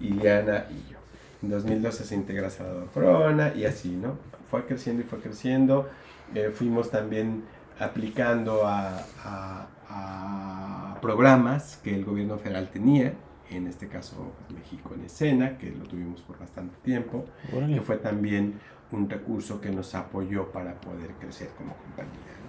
Iliana 0.00 0.66
y 0.70 0.92
yo. 0.92 1.01
En 1.42 1.50
2012 1.50 2.04
se 2.04 2.14
integra 2.14 2.50
Salvador 2.50 2.88
Corona 2.92 3.52
y 3.54 3.64
así, 3.64 3.90
¿no? 3.90 4.16
Fue 4.50 4.64
creciendo 4.64 5.02
y 5.02 5.04
fue 5.04 5.18
creciendo. 5.18 5.88
Eh, 6.34 6.50
fuimos 6.54 6.90
también 6.90 7.44
aplicando 7.78 8.66
a, 8.66 9.04
a, 9.24 9.66
a, 9.88 10.98
programas 11.00 11.80
que 11.82 11.94
el 11.94 12.04
gobierno 12.04 12.38
federal 12.38 12.70
tenía, 12.70 13.14
en 13.50 13.66
este 13.66 13.88
caso 13.88 14.32
México 14.54 14.94
en 14.94 15.04
Escena, 15.04 15.58
que 15.58 15.70
lo 15.72 15.84
tuvimos 15.84 16.20
por 16.22 16.38
bastante 16.38 16.76
tiempo, 16.82 17.24
que 17.50 17.80
fue 17.80 17.96
también 17.96 18.60
un 18.92 19.10
recurso 19.10 19.60
que 19.60 19.70
nos 19.70 19.94
apoyó 19.94 20.52
para 20.52 20.80
poder 20.80 21.10
crecer 21.18 21.48
como 21.58 21.74
compañía. 21.74 22.41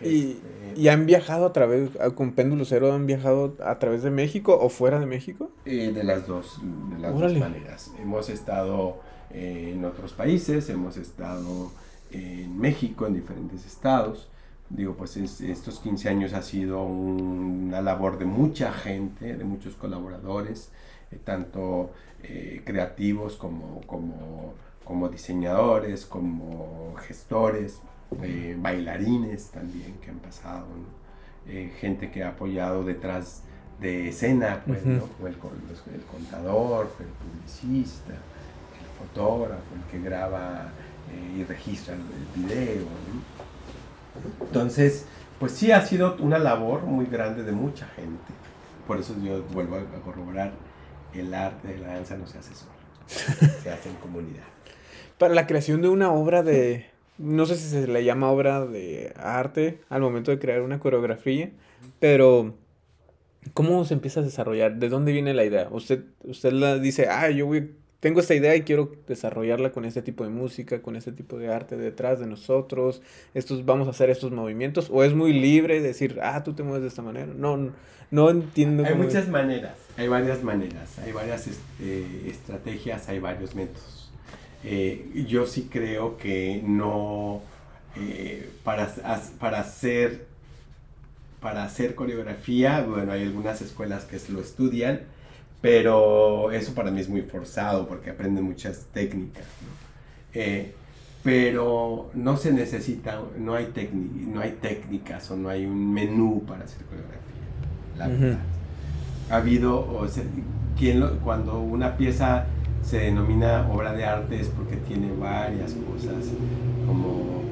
¿Y, 0.00 0.32
este, 0.32 0.80
¿Y, 0.80 0.88
han 0.88 1.06
viajado 1.06 1.46
a 1.46 1.52
través, 1.52 1.90
con 2.14 2.32
Péndulo 2.32 2.64
Cero, 2.64 2.92
han 2.92 3.06
viajado 3.06 3.56
a 3.64 3.78
través 3.78 4.02
de 4.02 4.10
México 4.10 4.58
o 4.60 4.68
fuera 4.68 4.98
de 4.98 5.06
México? 5.06 5.50
Eh, 5.64 5.92
de 5.92 6.04
las 6.04 6.26
dos, 6.26 6.60
de 6.90 6.98
las 6.98 7.18
dos 7.18 7.34
maneras. 7.34 7.92
Hemos 8.00 8.28
estado 8.28 8.98
eh, 9.30 9.72
en 9.74 9.84
otros 9.84 10.12
países, 10.12 10.68
hemos 10.70 10.96
estado 10.96 11.70
en 12.10 12.58
México, 12.58 13.06
en 13.06 13.14
diferentes 13.14 13.66
estados. 13.66 14.28
Digo, 14.70 14.94
pues 14.94 15.16
es, 15.16 15.40
estos 15.40 15.80
15 15.80 16.08
años 16.08 16.32
ha 16.32 16.42
sido 16.42 16.82
un, 16.84 17.20
una 17.68 17.82
labor 17.82 18.18
de 18.18 18.24
mucha 18.24 18.72
gente, 18.72 19.36
de 19.36 19.44
muchos 19.44 19.74
colaboradores, 19.74 20.70
eh, 21.10 21.18
tanto 21.22 21.90
eh, 22.22 22.62
creativos 22.64 23.36
como, 23.36 23.80
como, 23.86 24.54
como, 24.84 25.08
diseñadores, 25.08 26.06
como 26.06 26.94
gestores, 26.98 27.80
eh, 28.22 28.56
bailarines 28.58 29.50
también 29.50 29.94
que 30.02 30.10
han 30.10 30.18
pasado, 30.18 30.66
¿no? 30.66 31.00
gente 31.80 32.12
que 32.12 32.22
ha 32.22 32.28
apoyado 32.28 32.84
detrás 32.84 33.42
de 33.80 34.10
escena, 34.10 34.62
pues, 34.66 34.82
uh 34.84 34.88
-huh. 34.88 35.02
¿no? 35.20 35.26
el, 35.26 35.34
el, 35.94 36.02
contador, 36.02 36.92
el 37.00 37.06
publicista, 37.06 38.12
el 38.12 39.08
fotógrafo, 39.08 39.74
el 39.74 39.90
que 39.90 40.06
graba 40.06 40.70
y 41.36 41.42
registran 41.42 41.98
el 41.98 42.42
video. 42.42 42.82
¿no? 42.84 44.44
Entonces, 44.46 45.06
pues 45.38 45.52
sí 45.52 45.72
ha 45.72 45.84
sido 45.84 46.16
una 46.16 46.38
labor 46.38 46.82
muy 46.82 47.06
grande 47.06 47.42
de 47.42 47.52
mucha 47.52 47.86
gente. 47.96 48.32
Por 48.86 49.00
eso 49.00 49.14
yo 49.22 49.42
vuelvo 49.44 49.76
a 49.76 50.00
corroborar, 50.04 50.52
el 51.14 51.32
arte 51.32 51.68
de 51.68 51.78
la 51.78 51.94
danza 51.94 52.16
no 52.16 52.26
se 52.26 52.38
hace 52.38 52.54
solo, 52.54 52.72
se 53.06 53.70
hace 53.70 53.88
en 53.88 53.96
comunidad. 53.96 54.44
Para 55.18 55.34
la 55.34 55.46
creación 55.46 55.82
de 55.82 55.88
una 55.88 56.12
obra 56.12 56.42
de, 56.42 56.90
no 57.20 57.46
sé 57.46 57.56
si 57.56 57.68
se 57.68 57.86
le 57.86 58.04
llama 58.04 58.30
obra 58.30 58.64
de 58.66 59.12
arte 59.16 59.80
al 59.88 60.00
momento 60.00 60.30
de 60.30 60.38
crear 60.38 60.62
una 60.62 60.80
coreografía, 60.80 61.50
pero 61.98 62.54
¿cómo 63.54 63.84
se 63.84 63.94
empieza 63.94 64.20
a 64.20 64.22
desarrollar? 64.22 64.76
¿De 64.76 64.88
dónde 64.88 65.12
viene 65.12 65.34
la 65.34 65.44
idea? 65.44 65.68
Usted, 65.70 66.04
usted 66.24 66.52
la 66.52 66.78
dice, 66.78 67.08
ah, 67.08 67.30
yo 67.30 67.46
voy 67.46 67.70
tengo 68.00 68.20
esta 68.20 68.34
idea 68.34 68.56
y 68.56 68.62
quiero 68.62 68.90
desarrollarla 69.06 69.72
con 69.72 69.84
este 69.84 70.00
tipo 70.00 70.24
de 70.24 70.30
música, 70.30 70.80
con 70.80 70.96
este 70.96 71.12
tipo 71.12 71.38
de 71.38 71.52
arte 71.52 71.76
detrás 71.76 72.18
de 72.18 72.26
nosotros, 72.26 73.02
estos, 73.34 73.66
vamos 73.66 73.86
a 73.86 73.90
hacer 73.90 74.08
estos 74.08 74.32
movimientos, 74.32 74.88
o 74.90 75.04
es 75.04 75.12
muy 75.12 75.34
libre 75.34 75.82
decir, 75.82 76.18
ah, 76.22 76.42
tú 76.42 76.54
te 76.54 76.62
mueves 76.62 76.82
de 76.82 76.88
esta 76.88 77.02
manera. 77.02 77.26
No, 77.36 77.72
no 78.10 78.30
entiendo. 78.30 78.84
Hay 78.86 78.94
muchas 78.94 79.24
es. 79.24 79.28
maneras, 79.28 79.74
hay 79.98 80.08
varias 80.08 80.42
maneras, 80.42 80.98
hay 80.98 81.12
varias 81.12 81.46
este, 81.46 82.30
estrategias, 82.30 83.06
hay 83.10 83.18
varios 83.18 83.54
métodos. 83.54 83.99
Eh, 84.64 85.24
yo 85.26 85.46
sí 85.46 85.68
creo 85.70 86.18
que 86.18 86.62
no, 86.66 87.40
eh, 87.96 88.50
para, 88.62 88.92
para 89.38 89.60
hacer, 89.60 90.26
para 91.40 91.64
hacer 91.64 91.94
coreografía, 91.94 92.82
bueno, 92.82 93.12
hay 93.12 93.22
algunas 93.22 93.62
escuelas 93.62 94.04
que 94.04 94.20
lo 94.30 94.40
estudian, 94.40 95.00
pero 95.60 96.52
eso 96.52 96.74
para 96.74 96.90
mí 96.90 97.00
es 97.00 97.08
muy 97.08 97.22
forzado 97.22 97.88
porque 97.88 98.10
aprende 98.10 98.42
muchas 98.42 98.86
técnicas. 98.92 99.44
¿no? 99.44 100.40
Eh, 100.40 100.74
pero 101.22 102.10
no 102.14 102.36
se 102.36 102.52
necesita, 102.52 103.20
no 103.38 103.54
hay, 103.54 103.68
no 103.92 104.40
hay 104.40 104.52
técnicas 104.52 105.30
o 105.30 105.36
no 105.36 105.50
hay 105.50 105.66
un 105.66 105.92
menú 105.92 106.44
para 106.46 106.64
hacer 106.64 106.82
coreografía. 106.84 107.18
La 107.98 108.06
uh 108.06 108.10
-huh. 108.10 108.20
verdad. 108.20 108.38
Ha 109.30 109.36
habido, 109.36 109.98
o 109.98 110.08
sea, 110.08 110.24
quien 110.78 111.00
lo, 111.00 111.18
cuando 111.18 111.60
una 111.60 111.96
pieza 111.96 112.46
se 112.82 112.98
denomina 112.98 113.68
obra 113.70 113.92
de 113.92 114.04
arte 114.04 114.40
es 114.40 114.48
porque 114.48 114.76
tiene 114.76 115.12
varias 115.12 115.74
cosas, 115.74 116.24
como 116.86 117.42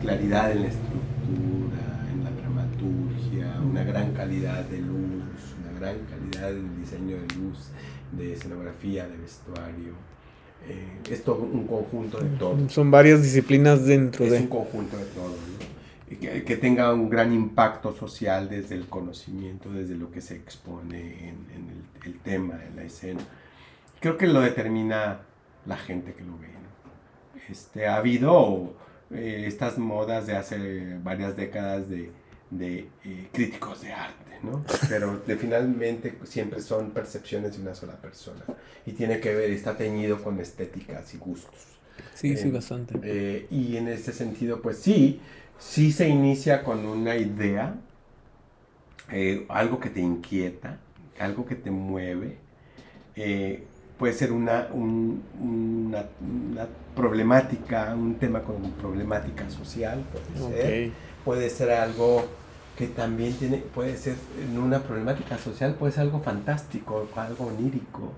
claridad 0.00 0.52
en 0.52 0.62
la 0.62 0.68
estructura, 0.68 2.08
en 2.12 2.24
la 2.24 2.30
dramaturgia, 2.30 3.60
una 3.62 3.84
gran 3.84 4.12
calidad 4.12 4.64
de 4.64 4.78
luz, 4.78 5.56
una 5.60 5.78
gran 5.78 5.96
calidad 6.06 6.50
en 6.50 6.66
el 6.66 6.80
diseño 6.80 7.16
de 7.16 7.34
luz, 7.36 7.70
de 8.12 8.32
escenografía, 8.34 9.08
de 9.08 9.16
vestuario. 9.16 9.94
Eh, 10.68 11.00
es 11.10 11.24
todo 11.24 11.42
un 11.42 11.66
conjunto 11.66 12.18
de 12.18 12.28
todo. 12.36 12.68
Son 12.68 12.90
varias 12.90 13.22
disciplinas 13.22 13.86
dentro 13.86 14.24
es 14.24 14.30
de... 14.30 14.36
Es 14.36 14.42
un 14.42 14.48
conjunto 14.48 14.96
de 14.96 15.04
todo, 15.06 15.28
¿no? 15.28 15.70
que, 16.16 16.44
que, 16.44 16.56
tenga 16.56 16.92
un 16.92 17.08
gran 17.08 17.32
impacto 17.32 17.92
social 17.92 18.48
desde 18.48 18.74
el 18.74 18.86
conocimiento, 18.86 19.70
desde 19.72 19.94
lo 19.94 20.10
que 20.10 20.20
se 20.20 20.34
expone 20.34 21.28
en, 21.28 21.36
en 21.54 21.68
el, 21.70 22.08
el, 22.12 22.18
tema, 22.18 22.58
en 22.68 22.76
la 22.76 22.82
escena. 22.82 23.20
Creo 24.00 24.16
que 24.16 24.26
lo 24.26 24.40
determina 24.40 25.20
la 25.66 25.76
gente 25.76 26.14
que 26.14 26.24
lo 26.24 26.38
ve. 26.38 26.48
¿no? 26.48 27.40
Este, 27.48 27.86
ha 27.86 27.96
habido 27.96 28.74
eh, 29.10 29.44
estas 29.46 29.78
modas 29.78 30.26
de 30.26 30.36
hace 30.36 30.98
varias 31.02 31.36
décadas 31.36 31.88
de, 31.88 32.10
de 32.50 32.88
eh, 33.04 33.28
críticos 33.32 33.82
de 33.82 33.92
arte, 33.92 34.38
¿no? 34.42 34.64
Pero 34.88 35.18
de, 35.18 35.36
finalmente 35.36 36.18
siempre 36.24 36.60
son 36.60 36.90
percepciones 36.90 37.56
de 37.56 37.62
una 37.62 37.74
sola 37.74 37.96
persona 37.96 38.42
y 38.84 38.92
tiene 38.92 39.20
que 39.20 39.34
ver, 39.34 39.50
está 39.50 39.76
teñido 39.76 40.22
con 40.22 40.40
estéticas 40.40 41.14
y 41.14 41.18
gustos. 41.18 41.78
Sí, 42.14 42.32
eh, 42.32 42.36
sí, 42.36 42.50
bastante. 42.50 42.98
Eh, 43.02 43.46
y 43.50 43.76
en 43.76 43.88
este 43.88 44.12
sentido, 44.12 44.60
pues 44.62 44.78
sí, 44.78 45.20
sí 45.58 45.92
se 45.92 46.08
inicia 46.08 46.62
con 46.62 46.86
una 46.86 47.16
idea, 47.16 47.74
algo 49.48 49.80
que 49.80 49.90
te 49.90 50.00
inquieta, 50.00 50.78
algo 51.18 51.44
que 51.44 51.56
te 51.56 51.70
mueve. 51.70 52.38
Puede 54.00 54.14
ser 54.14 54.32
una, 54.32 54.68
un, 54.72 55.22
una, 55.38 56.06
una, 56.22 56.66
problemática, 56.96 57.94
un 57.94 58.14
tema 58.14 58.40
con 58.40 58.62
problemática 58.72 59.48
social, 59.50 60.02
puede 60.10 60.52
ser. 60.56 60.64
Okay. 60.64 60.92
Puede 61.22 61.50
ser 61.50 61.70
algo 61.70 62.24
que 62.78 62.86
también 62.86 63.34
tiene, 63.34 63.58
puede 63.58 63.98
ser 63.98 64.16
en 64.42 64.58
una 64.58 64.78
problemática 64.78 65.36
social, 65.36 65.74
puede 65.74 65.92
ser 65.92 66.04
algo 66.04 66.20
fantástico, 66.20 67.06
algo 67.14 67.48
onírico, 67.48 68.14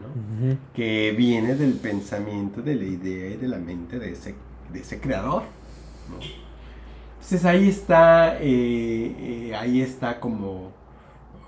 ¿no? 0.00 0.08
Uh 0.08 0.50
-huh. 0.50 0.58
que 0.74 1.14
viene 1.16 1.54
del 1.54 1.74
pensamiento, 1.74 2.60
de 2.60 2.74
la 2.74 2.84
idea 2.84 3.30
y 3.30 3.36
de 3.36 3.46
la 3.46 3.58
mente 3.58 4.00
de 4.00 4.10
ese, 4.10 4.34
de 4.72 4.80
ese 4.80 4.98
creador. 4.98 5.44
¿no? 6.10 6.16
Entonces 7.14 7.44
ahí 7.44 7.68
está, 7.68 8.36
eh, 8.40 9.50
eh, 9.50 9.54
ahí 9.54 9.80
está 9.80 10.18
como 10.18 10.72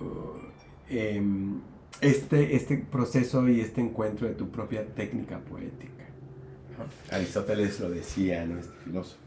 uh, 0.01 0.39
eh, 0.89 1.21
este, 2.01 2.57
este 2.57 2.79
proceso 2.79 3.49
y 3.49 3.61
este 3.61 3.81
encuentro 3.81 4.27
de 4.27 4.35
tu 4.35 4.51
propia 4.51 4.87
técnica 4.87 5.39
poética. 5.41 6.05
Aristóteles 7.11 7.79
lo 7.81 7.91
decía, 7.91 8.45
¿no? 8.47 8.59
este 8.59 8.75
filósofo. 8.85 9.21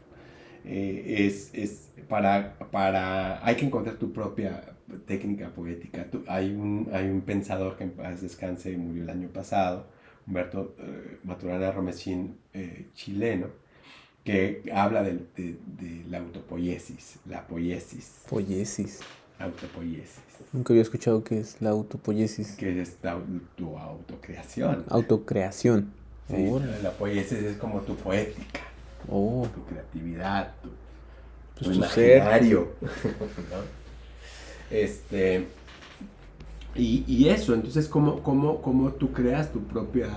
Eh, 0.64 1.26
es, 1.26 1.50
es 1.54 1.90
para, 2.08 2.58
para, 2.70 3.44
hay 3.46 3.54
que 3.54 3.66
encontrar 3.66 3.96
tu 3.96 4.12
propia 4.12 4.76
técnica 5.06 5.50
poética. 5.50 6.10
Tú, 6.10 6.24
hay, 6.26 6.50
un, 6.52 6.88
hay 6.92 7.08
un 7.08 7.20
pensador 7.20 7.76
que 7.76 7.84
en 7.84 7.90
paz 7.90 8.20
descanse, 8.20 8.76
murió 8.76 9.04
el 9.04 9.10
año 9.10 9.28
pasado, 9.28 9.86
Humberto 10.26 10.74
eh, 10.78 11.18
Maturana 11.24 11.70
Romesín, 11.70 12.36
eh, 12.52 12.88
chileno, 12.94 13.46
que 14.24 14.62
habla 14.74 15.04
de, 15.04 15.20
de, 15.36 15.56
de, 15.78 16.04
la 16.08 16.18
autopoiesis, 16.18 17.20
la 17.26 17.46
poiesis. 17.46 18.22
Poiesis. 18.28 19.00
Autopoiesis. 19.38 20.20
Nunca 20.52 20.72
había 20.72 20.82
escuchado 20.82 21.22
qué 21.22 21.40
es 21.40 21.60
la 21.60 21.70
autopoiesis. 21.70 22.52
Que 22.52 22.80
es 22.80 22.96
la, 23.02 23.18
tu 23.56 23.76
autocreación. 23.76 24.84
Autocreación. 24.88 25.92
Sí, 26.28 26.48
oh. 26.50 26.60
la 26.82 26.90
poiesis 26.92 27.38
es 27.38 27.56
como 27.56 27.80
tu 27.80 27.94
poética. 27.96 28.60
Oh. 29.08 29.46
Tu 29.54 29.64
creatividad, 29.64 30.54
tu, 30.62 30.70
pues 31.54 31.70
tu 31.70 31.76
imaginario. 31.76 32.72
¿no? 32.80 33.86
Este, 34.70 35.46
y, 36.74 37.04
y 37.06 37.28
eso, 37.28 37.54
entonces, 37.54 37.88
¿cómo, 37.88 38.22
cómo, 38.22 38.60
¿cómo 38.60 38.92
tú 38.92 39.12
creas 39.12 39.52
tu 39.52 39.62
propia 39.62 40.08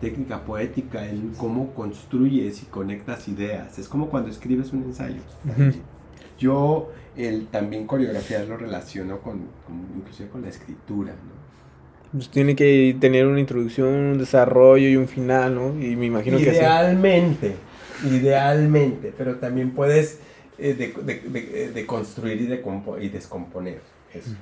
técnica 0.00 0.44
poética 0.44 1.08
en 1.08 1.30
cómo 1.36 1.72
construyes 1.74 2.62
y 2.62 2.66
conectas 2.66 3.28
ideas? 3.28 3.78
Es 3.78 3.88
como 3.88 4.08
cuando 4.08 4.30
escribes 4.30 4.72
un 4.72 4.84
ensayo. 4.84 5.20
Yo 6.44 6.92
el, 7.16 7.46
también 7.46 7.86
coreografía 7.86 8.44
lo 8.44 8.56
relaciono 8.56 9.20
con, 9.20 9.48
con, 9.64 9.86
inclusive 9.96 10.28
con 10.28 10.42
la 10.42 10.48
escritura, 10.48 11.12
¿no? 11.12 11.44
Pues 12.12 12.28
tiene 12.28 12.54
que 12.54 12.96
tener 13.00 13.26
una 13.26 13.40
introducción, 13.40 13.88
un 13.88 14.18
desarrollo 14.18 14.88
y 14.88 14.96
un 14.96 15.08
final, 15.08 15.54
¿no? 15.54 15.68
Y 15.82 15.96
me 15.96 16.06
imagino 16.06 16.36
que 16.36 16.44
Idealmente, 16.44 17.56
idealmente, 18.04 19.12
pero 19.16 19.36
también 19.36 19.72
puedes 19.72 20.20
eh, 20.58 20.74
de, 20.74 20.92
de, 21.02 21.70
de, 21.72 21.86
construir 21.86 22.40
y, 22.40 22.46
de 22.46 22.62
y 23.00 23.08
descomponer 23.08 23.80
eso. 24.12 24.30
Mm. 24.30 24.36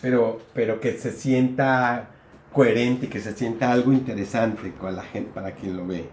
Pero, 0.00 0.40
pero 0.54 0.80
que 0.80 0.92
se 0.94 1.10
sienta 1.10 2.10
coherente, 2.52 3.08
que 3.08 3.20
se 3.20 3.32
sienta 3.32 3.70
algo 3.70 3.92
interesante 3.92 4.72
con 4.72 4.96
la 4.96 5.02
gente, 5.02 5.30
para 5.34 5.52
quien 5.52 5.76
lo 5.76 5.86
ve. 5.86 6.04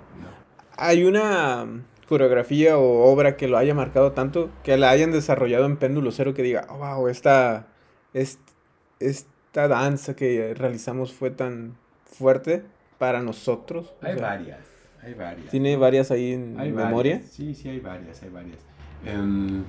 Hay 0.76 1.06
una 1.06 1.66
coreografía 2.08 2.78
o 2.78 3.12
obra 3.12 3.38
que 3.38 3.48
lo 3.48 3.58
haya 3.58 3.74
marcado 3.74 4.14
tanto, 4.14 4.50
que 4.64 4.78
la 4.78 4.90
hayan 4.90 5.12
desarrollado 5.12 5.66
en 5.66 5.78
péndulo 5.78 6.12
cero, 6.12 6.34
que 6.34 6.44
diga, 6.44 6.66
oh, 6.70 6.78
wow, 6.78 7.08
esta, 7.08 7.68
esta 8.14 9.68
danza 9.68 10.16
que 10.16 10.54
realizamos 10.56 11.14
fue 11.14 11.30
tan 11.32 11.76
fuerte 12.06 12.64
para 12.98 13.22
nosotros. 13.22 13.94
Hay 14.02 14.16
varias, 14.16 14.60
hay 15.04 15.14
varias. 15.14 15.50
¿Tiene 15.50 15.76
varias 15.76 16.12
ahí 16.12 16.34
en 16.34 16.56
memoria? 16.56 17.22
Sí, 17.30 17.54
sí, 17.54 17.70
hay 17.70 17.80
varias, 17.80 18.24
hay 18.24 18.30
varias. 18.30 18.58
Em, 19.06 19.64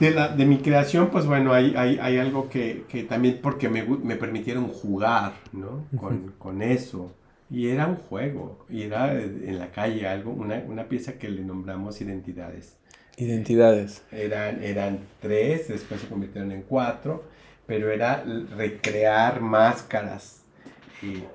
de, 0.00 0.10
la, 0.10 0.28
de 0.28 0.44
mi 0.46 0.58
creación, 0.58 1.08
pues 1.10 1.26
bueno, 1.26 1.52
hay, 1.52 1.74
hay, 1.76 1.98
hay 2.00 2.18
algo 2.18 2.48
que, 2.48 2.84
que, 2.88 3.04
también 3.04 3.38
porque 3.42 3.68
me, 3.68 3.82
me 3.82 4.16
permitieron 4.16 4.68
jugar, 4.68 5.34
¿no? 5.52 5.86
Con, 5.96 6.32
con, 6.38 6.62
eso. 6.62 7.12
Y 7.50 7.68
era 7.68 7.86
un 7.86 7.96
juego, 7.96 8.64
y 8.68 8.82
era 8.82 9.12
en 9.20 9.58
la 9.58 9.70
calle 9.70 10.06
algo, 10.06 10.32
una, 10.32 10.56
una 10.66 10.88
pieza 10.88 11.14
que 11.18 11.28
le 11.28 11.42
nombramos 11.42 12.00
identidades. 12.00 12.76
Identidades. 13.16 14.02
Eran, 14.10 14.62
eran 14.62 14.98
tres, 15.20 15.68
después 15.68 16.00
se 16.00 16.08
convirtieron 16.08 16.50
en 16.52 16.62
cuatro, 16.62 17.24
pero 17.66 17.92
era 17.92 18.24
recrear 18.56 19.40
máscaras, 19.40 20.42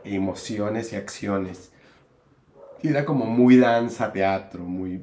emociones 0.03 0.91
y 0.93 0.95
acciones. 0.95 1.72
Y 2.82 2.89
era 2.89 3.05
como 3.05 3.26
muy 3.26 3.57
danza, 3.57 4.12
teatro, 4.12 4.64
muy 4.64 5.01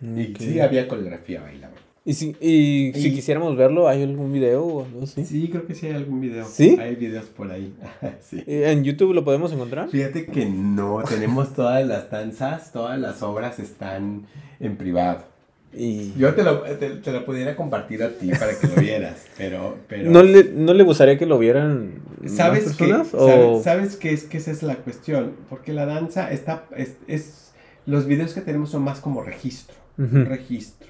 y 0.00 0.34
sí 0.38 0.60
había 0.60 0.86
coreografía 0.86 1.40
bailable. 1.40 1.73
¿Y 2.06 2.12
si, 2.12 2.36
y, 2.38 2.92
si 2.94 3.14
quisiéramos 3.14 3.56
verlo, 3.56 3.88
¿hay 3.88 4.02
algún 4.02 4.30
video 4.30 4.62
o 4.62 4.84
algo 4.84 5.04
así? 5.04 5.24
Sí, 5.24 5.48
creo 5.48 5.66
que 5.66 5.74
sí 5.74 5.86
hay 5.86 5.94
algún 5.94 6.20
video. 6.20 6.44
¿Sí? 6.44 6.76
Hay 6.78 6.96
videos 6.96 7.24
por 7.26 7.50
ahí. 7.50 7.74
sí. 8.20 8.44
¿En 8.46 8.84
YouTube 8.84 9.14
lo 9.14 9.24
podemos 9.24 9.52
encontrar? 9.52 9.88
Fíjate 9.88 10.26
que 10.26 10.44
no, 10.44 11.02
tenemos 11.08 11.54
todas 11.54 11.86
las 11.86 12.10
danzas, 12.10 12.72
todas 12.72 12.98
las 12.98 13.22
obras 13.22 13.58
están 13.58 14.26
en 14.60 14.76
privado. 14.76 15.24
Y... 15.72 16.12
Yo 16.18 16.34
te 16.34 16.42
lo, 16.44 16.60
te, 16.62 17.10
lo 17.10 17.24
pudiera 17.24 17.56
compartir 17.56 18.02
a 18.02 18.10
ti 18.10 18.30
para 18.38 18.56
que 18.56 18.66
lo 18.68 18.74
vieras, 18.74 19.26
pero... 19.38 19.78
pero... 19.88 20.10
¿No, 20.10 20.22
le, 20.22 20.44
¿No 20.44 20.74
le 20.74 20.84
gustaría 20.84 21.18
que 21.18 21.26
lo 21.26 21.38
vieran 21.38 22.02
¿Sabes 22.26 22.64
personas? 22.64 23.08
Que, 23.08 23.16
o... 23.16 23.62
¿Sabes, 23.62 23.96
qué 23.96 24.12
es 24.12 24.24
que 24.24 24.36
esa 24.36 24.50
es 24.50 24.62
la 24.62 24.76
cuestión? 24.76 25.32
Porque 25.48 25.72
la 25.72 25.86
danza 25.86 26.30
está... 26.30 26.66
Es, 26.76 26.96
es, 27.08 27.52
los 27.86 28.06
videos 28.06 28.34
que 28.34 28.42
tenemos 28.42 28.70
son 28.70 28.82
más 28.82 29.00
como 29.00 29.22
registro 29.22 29.74
registro. 29.96 30.88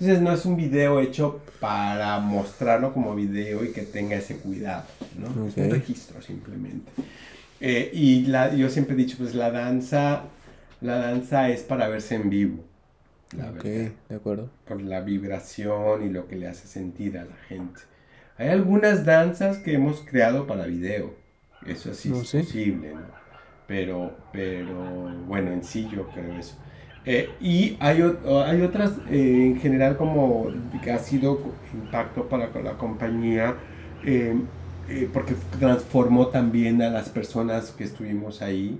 Entonces 0.00 0.20
no 0.22 0.32
es 0.32 0.44
un 0.44 0.56
video 0.56 1.00
hecho 1.00 1.40
para 1.58 2.20
mostrarlo 2.20 2.94
como 2.94 3.16
video 3.16 3.64
y 3.64 3.72
que 3.72 3.82
tenga 3.82 4.16
ese 4.16 4.36
cuidado, 4.36 4.84
¿no? 5.18 5.48
Es 5.48 5.56
un 5.56 5.70
registro 5.70 6.22
simplemente. 6.22 6.92
Eh, 7.60 7.90
y 7.92 8.26
la, 8.26 8.54
yo 8.54 8.70
siempre 8.70 8.94
he 8.94 8.96
dicho, 8.96 9.16
pues 9.18 9.34
la 9.34 9.50
danza, 9.50 10.22
la 10.80 10.98
danza 10.98 11.48
es 11.48 11.62
para 11.62 11.88
verse 11.88 12.14
en 12.14 12.30
vivo. 12.30 12.64
La 13.36 13.50
de 13.50 13.92
acuerdo. 14.14 14.50
Por 14.66 14.80
la 14.80 15.00
vibración 15.00 16.06
y 16.06 16.10
lo 16.10 16.28
que 16.28 16.36
le 16.36 16.46
hace 16.46 16.68
sentir 16.68 17.18
a 17.18 17.24
la 17.24 17.36
gente. 17.48 17.80
Hay 18.36 18.50
algunas 18.50 19.04
danzas 19.04 19.58
que 19.58 19.74
hemos 19.74 20.00
creado 20.02 20.46
para 20.46 20.66
video. 20.66 21.12
Eso 21.66 21.92
sí 21.92 22.12
es 22.12 22.32
posible, 22.32 22.94
¿no? 22.94 23.18
Pero, 23.66 24.16
pero, 24.32 24.74
bueno, 25.26 25.52
en 25.52 25.64
sí 25.64 25.88
yo 25.92 26.08
creo 26.08 26.38
eso. 26.38 26.56
Eh, 27.10 27.30
y 27.40 27.74
hay, 27.80 28.02
hay 28.02 28.60
otras 28.60 28.92
eh, 29.08 29.46
en 29.46 29.58
general 29.58 29.96
como 29.96 30.48
que 30.82 30.92
ha 30.92 30.98
sido 30.98 31.40
impacto 31.72 32.28
para 32.28 32.50
la 32.62 32.76
compañía 32.76 33.54
eh, 34.04 34.38
porque 35.10 35.34
transformó 35.58 36.26
también 36.26 36.82
a 36.82 36.90
las 36.90 37.08
personas 37.08 37.70
que 37.70 37.84
estuvimos 37.84 38.42
ahí 38.42 38.78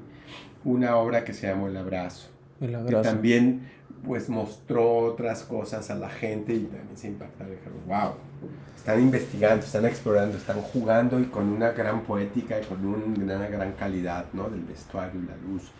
una 0.63 0.97
obra 0.97 1.25
que 1.25 1.33
se 1.33 1.47
llamó 1.47 1.69
El 1.69 1.79
Abrazo. 1.79 2.29
El 2.61 2.75
abrazo. 2.75 3.03
Que 3.03 3.09
también 3.09 3.63
pues 4.05 4.29
mostró 4.29 4.99
otras 4.99 5.45
cosas 5.45 5.89
a 5.89 5.95
la 5.95 6.11
gente 6.11 6.53
y 6.53 6.65
también 6.65 6.99
se 6.99 7.09
impactaron. 7.09 7.55
Dijeron, 7.55 7.79
wow, 7.87 8.13
están 8.77 9.01
investigando, 9.01 9.65
están 9.65 9.87
explorando, 9.87 10.37
están 10.37 10.61
jugando 10.61 11.19
y 11.19 11.25
con 11.25 11.49
una 11.49 11.71
gran 11.71 12.03
poética 12.03 12.61
y 12.61 12.65
con 12.67 12.85
una 12.85 13.49
gran 13.49 13.73
calidad 13.73 14.27
¿no? 14.35 14.51
del 14.51 14.65
vestuario 14.65 15.19
y 15.19 15.27
la 15.27 15.37
luz. 15.51 15.71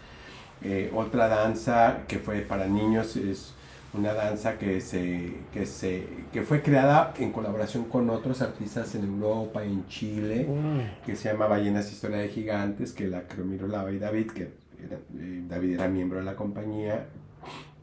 Eh, 0.63 0.91
otra 0.95 1.29
danza 1.29 2.05
que 2.09 2.19
fue 2.19 2.41
para 2.41 2.67
niños 2.67 3.17
es 3.17 3.55
una 3.95 4.13
danza 4.13 4.59
que, 4.59 4.81
se, 4.81 5.35
que, 5.53 5.67
se, 5.67 6.05
que 6.33 6.43
fue 6.43 6.63
creada 6.63 7.15
en 7.19 7.33
colaboración 7.33 7.85
con 7.85 8.11
otros 8.11 8.43
artistas 8.43 8.95
en 8.95 9.05
Europa, 9.05 9.65
en 9.65 9.87
Chile, 9.89 10.47
mm. 10.49 11.07
que 11.07 11.17
se 11.17 11.31
llama 11.31 11.47
Ballenas 11.47 11.91
Historia 11.91 12.19
de 12.19 12.29
Gigantes, 12.29 12.93
que 12.93 13.07
la 13.07 13.23
creó 13.23 13.47
Lava 13.67 13.91
y 13.93 13.99
David, 13.99 14.33
que 14.33 14.43
eh, 14.43 15.43
David 15.49 15.75
era 15.75 15.89
miembro 15.89 16.19
de 16.19 16.25
la 16.25 16.37
compañía, 16.37 17.07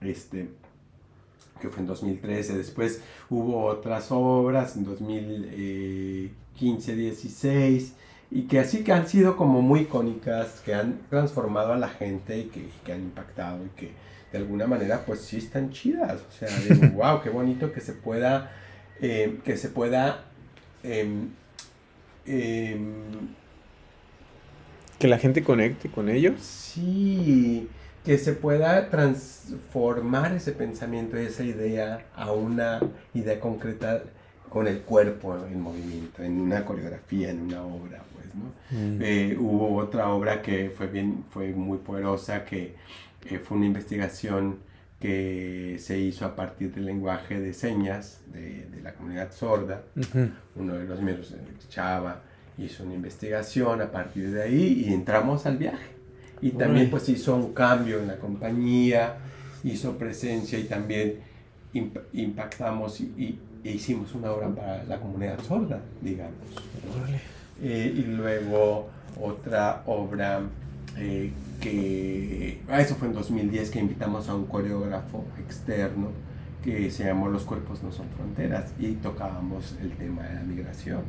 este, 0.02 0.50
que 1.60 1.70
fue 1.70 1.82
en 1.82 1.88
2013. 1.88 2.58
Después 2.58 3.02
hubo 3.30 3.66
otras 3.66 4.12
obras 4.12 4.76
en 4.76 4.84
2015, 4.84 6.96
16 6.96 7.96
y 8.32 8.44
que 8.44 8.60
así 8.60 8.84
que 8.84 8.92
han 8.92 9.08
sido 9.08 9.38
como 9.38 9.62
muy 9.62 9.82
icónicas, 9.82 10.62
que 10.66 10.74
han 10.74 11.00
transformado 11.10 11.74
a 11.74 11.78
la 11.78 11.90
gente 11.90 12.38
y 12.38 12.44
que, 12.46 12.68
que 12.84 12.94
han 12.94 13.02
impactado 13.02 13.64
y 13.66 13.70
que 13.80 13.92
de 14.32 14.38
alguna 14.40 14.68
manera 14.68 15.04
pues 15.06 15.22
sí 15.22 15.38
están 15.38 15.72
chidas. 15.72 16.22
O 16.28 16.32
sea, 16.32 16.50
digo, 16.60 16.88
wow, 16.96 17.22
qué 17.22 17.30
bonito 17.30 17.72
que 17.72 17.82
se 17.82 17.94
pueda, 17.94 18.52
eh, 19.02 19.40
que 19.44 19.58
se 19.58 19.70
pueda... 19.70 20.26
Em, 20.84 21.30
em, 22.26 22.94
que 25.00 25.08
la 25.08 25.18
gente 25.18 25.44
conecte 25.44 25.90
con 25.90 26.10
ellos. 26.10 26.42
Sí, 26.42 27.70
que 28.04 28.18
se 28.18 28.34
pueda 28.34 28.90
transformar 28.90 30.34
ese 30.34 30.52
pensamiento, 30.52 31.18
esa 31.18 31.44
idea 31.44 32.06
a 32.16 32.32
una 32.32 32.80
idea 33.14 33.40
concreta 33.40 34.04
con 34.50 34.68
el 34.68 34.82
cuerpo 34.82 35.36
en 35.52 35.60
movimiento, 35.60 36.24
en 36.24 36.40
una 36.40 36.64
coreografía, 36.64 37.30
en 37.30 37.42
una 37.42 37.64
obra. 37.64 38.04
Mm. 38.72 39.00
Eh, 39.02 39.38
hubo 39.40 39.76
otra 39.76 40.10
obra 40.10 40.42
que 40.42 40.70
fue, 40.70 40.88
bien, 40.88 41.26
fue 41.30 41.52
muy 41.52 41.78
poderosa, 41.80 42.46
que 42.46 42.76
eh, 43.30 43.40
fue 43.40 43.58
una 43.58 43.66
investigación 43.66 44.60
que 45.00 45.78
se 45.80 46.00
hizo 46.00 46.26
a 46.26 46.36
partir 46.36 46.74
del 46.74 46.86
lenguaje 46.86 47.40
de 47.40 47.54
señas 47.54 48.22
de, 48.32 48.66
de 48.68 48.82
la 48.82 48.94
comunidad 48.94 49.32
sorda. 49.32 49.84
Uno 50.56 50.76
de 50.76 50.86
los 50.86 51.02
miembros 51.02 51.32
de 51.32 51.38
Chava 51.70 52.22
hizo 52.58 52.84
una 52.84 52.96
investigación 52.96 53.82
a 53.82 53.92
partir 53.92 54.32
de 54.32 54.44
ahí 54.44 54.86
y 54.88 54.94
entramos 54.94 55.46
al 55.46 55.58
viaje. 55.58 55.96
Y 56.42 56.52
también 56.52 56.90
pues 56.90 57.08
hizo 57.10 57.36
un 57.36 57.54
cambio 57.54 58.00
en 58.00 58.08
la 58.08 58.18
compañía, 58.18 59.18
hizo 59.64 59.98
presencia 59.98 60.60
y 60.60 60.64
también 60.66 61.20
impactamos 62.14 63.02
y, 63.02 63.40
e 63.64 63.72
hicimos 63.72 64.14
una 64.14 64.32
obra 64.32 64.50
para 64.50 64.84
la 64.84 65.00
comunidad 65.00 65.40
sorda, 65.42 65.82
digamos. 66.02 66.36
Eh, 67.62 67.94
y 67.96 68.02
luego 68.04 68.90
otra 69.22 69.84
obra 69.86 70.42
eh, 70.98 71.32
que, 71.62 72.62
ah, 72.70 72.82
eso 72.82 72.96
fue 72.96 73.08
en 73.08 73.14
2010, 73.14 73.70
que 73.70 73.80
invitamos 73.80 74.28
a 74.30 74.36
un 74.36 74.46
coreógrafo 74.46 75.24
externo 75.40 76.10
que 76.64 76.90
se 76.92 77.06
llamó 77.06 77.30
Los 77.30 77.44
cuerpos 77.44 77.84
no 77.84 77.92
son 77.92 78.08
fronteras 78.18 78.74
y 78.80 78.94
tocábamos 78.94 79.76
el 79.82 79.92
tema 79.92 80.24
de 80.24 80.36
la 80.36 80.42
migración, 80.42 81.04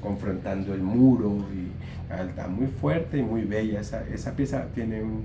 confrontando 0.00 0.74
el 0.74 0.82
muro 0.82 1.46
y 1.52 1.72
está 2.14 2.46
muy 2.46 2.66
fuerte 2.66 3.18
y 3.18 3.22
muy 3.22 3.42
bella. 3.42 3.80
Esa, 3.80 4.06
esa 4.08 4.36
pieza 4.36 4.66
tiene 4.74 5.02
un, 5.02 5.24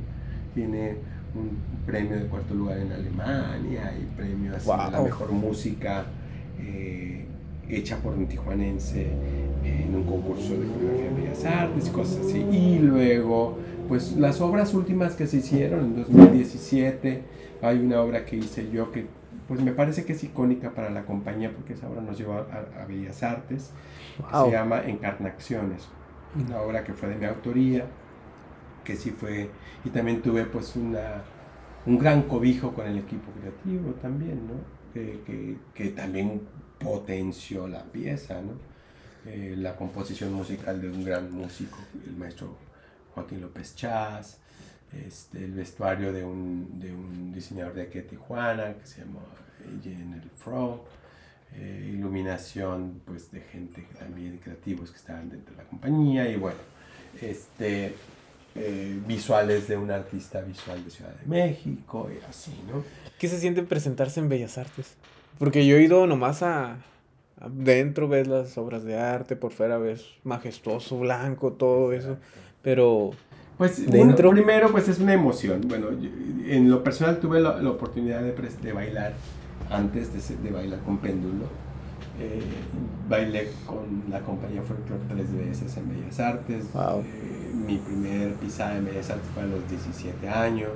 tiene 0.55 0.95
un 1.35 1.57
premio 1.85 2.17
de 2.17 2.25
cuarto 2.27 2.53
lugar 2.53 2.77
en 2.77 2.91
Alemania 2.91 3.93
y 3.99 4.05
premio 4.15 4.53
de 4.53 4.65
la 4.65 5.01
mejor 5.01 5.31
música. 5.31 6.05
Eh, 6.59 7.25
hecha 7.69 7.97
por 7.97 8.13
un 8.13 8.27
tijuanense 8.27 9.07
en 9.83 9.95
un 9.95 10.03
concurso 10.03 10.53
de 10.53 10.67
coreografía 10.67 11.09
de 11.11 11.21
Bellas 11.21 11.45
Artes 11.45 11.87
y 11.87 11.91
cosas 11.91 12.25
así. 12.25 12.39
Y 12.39 12.79
luego, 12.79 13.57
pues 13.87 14.15
las 14.15 14.41
obras 14.41 14.73
últimas 14.73 15.15
que 15.15 15.27
se 15.27 15.37
hicieron 15.37 15.85
en 15.85 15.95
2017, 15.95 17.21
hay 17.61 17.79
una 17.79 18.01
obra 18.01 18.25
que 18.25 18.37
hice 18.37 18.69
yo 18.71 18.91
que 18.91 19.05
pues 19.47 19.61
me 19.61 19.71
parece 19.71 20.03
que 20.03 20.13
es 20.13 20.23
icónica 20.23 20.71
para 20.71 20.89
la 20.89 21.05
compañía 21.05 21.51
porque 21.53 21.73
esa 21.73 21.89
obra 21.89 22.01
nos 22.01 22.17
lleva 22.17 22.45
a, 22.79 22.85
Bellas 22.85 23.23
Artes, 23.23 23.71
se 24.17 24.51
llama 24.51 24.81
Encarnaciones, 24.85 25.87
una 26.35 26.59
obra 26.61 26.83
que 26.83 26.93
fue 26.93 27.09
de 27.09 27.15
mi 27.15 27.25
autoría, 27.25 27.85
que 28.83 28.95
sí 28.95 29.11
fue, 29.11 29.49
y 29.85 29.89
también 29.89 30.21
tuve 30.21 30.45
pues 30.45 30.75
una, 30.75 31.23
un 31.85 31.97
gran 31.97 32.23
cobijo 32.23 32.73
con 32.73 32.87
el 32.87 32.97
equipo 32.97 33.31
creativo 33.39 33.91
también, 34.01 34.47
¿no? 34.47 34.77
Que, 34.93 35.57
que, 35.75 35.89
también 35.89 36.41
potenció 36.79 37.67
la 37.67 37.83
pieza, 37.83 38.41
¿no? 38.41 38.53
Eh, 39.27 39.55
la 39.57 39.75
composición 39.75 40.33
musical 40.33 40.81
de 40.81 40.89
un 40.89 41.03
gran 41.03 41.31
músico, 41.31 41.77
el 42.05 42.15
maestro 42.15 42.55
Joaquín 43.13 43.41
López 43.41 43.75
Chaz, 43.75 44.37
este, 45.05 45.43
el 45.43 45.51
vestuario 45.51 46.13
de 46.13 46.23
un, 46.23 46.79
de 46.79 46.91
un, 46.91 47.33
diseñador 47.33 47.73
de 47.73 47.81
aquí 47.83 47.97
de 47.97 48.03
Tijuana 48.03 48.73
que 48.73 48.87
se 48.87 49.01
llama 49.01 49.19
Jenner 49.83 50.23
Fro, 50.37 50.85
iluminación 51.57 53.01
pues 53.05 53.31
de 53.31 53.41
gente 53.41 53.85
también 53.97 54.37
creativos 54.37 54.91
que 54.91 54.97
estaban 54.97 55.29
dentro 55.29 55.55
de 55.55 55.63
la 55.63 55.69
compañía 55.69 56.29
y 56.29 56.37
bueno, 56.37 56.59
este, 57.21 57.93
eh, 58.55 58.99
visuales 59.05 59.67
de 59.67 59.77
un 59.77 59.91
artista 59.91 60.41
visual 60.41 60.83
de 60.83 60.89
Ciudad 60.89 61.13
de 61.13 61.27
México 61.27 62.09
y 62.11 62.23
así, 62.27 62.51
¿no? 62.71 62.83
¿Qué 63.19 63.27
se 63.27 63.39
siente 63.39 63.61
presentarse 63.63 64.19
en 64.19 64.29
Bellas 64.29 64.57
Artes? 64.57 64.95
Porque 65.37 65.67
yo 65.67 65.77
he 65.77 65.83
ido 65.83 66.07
nomás 66.07 66.41
a, 66.41 66.77
Dentro 67.51 68.07
ves 68.07 68.27
las 68.27 68.57
obras 68.57 68.83
de 68.83 68.97
arte, 68.97 69.35
por 69.35 69.51
fuera 69.51 69.77
ves 69.77 70.05
majestuoso, 70.23 70.97
blanco, 70.99 71.53
todo 71.53 71.93
eso. 71.93 72.17
Pero 72.63 73.11
pues 73.57 73.89
dentro 73.89 74.31
primero 74.31 74.71
pues 74.71 74.87
es 74.87 74.99
una 74.99 75.13
emoción. 75.13 75.61
Bueno, 75.67 75.87
en 75.89 76.69
lo 76.69 76.83
personal 76.83 77.19
tuve 77.19 77.39
la, 77.39 77.57
oportunidad 77.69 78.21
de, 78.21 78.33
de, 78.33 78.73
bailar 78.73 79.13
antes 79.69 80.13
de, 80.13 80.35
de 80.37 80.51
bailar 80.51 80.79
con 80.81 80.97
péndulo. 80.97 81.45
Eh, 82.19 82.41
bailé 83.07 83.51
con 83.67 84.03
la 84.09 84.19
compañía 84.21 84.63
Folklore 84.63 85.03
tres 85.07 85.31
veces 85.35 85.77
en 85.77 85.89
Bellas 85.89 86.19
Artes. 86.19 86.65
Eh, 86.65 87.51
mi 87.53 87.77
primer 87.77 88.33
pisada 88.33 88.77
en 88.77 88.85
Bellas 88.85 89.11
Artes 89.11 89.27
fue 89.33 89.43
a 89.43 89.45
los 89.45 89.69
17 89.69 90.27
años. 90.27 90.71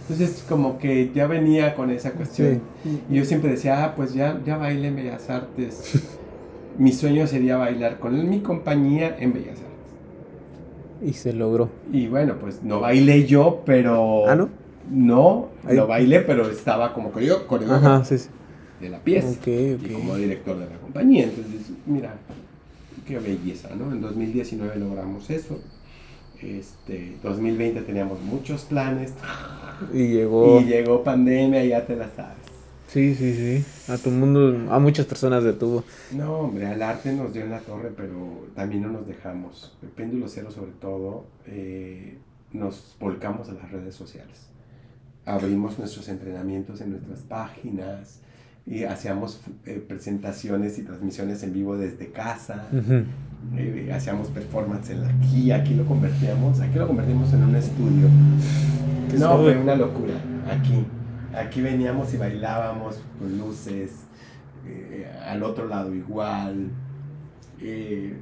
Entonces 0.00 0.44
como 0.48 0.78
que 0.78 1.10
ya 1.14 1.26
venía 1.26 1.74
con 1.74 1.90
esa 1.90 2.12
cuestión. 2.12 2.62
Y 3.08 3.14
yo 3.14 3.24
siempre 3.24 3.50
decía, 3.50 3.84
ah, 3.84 3.94
pues 3.94 4.14
ya, 4.14 4.40
ya 4.44 4.56
bailé 4.56 4.88
en 4.88 4.96
Bellas 4.96 5.30
Artes. 5.30 6.18
mi 6.78 6.92
sueño 6.92 7.26
sería 7.26 7.56
bailar 7.56 7.98
con 7.98 8.28
mi 8.28 8.40
compañía 8.40 9.16
en 9.18 9.32
Bellas 9.32 9.58
Artes. 9.58 9.70
Y 11.02 11.12
se 11.14 11.32
logró. 11.32 11.70
Y 11.92 12.08
bueno, 12.08 12.36
pues 12.40 12.62
no 12.62 12.80
bailé 12.80 13.26
yo, 13.26 13.62
pero... 13.64 14.28
¿Ah, 14.28 14.34
no? 14.34 14.48
No, 14.90 15.50
lo 15.68 15.86
bailé, 15.86 16.20
pero 16.20 16.50
estaba 16.50 16.92
como 16.92 17.10
coreógrafo 17.12 18.04
sí, 18.04 18.18
sí. 18.18 18.28
de 18.80 18.88
la 18.88 18.98
pieza. 18.98 19.38
Y 19.48 19.92
como 19.92 20.16
director 20.16 20.58
de 20.58 20.66
la 20.66 20.76
compañía. 20.78 21.24
Entonces, 21.24 21.70
mira, 21.86 22.16
qué 23.06 23.18
belleza, 23.18 23.68
¿no? 23.76 23.92
En 23.92 24.00
2019 24.00 24.76
logramos 24.80 25.30
eso. 25.30 25.60
Este, 26.42 27.16
2020 27.22 27.82
teníamos 27.82 28.20
muchos 28.20 28.62
planes. 28.64 29.12
Y 29.92 30.08
llegó. 30.08 30.60
Y 30.60 30.64
llegó 30.64 31.02
pandemia, 31.02 31.64
ya 31.64 31.86
te 31.86 31.96
la 31.96 32.08
sabes. 32.10 32.38
Sí, 32.88 33.14
sí, 33.14 33.34
sí. 33.34 33.92
A 33.92 33.98
tu 33.98 34.10
mundo, 34.10 34.72
a 34.72 34.78
muchas 34.80 35.06
personas 35.06 35.44
detuvo. 35.44 35.84
No, 36.10 36.40
hombre, 36.40 36.66
al 36.66 36.82
arte 36.82 37.12
nos 37.12 37.32
dio 37.32 37.44
en 37.44 37.50
la 37.50 37.60
torre, 37.60 37.92
pero 37.96 38.48
también 38.54 38.82
no 38.82 38.88
nos 38.88 39.06
dejamos. 39.06 39.76
El 39.82 39.90
péndulo 39.90 40.26
cero, 40.28 40.50
sobre 40.50 40.72
todo, 40.72 41.26
eh, 41.46 42.18
nos 42.52 42.96
volcamos 42.98 43.48
a 43.48 43.52
las 43.52 43.70
redes 43.70 43.94
sociales. 43.94 44.48
Abrimos 45.24 45.78
nuestros 45.78 46.08
entrenamientos 46.08 46.80
en 46.80 46.90
nuestras 46.90 47.20
páginas 47.20 48.22
y 48.70 48.84
hacíamos 48.84 49.40
eh, 49.66 49.84
presentaciones 49.86 50.78
y 50.78 50.82
transmisiones 50.82 51.42
en 51.42 51.52
vivo 51.52 51.76
desde 51.76 52.12
casa. 52.12 52.68
Eh, 53.56 53.90
hacíamos 53.92 54.28
performance 54.28 54.90
en 54.90 55.02
la, 55.02 55.08
aquí, 55.08 55.50
aquí 55.50 55.74
lo 55.74 55.84
convertíamos, 55.84 56.60
aquí 56.60 56.78
lo 56.78 56.86
convertimos 56.86 57.32
en 57.32 57.42
un 57.42 57.56
estudio. 57.56 58.08
No, 59.18 59.38
fue 59.38 59.58
una 59.58 59.74
locura, 59.74 60.14
aquí 60.48 60.86
Aquí 61.34 61.62
veníamos 61.62 62.12
y 62.12 62.16
bailábamos 62.16 63.00
con 63.18 63.38
luces, 63.38 63.92
eh, 64.66 65.08
al 65.24 65.44
otro 65.44 65.68
lado 65.68 65.94
igual. 65.94 66.70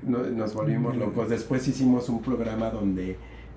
Nos 0.02 0.52
volvimos 0.52 0.94
locos. 0.94 1.30
Después 1.30 1.66
hicimos 1.68 2.10
un 2.10 2.20
programa 2.20 2.68
donde, 2.68 3.16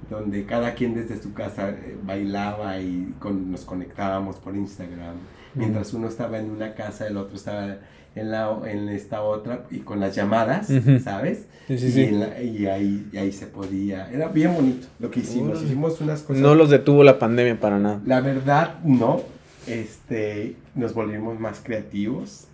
donde 0.10 0.46
cada 0.46 0.74
quien 0.74 0.94
desde 0.94 1.22
su 1.22 1.34
casa 1.34 1.76
bailaba 2.06 2.80
y 2.80 3.14
nos 3.50 3.66
conectábamos 3.66 4.38
por 4.38 4.56
Instagram. 4.56 5.16
Mientras 5.56 5.94
uno 5.94 6.08
estaba 6.08 6.40
en 6.40 6.50
una 6.50 6.74
casa, 6.74 7.08
el 7.08 7.18
otro 7.18 7.36
estaba 7.36 7.78
en, 8.16 8.32
la, 8.32 8.58
en 8.66 8.90
esta 8.90 9.22
otra 9.22 9.66
y 9.70 9.80
con 9.80 10.00
las 10.00 10.16
llamadas, 10.16 10.70
¿sabes? 11.04 11.46
Sí, 11.68 11.78
sí, 11.78 11.92
sí. 11.92 12.12
Y, 12.44 12.66
ahí, 12.68 13.08
y 13.12 13.18
ahí 13.18 13.32
se 13.32 13.48
podía. 13.48 14.10
Era 14.12 14.28
bien 14.28 14.54
bonito 14.54 14.88
lo 15.00 15.12
que 15.12 15.22
hicimos. 15.22 15.62
Hicimos 15.62 16.00
unas 16.02 16.22
cosas. 16.22 16.42
No 16.42 16.56
los 16.56 16.70
detuvo 16.70 17.04
la 17.04 17.20
pandemia 17.20 17.60
para 17.60 17.80
nada. 17.80 18.02
La 18.06 18.22
verdad, 18.22 18.80
no 18.84 19.22
este, 19.68 20.56
nos 20.76 20.94
volvimos 20.94 21.40
más 21.40 21.62
creativos 21.64 22.48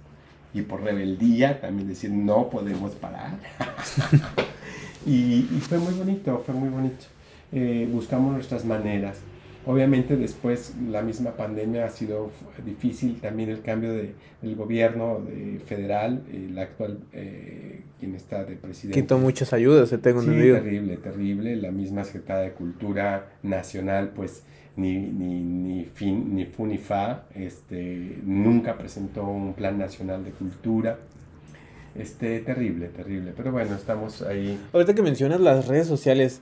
y 0.54 0.62
por 0.62 0.82
rebeldía 0.82 1.62
también 1.62 1.88
decir 1.88 2.12
no 2.12 2.50
podemos 2.50 2.92
parar. 2.94 3.38
y, 5.06 5.44
fue 5.62 5.78
muy 5.78 5.94
bonito, 5.94 6.44
fue 6.46 6.56
muy 6.56 6.70
bonito. 6.70 7.06
Eh, 7.52 7.88
buscamos 7.92 8.34
nuestras 8.34 8.66
maneras. 8.66 9.18
Obviamente 9.68 10.16
después 10.16 10.76
la 10.90 11.02
misma 11.02 11.32
pandemia 11.32 11.86
ha 11.86 11.90
sido 11.90 12.32
difícil, 12.66 13.20
también 13.20 13.50
el 13.50 13.62
cambio 13.62 13.92
de, 13.92 14.14
del 14.42 14.56
gobierno 14.56 15.20
de 15.20 15.60
federal, 15.60 16.24
el 16.32 16.58
actual, 16.58 17.00
eh, 17.12 17.82
quien 18.00 18.16
está 18.16 18.46
de 18.46 18.56
presidente. 18.56 19.02
Quitó 19.02 19.18
muchas 19.18 19.52
ayudas, 19.52 19.90
se 19.90 19.98
tengo 19.98 20.22
sí, 20.22 20.28
terrible, 20.28 20.96
terrible. 20.96 21.58
La 21.58 21.72
misma 21.72 22.06
Secretaría 22.06 22.44
de 22.44 22.52
Cultura 22.52 23.34
Nacional, 23.44 24.12
pues 24.16 24.44
ni, 24.78 25.00
ni, 25.00 25.42
ni, 25.42 25.84
fin, 25.84 26.34
ni 26.34 26.46
fu 26.46 26.66
ni 26.66 26.78
fa, 26.78 27.26
este, 27.36 28.20
nunca 28.24 28.78
presentó 28.78 29.26
un 29.26 29.54
plan 29.54 29.78
nacional 29.78 30.24
de 30.24 30.32
cultura. 30.32 30.98
Este, 31.94 32.40
terrible, 32.40 32.88
terrible, 32.90 33.34
pero 33.36 33.52
bueno, 33.52 33.76
estamos 33.76 34.22
ahí. 34.22 34.58
Ahorita 34.72 34.94
que 34.94 35.02
mencionas 35.02 35.42
las 35.42 35.68
redes 35.68 35.88
sociales, 35.88 36.42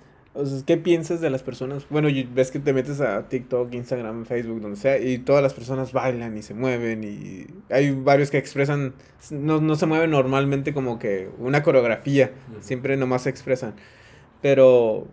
¿qué 0.66 0.78
piensas 0.78 1.22
de 1.22 1.30
las 1.30 1.44
personas? 1.44 1.86
Bueno, 1.90 2.10
ves 2.34 2.52
que 2.52 2.60
te 2.60 2.74
metes 2.74 3.02
a 3.02 3.28
TikTok, 3.28 3.74
Instagram, 3.74 4.26
Facebook, 4.26 4.62
donde 4.62 4.78
sea, 4.78 4.98
y 4.98 5.18
todas 5.20 5.42
las 5.42 5.54
personas 5.54 5.94
bailan 5.94 6.38
y 6.38 6.42
se 6.42 6.54
mueven, 6.54 7.04
y 7.04 7.48
hay 7.70 7.92
varios 7.92 8.32
que 8.32 8.38
expresan, 8.38 8.94
no, 9.32 9.62
no 9.62 9.76
se 9.76 9.86
mueven 9.86 10.12
normalmente 10.12 10.74
como 10.74 11.00
que 11.00 11.30
una 11.40 11.64
coreografía, 11.64 12.32
siempre 12.62 12.98
nomás 12.98 13.24
se 13.24 13.30
expresan. 13.30 13.76
Pero 14.42 15.08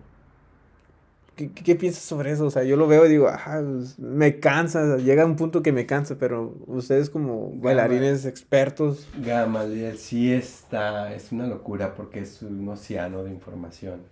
¿Qué, 1.37 1.51
¿Qué, 1.51 1.75
piensas 1.77 2.03
sobre 2.03 2.31
eso? 2.31 2.47
O 2.47 2.51
sea, 2.51 2.63
yo 2.63 2.77
lo 2.77 2.87
veo 2.87 3.07
y 3.07 3.09
digo, 3.09 3.27
pues, 3.45 3.99
me 3.99 4.39
cansa, 4.39 4.99
llega 4.99 5.25
un 5.25 5.37
punto 5.37 5.63
que 5.63 5.73
me 5.73 5.87
cansa, 5.87 6.17
pero 6.19 6.55
ustedes 6.67 7.09
como 7.09 7.53
bailarines 7.55 8.27
expertos. 8.27 9.09
Gamaliel, 9.17 9.97
sí 9.97 10.31
está, 10.31 11.15
es 11.15 11.33
una 11.33 11.47
locura 11.47 11.95
porque 11.95 12.21
es 12.21 12.43
un 12.43 12.69
océano 12.69 13.25
de 13.25 13.31
información. 13.31 14.03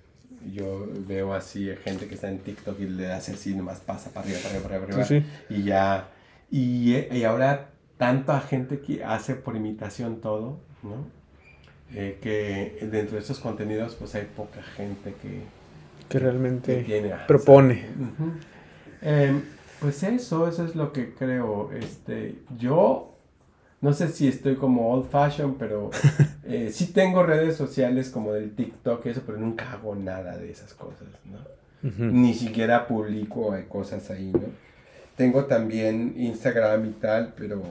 Yo 0.53 0.89
veo 1.07 1.35
así 1.35 1.69
gente 1.85 2.07
que 2.07 2.15
está 2.15 2.29
en 2.29 2.39
TikTok 2.39 2.81
y 2.81 2.87
le 2.87 3.13
hace 3.13 3.33
así, 3.33 3.55
nomás 3.55 3.81
pasa 3.81 4.11
para 4.11 4.27
arriba, 4.27 4.41
para 4.43 4.55
arriba, 4.55 4.87
para 4.87 5.03
arriba, 5.03 5.05
sí, 5.05 5.25
y 5.51 5.65
ya. 5.65 6.09
Y, 6.51 6.97
y, 6.97 7.25
ahora 7.25 7.71
tanta 7.97 8.41
gente 8.41 8.81
que 8.81 9.05
hace 9.05 9.35
por 9.35 9.57
imitación 9.57 10.21
todo, 10.21 10.59
¿no? 10.83 11.07
Eh, 11.95 12.19
que 12.23 12.87
dentro 12.87 13.17
de 13.17 13.21
estos 13.21 13.41
contenidos 13.41 13.97
pues 13.97 14.15
hay 14.15 14.25
poca 14.25 14.63
gente 14.63 15.15
que, 15.21 15.43
que 16.09 16.19
realmente 16.19 16.85
propone. 17.27 17.85
Em, 19.03 19.43
pues 19.81 20.03
eso, 20.03 20.49
eso 20.49 20.65
es 20.65 20.77
lo 20.77 20.93
que 20.93 21.15
creo. 21.15 21.71
Este, 21.73 22.37
yo 22.59 23.10
no 23.81 23.93
sé 23.93 24.09
si 24.09 24.29
estoy 24.29 24.57
como 24.57 24.93
old 24.93 25.09
fashion, 25.09 25.57
pero 25.59 25.91
eh, 26.45 26.71
sí 26.73 26.89
tengo 26.89 27.23
redes 27.23 27.57
sociales 27.57 28.11
como 28.11 28.33
del 28.33 28.55
TikTok 28.55 29.07
y 29.07 29.09
eso, 29.11 29.23
pero 29.25 29.39
nunca 29.39 29.73
hago 29.73 29.95
nada 29.95 30.37
de 30.37 30.51
esas 30.51 30.75
cosas, 30.75 31.09
¿no? 31.25 31.39
Ni 31.83 32.35
siquiera 32.35 32.87
publico 32.87 33.57
cosas 33.69 34.11
ahí, 34.11 34.31
¿no? 34.33 34.41
Tengo 35.17 35.47
también 35.47 36.15
Instagram 36.17 36.87
y 36.87 36.93
tal, 36.93 37.33
pero, 37.37 37.63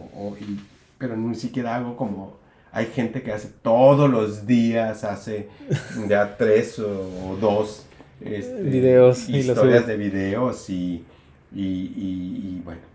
pero 0.97 1.15
ni 1.15 1.35
siquiera 1.35 1.75
hago 1.75 1.95
como... 1.95 2.39
Hay 2.71 2.85
gente 2.87 3.23
que 3.23 3.31
hace 3.31 3.49
todos 3.63 4.09
los 4.09 4.45
días, 4.45 5.03
hace 5.03 5.47
ya 6.07 6.37
tres 6.37 6.77
o 6.79 7.37
dos 7.39 7.85
este, 8.21 8.61
videos 8.61 9.29
historias 9.29 9.87
de 9.87 9.97
videos 9.97 10.69
y, 10.69 11.03
y, 11.53 11.93
y, 11.95 12.61
bueno 12.63 12.88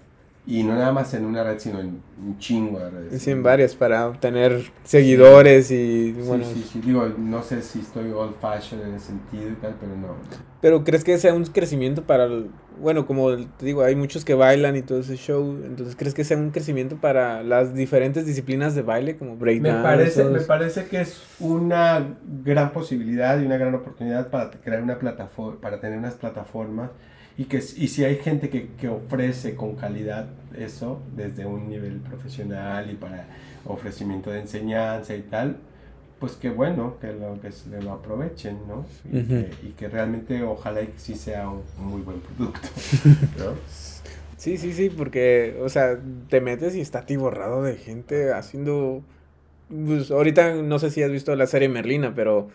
Y 0.46 0.62
no 0.62 0.74
nada 0.74 0.92
más 0.92 1.14
en 1.14 1.24
una 1.24 1.42
red, 1.42 1.58
sino 1.58 1.80
en 1.80 2.02
un 2.22 2.38
chingo 2.38 2.78
de 2.78 2.90
redes. 2.90 3.22
Sí, 3.22 3.30
en 3.30 3.42
varias, 3.42 3.74
para 3.74 4.06
obtener 4.06 4.70
seguidores 4.82 5.70
y 5.70 6.12
bueno. 6.12 6.44
Sí, 6.44 6.56
sí, 6.56 6.68
sí, 6.74 6.80
digo, 6.82 7.08
no 7.16 7.42
sé 7.42 7.62
si 7.62 7.80
estoy 7.80 8.10
old 8.10 8.34
fashion 8.40 8.82
en 8.82 8.94
ese 8.94 9.06
sentido 9.06 9.50
y 9.50 9.54
tal, 9.54 9.74
pero 9.80 9.96
no. 9.96 10.16
Pero 10.60 10.84
¿crees 10.84 11.02
que 11.02 11.16
sea 11.16 11.32
un 11.32 11.44
crecimiento 11.44 12.02
para, 12.02 12.24
el, 12.24 12.50
bueno, 12.78 13.06
como 13.06 13.34
te 13.36 13.64
digo, 13.64 13.82
hay 13.82 13.96
muchos 13.96 14.26
que 14.26 14.34
bailan 14.34 14.76
y 14.76 14.82
todo 14.82 15.00
ese 15.00 15.16
show, 15.16 15.62
entonces 15.64 15.96
¿crees 15.96 16.12
que 16.12 16.24
sea 16.24 16.36
un 16.36 16.50
crecimiento 16.50 16.96
para 16.96 17.42
las 17.42 17.74
diferentes 17.74 18.26
disciplinas 18.26 18.74
de 18.74 18.82
baile 18.82 19.16
como 19.16 19.36
breakdance? 19.36 19.78
Me 19.78 19.82
parece, 19.82 20.24
me 20.24 20.40
parece 20.40 20.86
que 20.86 21.00
es 21.00 21.22
una 21.40 22.18
gran 22.42 22.72
posibilidad 22.72 23.40
y 23.40 23.46
una 23.46 23.56
gran 23.56 23.74
oportunidad 23.74 24.28
para 24.28 24.50
crear 24.50 24.82
una 24.82 24.98
plataforma, 24.98 25.58
para 25.60 25.80
tener 25.80 25.98
unas 25.98 26.14
plataformas 26.14 26.90
y 27.36 27.44
que 27.44 27.56
y 27.58 27.88
si 27.88 28.04
hay 28.04 28.16
gente 28.16 28.48
que, 28.48 28.68
que, 28.80 28.88
ofrece 28.88 29.56
con 29.56 29.74
calidad 29.74 30.28
eso 30.56 31.00
desde 31.16 31.44
un 31.46 31.68
nivel 31.68 31.98
profesional 31.98 32.90
y 32.90 32.94
para 32.94 33.26
ofrecimiento 33.64 34.30
de 34.30 34.40
enseñanza 34.40 35.14
y 35.16 35.22
tal 35.22 35.56
pues 36.20 36.32
qué 36.32 36.50
bueno 36.50 36.96
que 37.00 37.12
lo 37.12 37.40
que 37.40 37.50
se 37.50 37.82
lo 37.82 37.92
aprovechen 37.92 38.58
no 38.68 38.86
y, 39.10 39.22
que, 39.24 39.50
y 39.62 39.68
que, 39.70 39.88
realmente 39.88 40.42
ojalá 40.42 40.82
y 40.82 40.94
sí 40.96 41.14
sea 41.14 41.48
un, 41.48 41.62
muy 41.78 42.02
buen 42.02 42.20
producto 42.20 42.68
¿no? 43.38 43.54
sí 44.36 44.56
sí 44.56 44.72
sí 44.72 44.90
porque 44.90 45.58
o 45.60 45.68
sea 45.68 45.98
te 46.28 46.40
metes 46.40 46.76
y 46.76 46.80
está 46.80 47.04
borrado 47.18 47.62
de 47.62 47.76
gente 47.76 48.32
haciendo 48.32 49.02
pues 49.68 50.12
ahorita 50.12 50.54
no 50.54 50.78
sé 50.78 50.90
si 50.90 51.02
has 51.02 51.10
visto 51.10 51.34
la 51.34 51.48
serie 51.48 51.68
Merlina 51.68 52.14
pero 52.14 52.48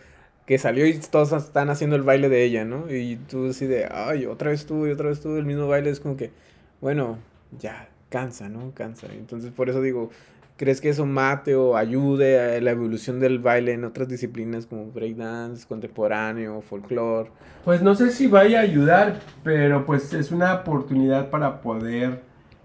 que 0.50 0.58
salió 0.58 0.84
y 0.84 0.98
todos 0.98 1.30
están 1.30 1.70
haciendo 1.70 1.94
el 1.94 2.02
baile 2.02 2.28
de 2.28 2.42
ella, 2.42 2.64
¿no? 2.64 2.92
Y 2.92 3.20
tú 3.30 3.50
así 3.50 3.68
de, 3.68 3.86
ay, 3.88 4.26
otra 4.26 4.50
vez 4.50 4.66
tú 4.66 4.84
y 4.88 4.90
otra 4.90 5.08
vez 5.08 5.20
tú, 5.20 5.36
el 5.36 5.44
mismo 5.44 5.68
baile 5.68 5.90
es 5.90 6.00
como 6.00 6.16
que, 6.16 6.32
bueno, 6.80 7.18
ya, 7.56 7.88
cansa, 8.08 8.48
¿no? 8.48 8.72
Cansa. 8.74 9.06
Entonces 9.12 9.52
por 9.52 9.70
eso 9.70 9.80
digo, 9.80 10.10
¿crees 10.56 10.80
que 10.80 10.88
eso 10.88 11.06
mate 11.06 11.54
o 11.54 11.76
ayude 11.76 12.56
a 12.56 12.60
la 12.60 12.72
evolución 12.72 13.20
del 13.20 13.38
baile 13.38 13.74
en 13.74 13.84
otras 13.84 14.08
disciplinas 14.08 14.66
como 14.66 14.86
breakdance, 14.86 15.68
contemporáneo, 15.68 16.60
folclore? 16.62 17.30
Pues 17.64 17.80
no 17.80 17.94
sé 17.94 18.10
si 18.10 18.26
vaya 18.26 18.58
a 18.58 18.62
ayudar, 18.62 19.20
pero 19.44 19.86
pues 19.86 20.12
es 20.14 20.32
una 20.32 20.52
oportunidad 20.52 21.30
para 21.30 21.60
poder, 21.60 22.22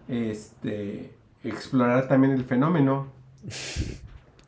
este, 0.08 1.12
explorar 1.44 2.08
también 2.08 2.34
el 2.34 2.46
fenómeno. 2.46 3.12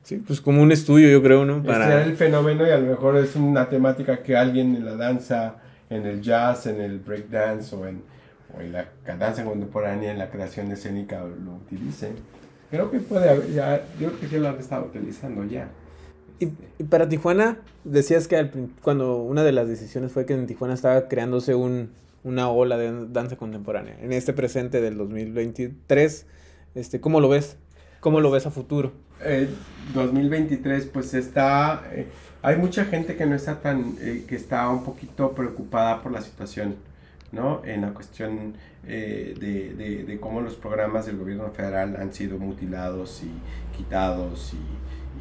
Sí, 0.07 0.23
pues 0.25 0.39
como 0.39 0.61
un 0.61 0.71
estudio, 0.71 1.09
yo 1.09 1.21
creo, 1.21 1.43
¿no? 1.43 1.61
Para... 1.61 2.01
el 2.01 2.15
fenómeno 2.15 2.65
y 2.65 2.69
a 2.71 2.77
lo 2.77 2.87
mejor 2.87 3.17
es 3.17 3.35
una 3.35 3.67
temática 3.67 4.23
que 4.23 4.37
alguien 4.37 4.73
en 4.73 4.85
la 4.85 4.95
danza, 4.95 5.55
en 5.89 6.05
el 6.05 6.21
jazz, 6.21 6.65
en 6.65 6.79
el 6.79 6.99
breakdance 6.99 7.75
o 7.75 7.85
en, 7.85 8.03
o 8.57 8.61
en 8.61 8.71
la 8.71 8.87
danza 9.19 9.43
contemporánea, 9.43 10.09
en 10.09 10.17
la 10.17 10.29
creación 10.29 10.71
escénica 10.71 11.19
lo 11.25 11.55
utilice. 11.55 12.13
Creo 12.71 12.89
que 12.89 12.99
puede 12.99 13.29
haber, 13.29 13.51
ya, 13.51 13.81
yo 13.99 14.07
creo 14.07 14.19
que 14.21 14.29
ya 14.29 14.37
lo 14.39 14.47
han 14.47 14.59
estado 14.59 14.85
utilizando 14.85 15.43
ya. 15.43 15.67
Y, 16.39 16.53
y, 16.79 16.85
para 16.85 17.09
Tijuana, 17.09 17.57
decías 17.83 18.29
que 18.29 18.49
cuando 18.81 19.17
una 19.17 19.43
de 19.43 19.51
las 19.51 19.67
decisiones 19.67 20.13
fue 20.13 20.25
que 20.25 20.35
en 20.35 20.47
Tijuana 20.47 20.73
estaba 20.73 21.09
creándose 21.09 21.53
un, 21.53 21.89
una 22.23 22.49
ola 22.49 22.77
de 22.77 23.07
danza 23.09 23.35
contemporánea. 23.35 23.97
En 24.01 24.13
este 24.13 24.31
presente 24.31 24.79
del 24.79 24.97
2023, 24.97 26.25
este, 26.75 27.01
¿cómo 27.01 27.19
lo 27.19 27.27
ves? 27.27 27.57
¿Cómo 27.99 28.21
lo 28.21 28.31
ves 28.31 28.45
a 28.45 28.51
futuro? 28.51 28.93
2023 29.93 30.83
eh, 30.85 30.89
pues 30.93 31.13
está 31.13 31.83
eh, 31.91 32.07
hay 32.41 32.55
mucha 32.57 32.85
gente 32.85 33.15
que 33.15 33.25
no 33.25 33.35
está 33.35 33.61
tan 33.61 33.95
eh, 33.99 34.25
que 34.27 34.35
está 34.35 34.69
un 34.69 34.83
poquito 34.83 35.31
preocupada 35.31 36.01
por 36.01 36.11
la 36.11 36.21
situación 36.21 36.75
no 37.31 37.61
en 37.65 37.81
la 37.81 37.93
cuestión 37.93 38.53
de, 38.85 39.35
de, 39.37 40.05
de, 40.05 40.19
cómo 40.19 40.39
los 40.39 40.55
programas 40.55 41.07
del 41.07 41.17
gobierno 41.17 41.49
federal 41.51 41.97
han 41.99 42.13
sido 42.13 42.37
mutilados 42.39 43.21
y 43.21 43.75
quitados 43.75 44.53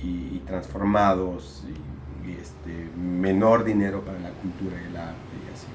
y, 0.00 0.06
y, 0.06 0.38
transformados 0.46 1.64
y, 1.68 1.96
este 2.40 2.90
menor 2.96 3.64
dinero 3.64 4.02
para 4.02 4.20
la 4.20 4.30
cultura 4.30 4.76
y 4.82 4.90
el 4.90 4.96
arte 4.96 5.16
y 5.48 5.54
así. 5.54 5.66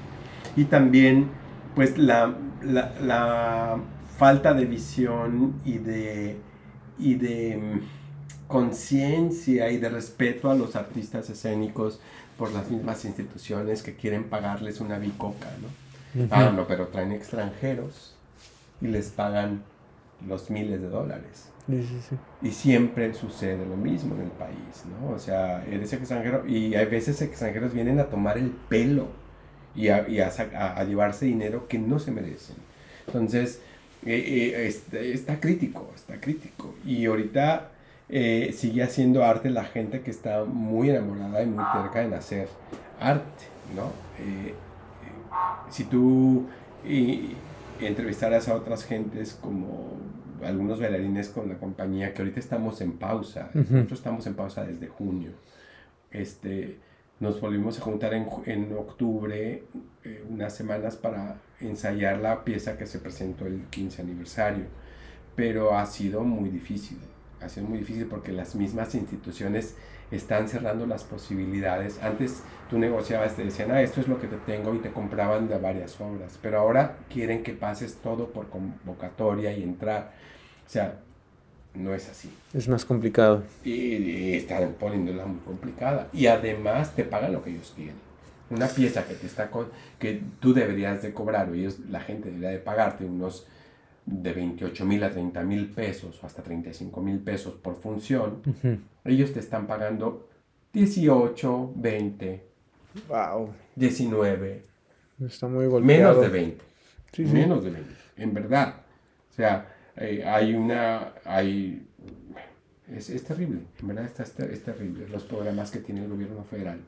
Y 0.60 0.64
también 0.64 1.28
pues 1.74 1.96
la, 1.96 2.34
la, 2.62 2.92
la 3.00 3.78
falta 4.18 4.54
de 4.54 4.66
visión 4.66 5.60
y 5.64 5.78
de 5.78 6.36
y 6.98 7.14
de 7.14 7.80
conciencia 8.52 9.70
y 9.70 9.78
de 9.78 9.88
respeto 9.88 10.50
a 10.50 10.54
los 10.54 10.76
artistas 10.76 11.30
escénicos 11.30 12.00
por 12.36 12.52
las 12.52 12.70
mismas 12.70 13.04
instituciones 13.06 13.82
que 13.82 13.94
quieren 13.94 14.24
pagarles 14.24 14.80
una 14.80 14.98
bicoca, 14.98 15.48
¿no? 15.62 16.28
Ah, 16.30 16.52
no, 16.54 16.66
pero 16.66 16.88
traen 16.88 17.12
extranjeros 17.12 18.14
y 18.82 18.88
les 18.88 19.08
pagan 19.08 19.62
los 20.28 20.50
miles 20.50 20.82
de 20.82 20.88
dólares. 20.90 21.48
Sí, 21.66 21.82
sí, 21.82 21.98
sí. 22.10 22.16
Y 22.42 22.50
siempre 22.50 23.14
sucede 23.14 23.64
lo 23.64 23.76
mismo 23.76 24.14
en 24.16 24.22
el 24.22 24.30
país, 24.32 24.84
¿no? 24.90 25.14
O 25.14 25.18
sea, 25.18 25.64
eres 25.64 25.90
extranjero 25.94 26.46
y 26.46 26.74
hay 26.74 26.84
veces 26.84 27.22
extranjeros 27.22 27.72
vienen 27.72 28.00
a 28.00 28.04
tomar 28.04 28.36
el 28.36 28.50
pelo 28.50 29.08
y 29.74 29.88
a, 29.88 30.06
y 30.06 30.20
a, 30.20 30.28
a, 30.28 30.84
llevarse 30.84 31.24
dinero 31.24 31.66
que 31.68 31.78
no 31.78 31.98
se 31.98 32.10
merecen. 32.10 32.56
Entonces, 33.06 33.62
eh, 34.04 34.52
eh, 34.54 34.66
está, 34.66 34.98
está, 34.98 35.40
crítico, 35.40 35.90
está 35.94 36.20
crítico. 36.20 36.74
Y 36.84 37.06
ahorita 37.06 37.71
eh, 38.08 38.52
sigue 38.56 38.82
haciendo 38.82 39.24
arte 39.24 39.50
la 39.50 39.64
gente 39.64 40.02
que 40.02 40.10
está 40.10 40.44
muy 40.44 40.90
enamorada 40.90 41.42
y 41.42 41.46
muy 41.46 41.64
cerca 41.72 42.02
en 42.02 42.14
hacer 42.14 42.48
arte, 43.00 43.44
¿no? 43.74 43.90
Eh, 44.18 44.54
si 45.70 45.84
tú 45.84 46.46
entrevistaras 47.80 48.48
a 48.48 48.54
otras 48.54 48.84
gentes 48.84 49.38
como 49.40 49.96
algunos 50.44 50.80
bailarines 50.80 51.28
con 51.28 51.48
la 51.48 51.56
compañía, 51.56 52.12
que 52.12 52.22
ahorita 52.22 52.40
estamos 52.40 52.80
en 52.80 52.98
pausa, 52.98 53.50
nosotros 53.54 53.92
estamos 53.92 54.26
en 54.26 54.34
pausa 54.34 54.64
desde 54.64 54.88
junio, 54.88 55.30
este, 56.10 56.78
nos 57.20 57.40
volvimos 57.40 57.78
a 57.78 57.82
juntar 57.82 58.14
en, 58.14 58.26
en 58.46 58.72
octubre 58.72 59.62
eh, 60.04 60.24
unas 60.28 60.54
semanas 60.54 60.96
para 60.96 61.36
ensayar 61.60 62.18
la 62.18 62.44
pieza 62.44 62.76
que 62.76 62.86
se 62.86 62.98
presentó 62.98 63.46
el 63.46 63.62
15 63.70 64.02
aniversario, 64.02 64.64
pero 65.36 65.76
ha 65.76 65.86
sido 65.86 66.22
muy 66.22 66.50
difícil 66.50 66.98
sido 67.48 67.66
muy 67.66 67.78
difícil 67.78 68.06
porque 68.06 68.32
las 68.32 68.54
mismas 68.54 68.94
instituciones 68.94 69.74
están 70.10 70.48
cerrando 70.48 70.86
las 70.86 71.04
posibilidades. 71.04 72.02
Antes 72.02 72.42
tú 72.68 72.78
negociabas, 72.78 73.34
te 73.34 73.44
decían, 73.44 73.70
ah, 73.70 73.82
esto 73.82 74.00
es 74.00 74.08
lo 74.08 74.20
que 74.20 74.26
te 74.26 74.36
tengo 74.36 74.74
y 74.74 74.78
te 74.78 74.90
compraban 74.90 75.48
de 75.48 75.58
varias 75.58 76.00
obras, 76.00 76.38
pero 76.42 76.58
ahora 76.58 76.96
quieren 77.10 77.42
que 77.42 77.52
pases 77.52 77.96
todo 77.96 78.28
por 78.28 78.48
convocatoria 78.48 79.52
y 79.52 79.62
entrar. 79.62 80.12
O 80.66 80.70
sea, 80.70 80.98
no 81.74 81.94
es 81.94 82.08
así. 82.08 82.30
Es 82.52 82.68
más 82.68 82.84
complicado. 82.84 83.42
Y, 83.64 84.34
están 84.34 84.74
poniéndola 84.78 85.26
muy 85.26 85.40
complicada. 85.40 86.08
Y 86.12 86.26
además 86.26 86.94
te 86.94 87.04
pagan 87.04 87.32
lo 87.32 87.42
que 87.42 87.50
ellos 87.50 87.72
quieren. 87.74 87.96
Una 88.50 88.68
pieza 88.68 89.06
que 89.06 89.14
te 89.14 89.26
está 89.26 89.50
con, 89.50 89.68
que 89.98 90.20
tú 90.40 90.52
deberías 90.52 91.00
de 91.00 91.14
cobrar 91.14 91.48
o 91.48 91.54
ellos, 91.54 91.78
la 91.90 92.00
gente 92.00 92.28
debería 92.28 92.50
de 92.50 92.58
pagarte 92.58 93.04
unos 93.06 93.46
de 94.04 94.32
28 94.32 94.84
mil 94.84 95.02
a 95.04 95.10
30 95.10 95.42
mil 95.44 95.70
pesos 95.70 96.22
o 96.22 96.26
hasta 96.26 96.42
35 96.42 97.00
mil 97.00 97.20
pesos 97.20 97.54
por 97.54 97.76
función, 97.76 98.42
ellos 99.04 99.32
te 99.32 99.40
están 99.40 99.66
pagando 99.66 100.28
18, 100.72 101.72
20, 101.76 102.46
wow. 103.08 103.50
19. 103.76 104.62
Está 105.26 105.46
muy 105.48 105.66
golpeado. 105.66 106.20
Menos 106.20 106.20
de 106.20 106.28
20. 106.28 106.64
Menos 107.32 107.64
de 107.64 107.70
20, 107.70 107.94
en 108.16 108.34
verdad. 108.34 108.74
O 109.30 109.34
sea, 109.34 109.74
eh, 109.96 110.24
hay 110.24 110.54
una... 110.54 111.12
Hay, 111.24 111.86
es, 112.88 113.08
es, 113.10 113.24
terrible, 113.24 113.60
en 113.80 113.88
verdad 113.88 114.04
está, 114.04 114.22
es, 114.22 114.62
terrible. 114.62 115.08
Los 115.08 115.22
programas 115.24 115.70
que 115.70 115.78
tiene 115.78 116.02
el 116.02 116.08
gobierno 116.10 116.42
federal, 116.44 116.80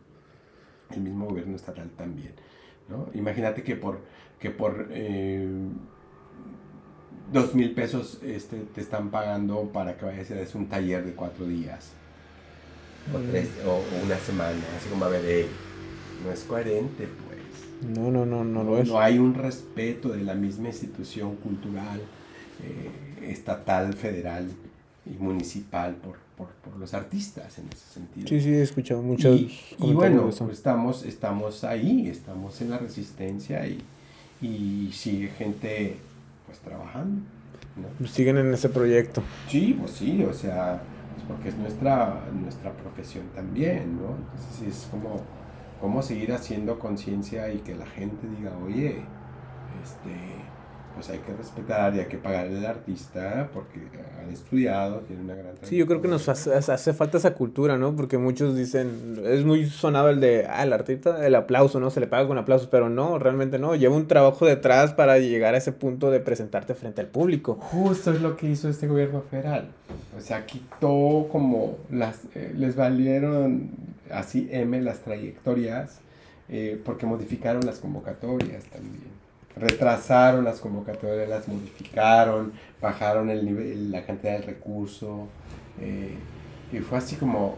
el 0.91 1.01
mismo 1.01 1.27
gobierno 1.27 1.57
estatal 1.57 1.89
también. 1.91 2.33
¿no? 2.89 3.09
Imagínate 3.15 3.63
que 3.63 3.77
por, 3.77 4.01
que 4.39 4.51
por 4.51 4.89
eh, 4.91 5.49
dos 7.33 7.55
mil 7.55 7.73
pesos 7.73 8.19
este, 8.23 8.59
te 8.75 8.81
están 8.81 9.11
pagando 9.11 9.71
para 9.73 9.97
que 9.97 10.05
vayas 10.05 10.31
a 10.31 10.35
hacer 10.35 10.57
un 10.57 10.67
taller 10.67 11.05
de 11.05 11.13
cuatro 11.13 11.47
días 11.47 11.91
o, 13.13 13.19
mm. 13.19 13.31
tres, 13.31 13.49
o, 13.67 13.83
una 14.05 14.19
semana, 14.19 14.59
así 14.77 14.89
como 14.89 15.05
a 15.05 15.09
ver, 15.09 15.47
no 16.25 16.33
es 16.33 16.41
coherente, 16.45 17.09
pues. 17.27 17.97
No, 17.97 18.11
no, 18.11 18.25
no, 18.25 18.45
no, 18.45 18.65
lo 18.65 18.79
es. 18.79 18.89
No 18.89 19.01
hay 19.01 19.19
un 19.19 19.35
respeto 19.35 20.11
de 20.11 20.23
la 20.23 20.35
misma 20.35 20.69
institución 20.69 21.37
cultural, 21.37 22.01
eh, 22.63 23.31
estatal, 23.31 23.93
federal 23.95 24.49
y 25.05 25.23
municipal 25.23 25.97
por, 25.97 26.17
por, 26.37 26.49
por, 26.49 26.79
los 26.79 26.95
artistas 26.95 27.59
en 27.59 27.67
ese 27.69 27.93
sentido. 27.93 28.29
Sí, 28.29 28.41
sí, 28.41 28.51
he 28.51 28.63
escuchado 28.63 29.03
muchos. 29.03 29.39
Y, 29.39 29.51
y 29.81 29.93
bueno, 29.93 30.31
estamos, 30.51 31.05
estamos 31.05 31.65
ahí, 31.65 32.09
estamos 32.09 32.61
en 32.63 32.71
la 32.71 32.79
resistencia 32.79 33.67
y, 33.67 33.83
y 34.41 34.91
sigue 34.93 35.29
gente 35.29 35.97
pues 36.55 36.61
trabajando. 36.61 37.23
¿no? 38.01 38.07
Siguen 38.07 38.39
en 38.39 38.55
ese 38.55 38.69
proyecto. 38.69 39.23
Sí, 39.49 39.77
pues 39.79 39.93
sí, 39.93 40.23
o 40.23 40.33
sea, 40.33 40.81
pues, 41.15 41.27
porque 41.27 41.49
es 41.49 41.57
nuestra, 41.57 42.21
nuestra 42.41 42.73
profesión 42.73 43.25
también, 43.35 43.97
¿no? 43.97 44.17
Entonces 44.33 44.69
es 44.69 44.89
como, 44.91 45.21
como 45.81 46.03
seguir 46.03 46.33
haciendo 46.33 46.79
conciencia 46.79 47.53
y 47.53 47.59
que 47.59 47.75
la 47.75 47.87
gente 47.87 48.29
diga, 48.39 48.53
oye, 48.65 49.03
este, 49.83 50.15
pues 50.95 51.11
hay 51.11 51.19
que 51.19 51.33
respetar 51.33 51.95
y 51.95 52.01
hay 52.01 52.07
que 52.07 52.19
pagarle 52.19 52.59
al 52.59 52.67
artista 52.67 53.49
porque 53.53 53.81
han 54.23 54.31
estudiado, 54.31 55.01
tienen 55.01 55.25
una 55.25 55.35
gran 55.35 55.55
Sí, 55.63 55.77
yo 55.77 55.87
creo 55.87 56.01
que 56.01 56.09
nos 56.09 56.29
hace, 56.29 56.55
hace, 56.55 56.93
falta 56.93 57.19
esa 57.19 57.35
cultura, 57.35 57.77
¿no? 57.77 57.97
Porque 57.97 58.17
muchos 58.17 58.57
dicen, 58.57 59.21
es 59.25 59.45
muy 59.45 59.67
sonado 59.67 60.11
el 60.11 60.21
de, 60.21 60.47
ah, 60.49 60.63
el 60.63 60.73
artista, 60.73 61.27
el 61.27 61.35
aplauso, 61.35 61.81
¿no? 61.81 61.91
Se 61.91 62.01
le 62.01 62.07
paga 62.07 62.29
con 62.29 62.39
aplausos, 62.39 62.69
pero 62.69 62.89
no, 62.89 63.19
realmente 63.19 63.59
no. 63.59 63.75
Lleva 63.75 63.97
un 63.97 64.07
trabajo 64.07 64.47
detrás 64.47 64.93
para 64.93 65.19
llegar 65.19 65.55
a 65.55 65.59
ese 65.59 65.73
punto 65.73 66.11
de 66.11 66.21
presentarte 66.21 66.75
frente 66.75 67.01
al 67.01 67.09
público. 67.09 67.59
Justo 67.61 68.13
es 68.13 68.21
lo 68.21 68.37
que 68.37 68.49
hizo 68.49 68.69
este 68.69 68.87
gobierno 68.87 69.23
federal. 69.23 69.69
O 70.17 70.21
sea, 70.21 70.47
quitó 70.47 71.27
como 71.31 71.77
las, 71.91 72.21
eh, 72.35 72.53
les 72.57 72.77
valieron 72.77 73.71
así 74.11 74.49
M 74.51 74.81
las 74.81 75.01
trayectorias 75.01 75.99
eh, 76.49 76.81
porque 76.85 77.07
modificaron 77.07 77.67
las 77.67 77.79
convocatorias 77.79 78.65
también 78.65 79.24
retrasaron 79.57 80.45
las 80.45 80.61
convocatorias, 80.61 81.29
las 81.29 81.49
modificaron, 81.49 82.53
bajaron 82.81 83.31
el 83.31 83.45
nivel, 83.45 83.91
la 83.91 84.05
cantidad 84.05 84.39
de 84.39 84.47
recurso. 84.47 85.29
Eh, 85.81 86.15
y 86.73 86.79
fue 86.79 86.99
así 86.99 87.17
como, 87.17 87.57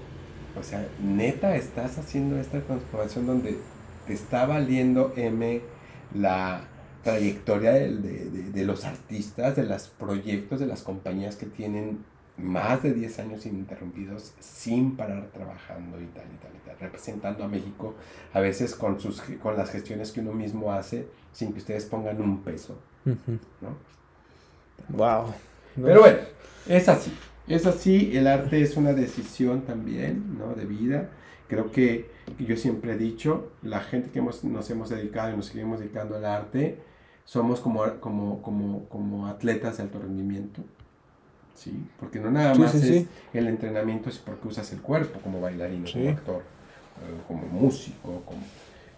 o 0.59 0.62
sea, 0.62 0.86
neta, 1.03 1.57
estás 1.57 1.99
haciendo 1.99 2.38
esta 2.38 2.61
transformación 2.61 3.26
donde 3.26 3.59
te 4.07 4.12
está 4.12 4.47
valiendo 4.47 5.12
M 5.16 5.61
la 6.14 6.62
trayectoria 7.03 7.72
de, 7.72 7.97
de, 7.97 8.51
de, 8.51 8.64
los 8.64 8.84
artistas, 8.84 9.57
de 9.57 9.64
los 9.64 9.88
proyectos, 9.88 10.61
de 10.61 10.66
las 10.66 10.82
compañías 10.82 11.36
que 11.36 11.47
tienen 11.47 12.05
más 12.36 12.82
de 12.82 12.92
10 12.92 13.18
años 13.20 13.47
ininterrumpidos 13.47 14.34
sin 14.40 14.97
parar 14.97 15.28
trabajando 15.32 16.01
y 16.01 16.07
tal 16.07 16.24
y 16.24 16.36
tal 16.36 16.53
y 16.55 16.65
tal, 16.65 16.65
representando 16.81 17.45
a 17.45 17.49
México 17.49 17.95
a 18.33 18.41
veces 18.41 18.74
con, 18.74 19.01
sus, 19.01 19.22
con 19.43 19.57
las 19.57 19.70
gestiones 19.70 20.12
que 20.12 20.20
uno 20.20 20.33
mismo 20.33 20.72
hace 20.72 21.09
sin 21.33 21.53
que 21.53 21.59
ustedes 21.59 21.85
pongan 21.85 22.20
un 22.20 22.43
peso. 22.43 22.77
¿no? 23.05 23.77
Wow. 24.89 25.33
Pero 25.83 26.01
bueno, 26.01 26.18
es 26.66 26.89
así. 26.89 27.12
Es 27.47 27.64
así, 27.66 28.16
el 28.16 28.27
arte 28.27 28.61
es 28.61 28.77
una 28.77 28.93
decisión 28.93 29.62
también, 29.62 30.37
¿no? 30.37 30.55
De 30.55 30.64
vida. 30.64 31.11
Creo 31.49 31.70
que 31.70 32.11
yo 32.41 32.57
siempre 32.57 32.95
he 32.95 32.97
dicho, 32.97 33.53
la 33.62 33.81
gente 33.81 34.11
que 34.11 34.18
hemos, 34.18 34.43
nos 34.43 34.68
hemos 34.70 34.89
dedicado 34.89 35.33
y 35.33 35.37
nos 35.37 35.47
seguimos 35.47 35.79
dedicando 35.79 36.16
al 36.16 36.24
arte, 36.24 36.81
somos 37.24 37.61
como, 37.61 37.85
como, 38.01 38.43
como, 38.43 38.89
como 38.89 39.29
atletas 39.29 39.77
de 39.77 39.85
alto 39.85 40.01
rendimiento. 40.01 40.62
¿sí? 41.55 41.87
Porque 42.01 42.18
no 42.18 42.31
nada 42.31 42.55
más 42.55 42.74
es 42.74 43.07
el 43.33 43.47
entrenamiento, 43.49 44.09
es 44.09 44.18
porque 44.18 44.49
usas 44.49 44.72
el 44.72 44.81
cuerpo 44.81 45.20
como 45.20 45.41
bailarín, 45.41 45.85
como 45.85 46.11
actor, 46.11 46.43
como 47.26 47.47
músico, 47.47 48.22
como 48.24 48.42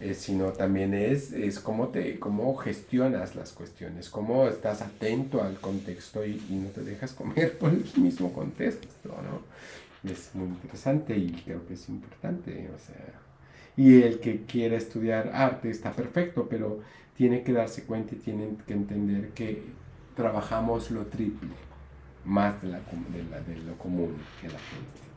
eh, 0.01 0.15
sino 0.15 0.53
también 0.53 0.95
es, 0.95 1.33
es 1.33 1.59
cómo, 1.59 1.89
te, 1.89 2.21
cómo 2.21 2.55
gestionas 2.55 3.35
las 3.35 3.51
cuestiones, 3.51 4.09
cómo 4.09 4.47
estás 4.47 4.81
atento 4.81 5.43
al 5.43 5.57
contexto 5.57 6.25
y, 6.25 6.41
no 6.51 6.69
te 6.69 6.83
dejas 6.83 7.13
comer 7.13 7.59
por 7.59 7.71
el 7.71 7.85
mismo 7.97 8.33
contexto, 8.33 9.09
¿no? 9.09 9.43
Es 10.09 10.31
muy 10.35 10.47
interesante 10.47 11.17
y 11.17 11.33
creo 11.45 11.67
que 11.67 11.75
es 11.75 11.89
importante, 11.89 12.71
o 12.73 12.79
sea, 12.79 13.05
y 13.77 14.03
el 14.03 14.21
que 14.21 14.45
quiera 14.45 14.77
estudiar 14.77 15.33
arte 15.35 15.69
está 15.69 15.91
perfecto, 15.93 16.47
pero 16.49 16.81
tiene 17.17 17.43
que 17.43 17.53
darse 17.53 17.83
cuenta 17.83 18.15
y 18.15 18.19
tiene 18.19 18.51
que 18.69 18.75
entender 18.75 19.31
que 19.31 19.65
trabajamos 20.15 20.93
lo 20.93 21.07
triple, 21.07 21.51
más 22.25 22.63
de, 22.63 22.69
la, 22.69 22.79
de, 22.79 23.25
la, 23.29 23.41
de 23.41 23.57
lo 23.57 23.77
común 23.77 24.15
que 24.41 24.47
la 24.47 24.59
gente 24.61 25.08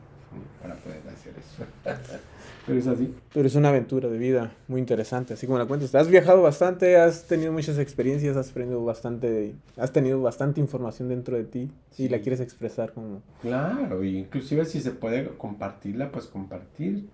para 0.60 0.74
poder 0.76 1.00
hacer 1.12 1.34
eso. 1.38 1.64
Pero 2.66 2.78
es 2.78 2.86
así. 2.86 3.14
Pero 3.32 3.46
es 3.46 3.54
una 3.54 3.70
aventura 3.70 4.08
de 4.08 4.18
vida 4.18 4.52
muy 4.68 4.80
interesante, 4.80 5.34
así 5.34 5.46
como 5.46 5.58
la 5.58 5.66
cuentas. 5.66 5.94
Has 5.94 6.08
viajado 6.08 6.42
bastante, 6.42 6.96
has 6.96 7.26
tenido 7.26 7.52
muchas 7.52 7.78
experiencias, 7.78 8.36
has 8.36 8.50
aprendido 8.50 8.84
bastante, 8.84 9.54
has 9.76 9.92
tenido 9.92 10.20
bastante 10.22 10.60
información 10.60 11.08
dentro 11.08 11.36
de 11.36 11.44
ti 11.44 11.70
y 11.98 12.08
la 12.08 12.20
quieres 12.20 12.40
expresar 12.40 12.92
como... 12.92 13.22
Claro, 13.40 14.04
y 14.04 14.18
inclusive 14.18 14.64
si 14.64 14.80
se 14.80 14.92
puede 14.92 15.26
compartirla, 15.36 16.12
pues 16.12 16.26
compartir. 16.26 17.08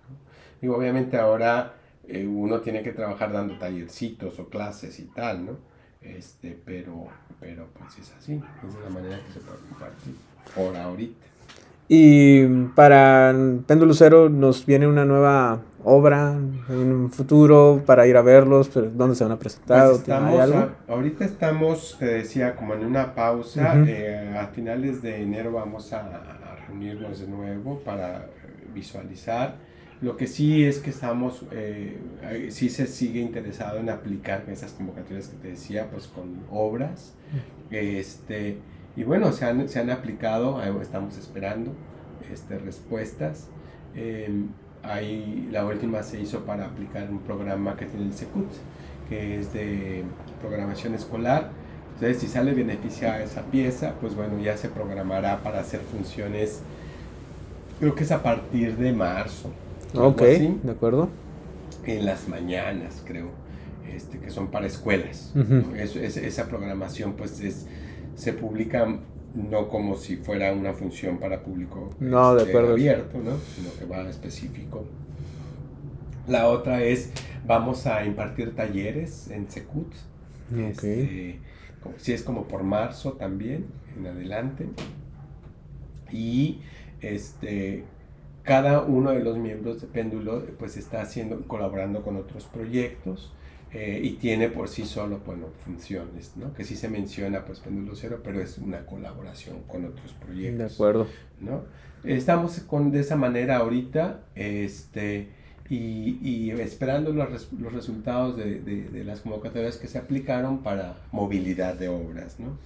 Y 0.61 0.67
obviamente 0.67 1.17
ahora 1.17 1.73
eh, 2.07 2.27
uno 2.27 2.59
tiene 2.61 2.83
que 2.83 2.91
trabajar 2.91 3.31
dando 3.31 3.57
tallercitos 3.57 4.39
o 4.39 4.49
clases 4.49 4.99
y 4.99 5.05
tal, 5.05 5.45
¿no? 5.45 5.57
Este, 6.01 6.57
pero, 6.65 7.07
pero 7.39 7.67
pues 7.77 7.99
es 7.99 8.13
así, 8.13 8.33
es 8.33 8.83
la 8.83 8.89
manera 8.89 9.19
que 9.25 9.33
se 9.33 9.39
puede 9.39 9.59
compartir 9.69 10.15
por 10.55 10.75
ahorita. 10.75 11.25
Y 11.91 12.45
para 12.75 13.35
Péndulo 13.65 13.95
Cero 13.95 14.29
nos 14.29 14.63
viene 14.63 14.85
una 14.85 15.05
nueva 15.05 15.63
obra 15.83 16.37
en 16.69 16.91
un 16.91 17.11
futuro 17.11 17.81
para 17.83 18.05
ir 18.05 18.15
a 18.15 18.21
verlos, 18.21 18.69
pero 18.71 18.91
¿dónde 18.91 19.15
se 19.15 19.23
van 19.23 19.33
a 19.33 19.39
presentar? 19.39 19.89
Pues 19.89 20.07
algo? 20.07 20.69
ahorita 20.87 21.25
estamos, 21.25 21.97
te 21.97 22.05
decía, 22.05 22.55
como 22.55 22.75
en 22.75 22.85
una 22.85 23.15
pausa. 23.15 23.83
Eh, 23.87 24.37
a 24.39 24.45
finales 24.47 25.01
de 25.01 25.23
enero 25.23 25.51
vamos 25.53 25.91
a, 25.91 26.21
reunirnos 26.67 27.21
de 27.21 27.27
nuevo 27.27 27.79
para 27.79 28.27
visualizar. 28.71 29.55
Lo 29.99 30.15
que 30.15 30.27
sí 30.27 30.63
es 30.63 30.77
que 30.77 30.91
estamos, 30.91 31.43
eh, 31.51 31.97
sí 32.51 32.69
se 32.69 32.85
sigue 32.85 33.19
interesado 33.19 33.79
en 33.79 33.89
aplicar 33.89 34.43
esas 34.47 34.73
convocatorias 34.73 35.29
que 35.29 35.37
te 35.37 35.47
decía, 35.49 35.89
pues 35.89 36.07
con 36.07 36.43
obras. 36.51 37.15
Este 37.71 38.59
y 38.99 39.05
bueno, 39.05 39.31
se 39.31 39.45
han, 39.45 39.69
se 39.69 39.79
han 39.79 39.89
aplicado, 39.91 40.61
estamos 40.81 41.17
esperando 41.17 41.71
este, 42.33 42.57
respuestas. 42.57 43.47
Em, 43.95 44.49
ahí, 44.83 45.47
la 45.53 45.65
última 45.65 46.03
se 46.03 46.19
hizo 46.19 46.41
para 46.41 46.65
aplicar 46.65 47.09
un 47.09 47.19
programa 47.19 47.77
que 47.77 47.85
tiene 47.85 48.07
el 48.07 48.13
SECUT, 48.13 48.49
que 49.07 49.39
es 49.39 49.53
de 49.53 50.03
programación 50.41 50.95
escolar. 50.95 51.49
Entonces, 51.93 52.19
si 52.19 52.27
sale 52.27 52.53
beneficiada 52.53 53.23
esa 53.23 53.43
pieza, 53.43 53.93
pues 54.01 54.15
bueno, 54.15 54.37
ya 54.37 54.57
se 54.57 54.67
programará 54.67 55.37
para 55.43 55.61
hacer 55.61 55.79
funciones, 55.79 56.59
creo 57.79 57.95
que 57.95 58.03
es 58.03 58.11
a 58.11 58.21
partir 58.21 58.75
de 58.75 58.91
marzo. 58.91 59.49
Ok, 59.95 60.23
de 60.23 60.71
acuerdo. 60.71 61.07
En 61.85 62.05
las 62.05 62.27
mañanas, 62.27 63.01
creo, 63.05 63.29
este, 63.95 64.19
que 64.19 64.29
son 64.29 64.47
para 64.47 64.67
escuelas. 64.67 65.33
esa 65.77 66.47
programación, 66.47 67.13
pues 67.13 67.39
es 67.39 67.65
se 68.19 68.33
publica 68.33 68.85
no 69.33 69.69
como 69.69 69.95
si 69.95 70.17
fuera 70.17 70.51
una 70.51 70.73
función 70.73 71.19
para 71.19 71.41
público 71.41 71.89
no, 71.99 72.35
de 72.35 72.43
este, 72.43 72.57
abierto, 72.57 73.17
¿no? 73.19 73.37
sino 73.55 73.69
que 73.77 73.85
va 73.85 74.07
específico. 74.09 74.85
La 76.27 76.47
otra 76.47 76.83
es, 76.83 77.11
vamos 77.45 77.87
a 77.87 78.05
impartir 78.05 78.55
talleres 78.55 79.29
en 79.31 79.49
Secut. 79.49 79.93
Este, 80.55 81.39
si 81.97 82.11
es 82.11 82.23
como 82.23 82.43
por 82.47 82.63
marzo 82.63 83.13
también, 83.13 83.67
en 83.97 84.07
adelante. 84.07 84.67
Y 86.11 86.59
este, 87.01 87.85
cada 88.43 88.81
uno 88.81 89.11
de 89.11 89.19
los 89.19 89.37
miembros 89.37 89.79
de 89.79 89.87
Péndulo 89.87 90.43
pues 90.57 90.75
está 90.75 91.01
haciendo, 91.01 91.47
colaborando 91.47 92.03
con 92.03 92.17
otros 92.17 92.45
proyectos. 92.45 93.31
Eh, 93.71 94.01
y 94.03 94.13
tiene 94.13 94.49
por 94.49 94.67
sí 94.67 94.83
solo, 94.83 95.21
bueno, 95.23 95.47
funciones, 95.63 96.35
¿no? 96.35 96.53
Que 96.53 96.63
sí 96.63 96.75
se 96.75 96.89
menciona, 96.89 97.45
pues, 97.45 97.59
Péndulo 97.59 97.95
Cero, 97.95 98.21
pero 98.23 98.41
es 98.41 98.57
una 98.57 98.85
colaboración 98.85 99.61
con 99.67 99.85
otros 99.85 100.13
proyectos. 100.13 100.57
De 100.57 100.73
acuerdo. 100.73 101.07
¿no? 101.39 101.65
Estamos 102.03 102.59
con, 102.61 102.91
de 102.91 103.01
esa 103.01 103.15
manera 103.15 103.57
ahorita, 103.57 104.21
este, 104.33 105.29
y, 105.69 106.17
y 106.21 106.51
esperando 106.51 107.11
los, 107.11 107.51
los 107.53 107.71
resultados 107.71 108.37
de, 108.37 108.59
de, 108.59 108.89
de, 108.89 109.03
las 109.03 109.21
convocatorias 109.21 109.77
que 109.77 109.87
se 109.87 109.99
aplicaron 109.99 110.63
para 110.63 110.97
movilidad 111.11 111.75
de 111.75 111.89
obras, 111.89 112.39
¿no? 112.39 112.57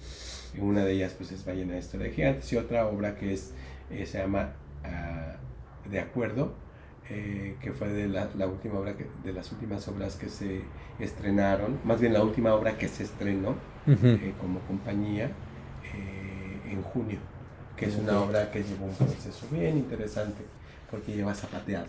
Una 0.58 0.84
de 0.86 0.92
ellas, 0.92 1.14
pues, 1.18 1.32
es 1.32 1.44
Ballena 1.44 1.74
de 1.74 2.10
Gigantes, 2.12 2.50
y 2.52 2.56
otra 2.56 2.86
obra 2.86 3.16
que 3.16 3.34
es, 3.34 3.52
eh, 3.90 4.06
se 4.06 4.18
llama 4.18 4.52
ah, 4.84 5.36
De 5.90 6.00
Acuerdo, 6.00 6.54
eh, 7.10 7.56
que 7.60 7.72
fue 7.72 7.88
de 7.88 8.08
la, 8.08 8.30
la, 8.34 8.46
última 8.46 8.78
obra 8.78 8.96
que, 8.96 9.06
de 9.22 9.34
las 9.34 9.52
últimas 9.52 9.86
obras 9.88 10.16
que 10.16 10.30
se 10.30 10.62
estrenaron, 10.98 11.78
más 11.84 12.00
bien 12.00 12.14
la 12.14 12.22
última 12.22 12.54
obra 12.54 12.78
que 12.78 12.88
se 12.88 13.02
estrenó 13.02 13.56
eh, 13.86 14.32
como 14.40 14.60
compañía 14.60 15.26
eh, 15.26 16.70
en 16.70 16.82
junio, 16.82 17.18
que 17.76 17.86
es 17.86 17.96
una 17.96 18.18
obra 18.20 18.50
que 18.50 18.62
llevó 18.62 18.86
un 18.86 18.94
proceso 18.94 19.46
bien 19.50 19.76
interesante 19.76 20.44
porque 20.90 21.12
lleva 21.12 21.34
zapateado. 21.34 21.88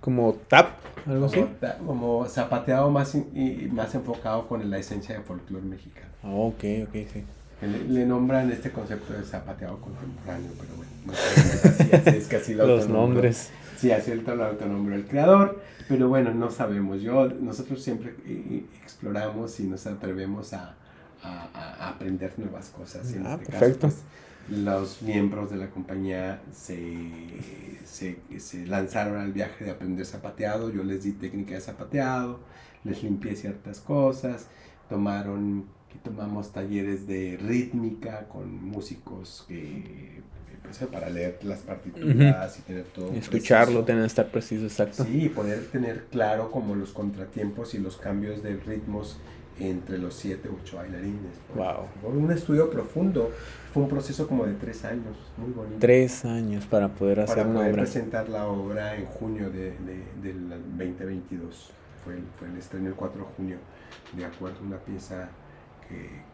¿Como 0.00 0.34
tap? 0.48 0.78
¿Algo 1.06 1.26
así? 1.26 1.44
como 1.86 2.26
zapateado 2.26 2.90
más, 2.90 3.14
y, 3.14 3.68
más 3.72 3.94
enfocado 3.94 4.48
con 4.48 4.70
la 4.70 4.78
esencia 4.78 5.16
del 5.16 5.24
folclore 5.24 5.66
mexicano. 5.66 6.08
Ah, 6.22 6.30
ok, 6.30 6.64
ok, 6.88 6.92
sí. 7.12 7.24
Le, 7.90 8.06
nombran 8.06 8.50
este 8.50 8.70
concepto 8.70 9.12
de 9.12 9.22
zapateado 9.22 9.78
contemporáneo, 9.80 10.50
pero 10.58 10.76
bueno, 10.76 10.92
no 11.06 11.12
así, 11.12 11.90
así 11.92 12.16
es 12.16 12.26
casi 12.28 12.54
Los 12.54 12.88
nombres. 12.88 13.50
Sí, 13.84 13.92
así 13.92 14.12
el 14.12 14.26
autonombró 14.40 14.94
el 14.94 15.04
creador, 15.04 15.60
pero 15.88 16.08
bueno, 16.08 16.32
no 16.32 16.50
sabemos. 16.50 17.02
Yo, 17.02 17.28
nosotros 17.28 17.82
siempre 17.82 18.14
exploramos 18.82 19.60
y 19.60 19.64
nos 19.64 19.86
atrevemos 19.86 20.54
a, 20.54 20.74
a, 21.22 21.90
aprender 21.90 22.32
nuevas 22.38 22.70
cosas. 22.70 23.12
En 23.12 23.26
ah, 23.26 23.34
este 23.34 23.52
perfecto. 23.52 23.88
Caso, 23.88 23.98
pues, 24.48 24.58
los 24.58 25.02
miembros 25.02 25.50
de 25.50 25.58
la 25.58 25.68
compañía 25.68 26.40
se, 26.50 26.96
se, 27.84 28.16
se, 28.38 28.66
lanzaron 28.66 29.18
al 29.18 29.34
viaje 29.34 29.66
de 29.66 29.72
aprender 29.72 30.06
zapateado. 30.06 30.72
Yo 30.72 30.82
les 30.82 31.04
di 31.04 31.12
técnica 31.12 31.54
de 31.54 31.60
zapateado, 31.60 32.40
les 32.84 33.02
limpié 33.02 33.36
ciertas 33.36 33.80
cosas, 33.80 34.46
tomaron 34.88 35.66
tomamos 36.02 36.52
talleres 36.52 37.06
de 37.06 37.38
rítmica 37.40 38.26
con 38.28 38.64
músicos 38.64 39.44
que 39.46 40.22
para 40.90 41.08
leer 41.08 41.38
las 41.42 41.60
partituras 41.60 42.58
y 42.58 42.62
tener 42.62 42.84
todo. 42.84 43.12
escucharlo, 43.12 43.84
tener 43.84 44.04
estar 44.04 44.28
preciso, 44.28 44.64
exacto. 44.64 45.04
Sí, 45.04 45.28
poder 45.28 45.66
tener 45.66 46.04
claro 46.10 46.50
como 46.50 46.74
los 46.74 46.92
contratiempos 46.92 47.74
y 47.74 47.78
los 47.78 47.96
cambios 47.96 48.42
de 48.42 48.56
ritmos 48.56 49.18
entre 49.60 49.98
los 49.98 50.14
siete 50.14 50.48
u 50.48 50.56
ocho 50.60 50.78
bailarines. 50.78 51.32
Wow. 51.54 52.10
un 52.10 52.30
estudio 52.32 52.70
profundo. 52.70 53.30
Fue 53.72 53.82
un 53.82 53.88
proceso 53.88 54.26
como 54.26 54.46
de 54.46 54.54
tres 54.54 54.84
años, 54.84 55.16
muy 55.36 55.52
bonito. 55.52 55.78
Tres 55.80 56.24
años 56.24 56.64
para 56.66 56.88
poder 56.88 57.20
hacer 57.20 57.36
para 57.36 57.48
una 57.48 57.58
poder 57.58 57.72
obra. 57.72 57.82
presentar 57.82 58.28
la 58.28 58.46
obra 58.46 58.96
en 58.96 59.04
junio 59.06 59.50
de, 59.50 59.74
del 60.22 60.48
2022. 60.48 61.72
Fue 62.04 62.14
el, 62.14 62.22
fue 62.38 62.48
el 62.48 62.56
estreno 62.56 62.88
el 62.88 62.94
4 62.94 63.18
de 63.20 63.26
junio, 63.36 63.56
de 64.12 64.24
acuerdo, 64.24 64.58
una 64.62 64.76
pieza 64.78 65.28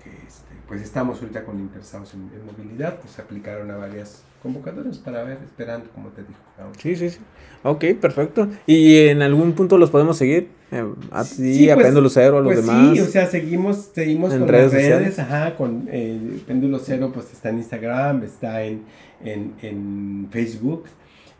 que, 0.02 0.10
este, 0.26 0.54
pues 0.66 0.82
estamos 0.82 1.20
ahorita 1.20 1.44
con 1.44 1.58
interesados 1.58 2.14
en, 2.14 2.30
movilidad, 2.44 2.98
pues 3.00 3.12
se 3.12 3.22
aplicaron 3.22 3.70
a 3.70 3.76
varias 3.76 4.22
convocatorias 4.42 4.98
para 4.98 5.22
ver, 5.24 5.38
esperando, 5.44 5.90
como 5.94 6.08
te 6.08 6.22
dije. 6.22 6.40
Sí, 6.78 6.96
sí, 6.96 7.10
sí. 7.10 7.18
Ok, 7.62 7.84
perfecto. 8.00 8.48
¿Y 8.66 9.08
en 9.08 9.22
algún 9.22 9.52
punto 9.52 9.76
los 9.76 9.90
podemos 9.90 10.16
seguir? 10.16 10.48
Eh, 10.72 10.84
a 11.10 11.24
ti, 11.24 11.54
sí, 11.54 11.70
a 11.70 11.74
pues, 11.74 11.86
Péndulo 11.86 12.08
Cero, 12.08 12.38
a 12.38 12.40
los 12.40 12.54
pues 12.54 12.66
demás. 12.66 12.94
Sí, 12.94 13.00
o 13.00 13.06
sea, 13.06 13.26
seguimos, 13.26 13.90
seguimos 13.92 14.32
en 14.32 14.40
con 14.40 14.48
redes 14.48 14.72
las 14.72 15.00
redes, 15.00 15.18
ajá, 15.18 15.56
con 15.56 15.88
eh, 15.90 16.40
Péndulo 16.46 16.78
Cero, 16.78 17.10
pues 17.12 17.32
está 17.32 17.50
en 17.50 17.58
Instagram, 17.58 18.22
está 18.22 18.62
en, 18.62 18.82
en, 19.24 19.54
en 19.62 20.28
Facebook. 20.30 20.84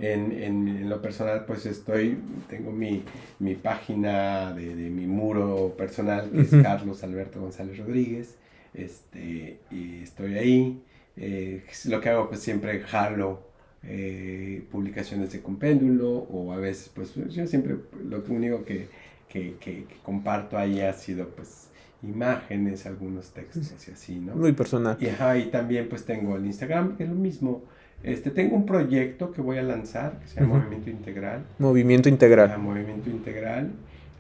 En, 0.01 0.33
en, 0.33 0.69
en, 0.69 0.89
lo 0.89 1.03
personal, 1.03 1.45
pues 1.47 1.67
estoy, 1.67 2.19
tengo 2.49 2.73
mi, 2.73 3.03
mi 3.39 3.55
página 3.55 4.53
de, 4.53 4.75
de, 4.75 4.91
mi 4.91 5.07
muro 5.07 5.75
personal, 5.77 6.31
que 6.31 6.41
es 6.41 6.51
Carlos 6.63 7.03
Alberto 7.05 7.41
González 7.41 7.79
Rodríguez, 7.79 8.37
este, 8.75 9.59
y 9.71 10.03
estoy 10.03 10.39
ahí. 10.39 10.83
Eh, 11.17 11.63
lo 11.87 12.01
que 12.01 12.09
hago, 12.09 12.29
pues 12.29 12.41
siempre 12.41 12.81
jalo 12.81 13.43
eh, 13.83 14.65
publicaciones 14.71 15.33
de 15.33 15.41
compéndulo, 15.41 16.11
o 16.11 16.53
a 16.53 16.57
veces, 16.57 16.91
pues 16.95 17.15
yo 17.15 17.47
siempre, 17.47 17.77
lo 18.09 18.23
único 18.29 18.65
que, 18.65 18.89
que, 19.29 19.57
que, 19.61 19.85
que 19.85 19.97
comparto 20.03 20.57
ahí 20.57 20.81
ha 20.81 20.93
sido, 20.93 21.29
pues, 21.29 21.71
imágenes, 22.03 22.87
algunos 22.87 23.31
textos 23.31 23.87
y 23.87 23.91
así, 23.91 24.15
¿no? 24.17 24.35
Muy 24.35 24.53
personal. 24.53 24.97
Y, 25.01 25.09
ajá, 25.09 25.37
y 25.37 25.51
también 25.51 25.89
pues 25.89 26.05
tengo 26.05 26.37
el 26.37 26.47
Instagram, 26.47 26.97
que 26.97 27.05
es 27.05 27.11
lo 27.11 27.17
mismo. 27.17 27.63
Este, 28.03 28.31
tengo 28.31 28.57
un 28.57 28.65
proyecto 28.67 29.31
que 29.33 29.43
voy 29.43 29.59
a 29.59 29.63
lanzar 29.63 30.19
que 30.21 30.29
se 30.29 30.41
llama. 30.41 30.59
Movimiento 30.59 30.91
Integral. 30.91 31.45
Movimiento 31.59 32.09
Ah, 32.09 32.13
integral. 32.13 32.59
Movimiento 32.59 33.11
Integral. 33.11 33.71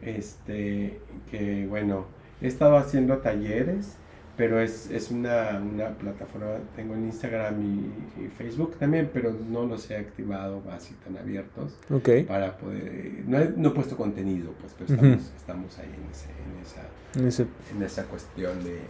Este, 0.03 0.99
que 1.31 1.67
bueno, 1.67 2.07
he 2.41 2.47
estado 2.47 2.77
haciendo 2.77 3.19
talleres, 3.19 3.97
pero 4.37 4.61
es, 4.61 4.91
es 4.91 5.11
una, 5.11 5.61
una 5.61 5.89
plataforma, 5.91 6.57
tengo 6.75 6.95
en 6.95 7.05
Instagram 7.07 7.61
y, 7.63 8.25
y 8.25 8.29
Facebook 8.29 8.77
también, 8.79 9.11
pero 9.13 9.35
no 9.51 9.67
los 9.67 9.91
he 9.91 9.97
activado 9.97 10.63
así 10.73 10.95
tan 11.05 11.19
abiertos 11.19 11.75
Ok. 11.91 12.09
para 12.27 12.57
poder, 12.57 13.13
no 13.27 13.39
he, 13.39 13.53
no 13.55 13.69
he 13.69 13.73
puesto 13.73 13.97
contenido, 13.97 14.53
pues, 14.61 14.75
pero 14.79 14.95
estamos, 14.95 15.33
estamos 15.37 15.79
ahí 15.79 15.91
en, 15.95 16.11
ese- 16.11 16.31
en 16.31 16.63
esa, 16.65 17.19
En 17.21 17.29
ese- 17.29 17.77
en 17.77 17.83
esa 17.83 18.05
cuestión 18.05 18.65
de- 18.65 18.71
de 18.71 18.81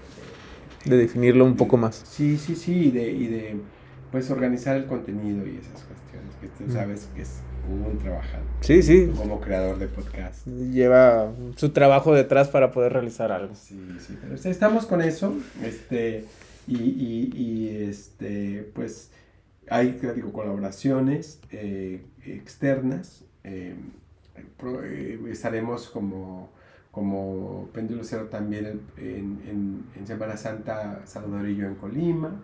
de 0.86 0.96
definirlo 0.96 1.44
un 1.44 1.56
poco 1.56 1.76
más. 1.76 1.96
Sí, 2.08 2.38
sí, 2.38 2.54
sí, 2.56 2.86
y 2.86 2.90
de, 2.92 3.10
y 3.10 3.26
de 3.26 3.56
pues 4.10 4.30
organizar 4.30 4.76
el 4.76 4.86
contenido 4.86 5.46
y 5.46 5.56
esas 5.56 5.82
cuestiones, 5.84 6.34
que 6.40 6.48
tú 6.48 6.70
sabes 6.72 7.08
que 7.14 7.22
es 7.22 7.40
un 7.70 7.98
trabajar 7.98 8.40
Sí, 8.60 8.82
sí. 8.82 9.12
como 9.16 9.40
creador 9.40 9.78
de 9.78 9.86
podcast. 9.86 10.46
Lleva 10.46 11.32
su 11.56 11.70
trabajo 11.70 12.14
detrás 12.14 12.48
para 12.48 12.72
poder 12.72 12.92
realizar 12.94 13.30
algo. 13.32 13.54
Sí, 13.54 13.80
sí, 14.04 14.16
pero 14.20 14.34
estamos 14.34 14.86
con 14.86 15.00
eso, 15.02 15.34
este, 15.62 16.24
y, 16.66 16.76
y, 16.76 17.32
y, 17.36 17.68
este, 17.88 18.70
pues 18.74 19.10
hay, 19.68 20.00
digo, 20.14 20.32
colaboraciones 20.32 21.38
eh, 21.52 22.02
externas, 22.24 23.24
eh, 23.44 23.74
pro- 24.58 24.82
eh, 24.84 25.18
estaremos 25.30 25.88
como, 25.90 26.50
como 26.90 27.68
Péndulo 27.72 28.02
Cero 28.04 28.26
también 28.30 28.80
en, 28.96 29.40
en, 29.48 29.84
en 29.96 30.06
Semana 30.06 30.36
Santa, 30.36 31.02
Salvador 31.04 31.48
y 31.48 31.56
yo 31.56 31.66
en 31.66 31.74
Colima, 31.76 32.40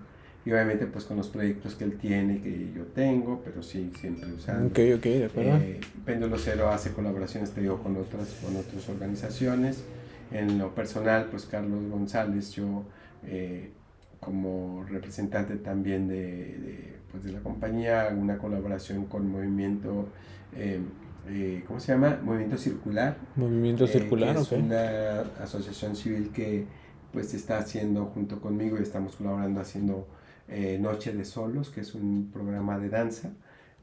y 0.46 0.52
obviamente 0.52 0.86
pues 0.86 1.04
con 1.04 1.16
los 1.16 1.28
proyectos 1.28 1.74
que 1.74 1.84
él 1.84 1.98
tiene, 1.98 2.40
que 2.40 2.72
yo 2.72 2.84
tengo, 2.84 3.42
pero 3.44 3.62
sí, 3.62 3.92
siempre 3.98 4.32
usando. 4.32 4.68
Ok, 4.68 4.78
ok, 4.96 5.02
de 5.02 5.24
acuerdo. 5.24 5.56
Eh, 5.56 5.80
Péndulo 6.04 6.38
Cero 6.38 6.70
hace 6.70 6.92
colaboraciones, 6.92 7.50
te 7.50 7.60
digo, 7.60 7.82
con 7.82 7.96
otras, 7.96 8.28
con 8.42 8.56
otras 8.56 8.88
organizaciones. 8.88 9.82
En 10.30 10.56
lo 10.58 10.72
personal, 10.72 11.26
pues 11.30 11.46
Carlos 11.46 11.90
González, 11.90 12.52
yo 12.52 12.84
eh, 13.26 13.72
como 14.20 14.84
representante 14.88 15.56
también 15.56 16.06
de, 16.06 16.16
de, 16.16 16.96
pues, 17.10 17.24
de 17.24 17.32
la 17.32 17.40
compañía, 17.40 18.02
hago 18.02 18.20
una 18.20 18.38
colaboración 18.38 19.06
con 19.06 19.30
Movimiento, 19.30 20.08
eh, 20.54 20.80
eh, 21.28 21.64
¿cómo 21.66 21.80
se 21.80 21.92
llama? 21.92 22.20
Movimiento 22.22 22.56
Circular. 22.56 23.16
Movimiento 23.34 23.84
eh, 23.84 23.88
circular, 23.88 24.36
es 24.36 24.52
una 24.52 25.20
asociación 25.42 25.96
civil 25.96 26.30
que 26.32 26.66
pues 27.12 27.34
está 27.34 27.58
haciendo 27.58 28.06
junto 28.06 28.40
conmigo 28.40 28.78
y 28.78 28.82
estamos 28.82 29.16
colaborando 29.16 29.60
haciendo 29.60 30.06
eh, 30.48 30.78
Noche 30.80 31.12
de 31.12 31.24
Solos, 31.24 31.70
que 31.70 31.80
es 31.80 31.94
un 31.94 32.30
programa 32.32 32.78
de 32.78 32.88
danza 32.88 33.30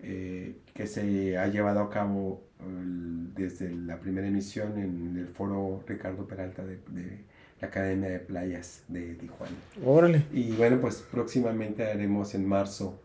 eh, 0.06 0.58
que 0.74 0.86
se 0.88 1.38
ha 1.38 1.48
llevado 1.48 1.80
a 1.82 1.90
cabo 1.90 2.44
el- 2.60 3.34
desde 3.34 3.72
la 3.74 4.00
primera 4.00 4.28
emisión 4.28 4.78
en 4.78 5.18
el 5.18 5.28
foro 5.28 5.84
Ricardo 5.88 6.26
Peralta 6.28 6.64
de, 6.66 6.80
de 6.90 7.22
la 7.62 7.68
Academia 7.68 8.10
de 8.10 8.20
Playas 8.20 8.84
de 8.90 9.14
Tijuana. 9.16 9.56
Órale. 9.86 10.26
Y 10.34 10.52
bueno, 10.54 10.80
pues 10.82 11.06
próximamente 11.10 11.86
haremos 11.90 12.36
en 12.36 12.46
marzo 12.48 13.00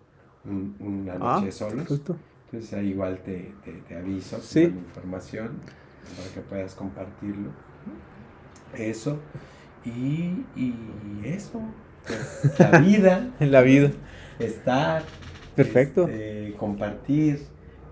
un- 0.45 0.75
una 0.81 1.15
Noche 1.19 1.41
Ah, 1.43 1.45
de 1.45 1.53
Solos. 1.53 1.87
perfecto. 1.87 2.17
Entonces 2.47 2.73
ahí 2.75 2.89
igual 2.89 3.19
te, 3.25 3.53
te, 3.65 3.73
te 3.87 3.97
aviso, 3.97 4.37
te 4.39 4.43
Sí. 4.43 4.61
mando 4.63 4.81
información 4.81 5.51
para 6.17 6.35
que 6.35 6.41
puedas 6.41 6.75
compartirlo. 6.75 7.51
Eso. 8.77 9.19
Y, 9.85 10.45
y 10.57 10.75
eso. 11.25 11.61
La 12.59 12.79
vida. 12.79 13.29
En 13.41 13.53
la 13.53 13.63
vida. 13.63 13.91
Estar. 14.39 15.03
Perfecto. 15.57 16.09
este, 16.09 16.55
compartir. 16.59 17.41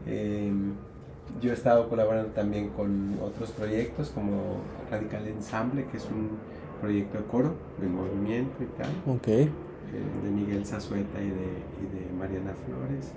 eh, 0.07 0.53
yo 1.41 1.51
he 1.51 1.55
estado 1.55 1.89
colaborando 1.89 2.31
también 2.31 2.69
con 2.71 3.19
otros 3.21 3.51
proyectos 3.51 4.11
como 4.11 4.59
Radical 4.91 5.27
Ensemble, 5.27 5.85
que 5.91 5.97
es 5.97 6.05
un 6.07 6.31
proyecto 6.81 7.19
de 7.19 7.25
coro, 7.25 7.55
de 7.81 7.89
movimiento 7.89 8.63
y 8.63 8.67
tal, 8.81 8.91
Ok. 9.17 9.27
eh, 9.29 9.49
de 10.25 10.31
Miguel 10.31 10.65
Zazueta 10.65 11.21
y 11.21 11.27
de, 11.29 11.33
y 11.33 12.07
de 12.07 12.13
Mariana 12.17 12.53
Flores. 12.65 13.11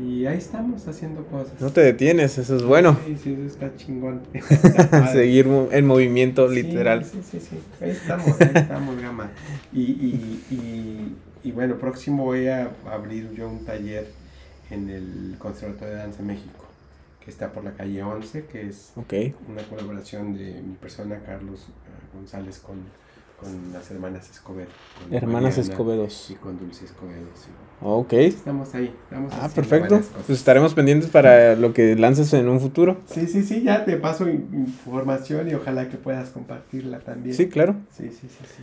Y 0.00 0.26
ahí 0.26 0.38
estamos 0.38 0.86
haciendo 0.88 1.24
cosas. 1.26 1.60
No 1.60 1.70
te 1.70 1.82
detienes, 1.82 2.38
eso 2.38 2.56
es 2.56 2.62
bueno. 2.62 2.98
Sí, 3.04 3.16
sí, 3.22 3.32
eso 3.34 3.46
está 3.46 3.76
chingón. 3.76 4.22
Seguir 5.12 5.46
en 5.70 5.86
movimiento 5.86 6.48
Sí, 6.48 6.62
literal. 6.62 7.04
Sí, 7.04 7.20
sí, 7.22 7.40
sí. 7.40 7.58
Ahí 7.80 7.90
estamos, 7.90 8.40
ahí 8.40 8.50
estamos, 8.54 9.00
Gama. 9.00 9.30
Y, 9.72 9.82
y, 9.82 10.44
y, 10.50 11.48
y 11.48 11.52
bueno, 11.52 11.76
próximo 11.76 12.24
voy 12.24 12.48
a 12.48 12.70
abrir 12.90 13.32
yo 13.32 13.48
un 13.48 13.64
taller 13.64 14.08
en 14.70 14.88
el 14.88 15.36
Conservatorio 15.38 15.94
de 15.94 16.00
Danza 16.00 16.22
México, 16.22 16.64
que 17.22 17.30
está 17.30 17.52
por 17.52 17.62
la 17.64 17.72
calle 17.72 18.02
11, 18.02 18.46
que 18.46 18.68
es 18.68 18.92
una 18.96 19.62
colaboración 19.68 20.36
de 20.36 20.62
mi 20.62 20.74
persona, 20.76 21.20
Carlos 21.26 21.66
eh, 21.68 22.16
González, 22.16 22.58
con, 22.60 22.78
con 23.38 23.72
las 23.72 23.90
hermanas 23.90 24.30
Escobedo. 24.30 24.70
Hermanas 25.10 25.58
Mariana 25.58 25.70
Escobedos. 25.70 26.30
Y 26.30 26.34
con 26.36 26.58
Dulce 26.58 26.86
Escobedo, 26.86 27.28
sí. 27.34 27.50
Ok. 27.84 28.12
Estamos 28.12 28.74
ahí, 28.74 28.94
estamos 29.04 29.32
Ah, 29.40 29.48
perfecto. 29.54 30.00
Pues 30.26 30.38
estaremos 30.38 30.74
pendientes 30.74 31.10
para 31.10 31.56
lo 31.56 31.72
que 31.72 31.96
lances 31.96 32.32
en 32.34 32.48
un 32.48 32.60
futuro. 32.60 32.98
Sí, 33.06 33.26
sí, 33.26 33.42
sí, 33.42 33.62
ya 33.62 33.84
te 33.84 33.96
paso 33.96 34.28
in- 34.28 34.46
información 34.52 35.48
y 35.48 35.54
ojalá 35.54 35.88
que 35.88 35.96
puedas 35.96 36.30
compartirla 36.30 37.00
también. 37.00 37.34
Sí, 37.34 37.48
claro. 37.48 37.74
Sí, 37.96 38.08
sí, 38.08 38.28
sí, 38.28 38.44
sí. 38.56 38.62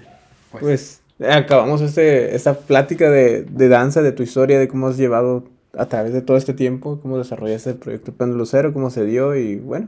Pues, 0.52 1.02
Pues 1.18 1.30
acabamos 1.32 1.82
este, 1.82 2.34
esta 2.36 2.54
plática 2.60 3.10
de, 3.10 3.44
de 3.44 3.68
danza, 3.68 4.02
de 4.02 4.12
tu 4.14 4.24
historia, 4.24 4.58
de 4.60 4.68
cómo 4.68 4.88
has 4.88 4.98
llevado 4.98 5.44
a 5.78 5.86
través 5.88 6.14
de 6.14 6.22
todo 6.22 6.38
este 6.38 6.54
tiempo, 6.54 7.00
cómo 7.02 7.18
desarrollaste 7.18 7.72
el 7.72 7.76
proyecto 7.76 8.14
Péndulo 8.14 8.46
Cero, 8.46 8.72
cómo 8.74 8.90
se 8.90 9.06
dio 9.06 9.36
y 9.36 9.58
bueno, 9.58 9.88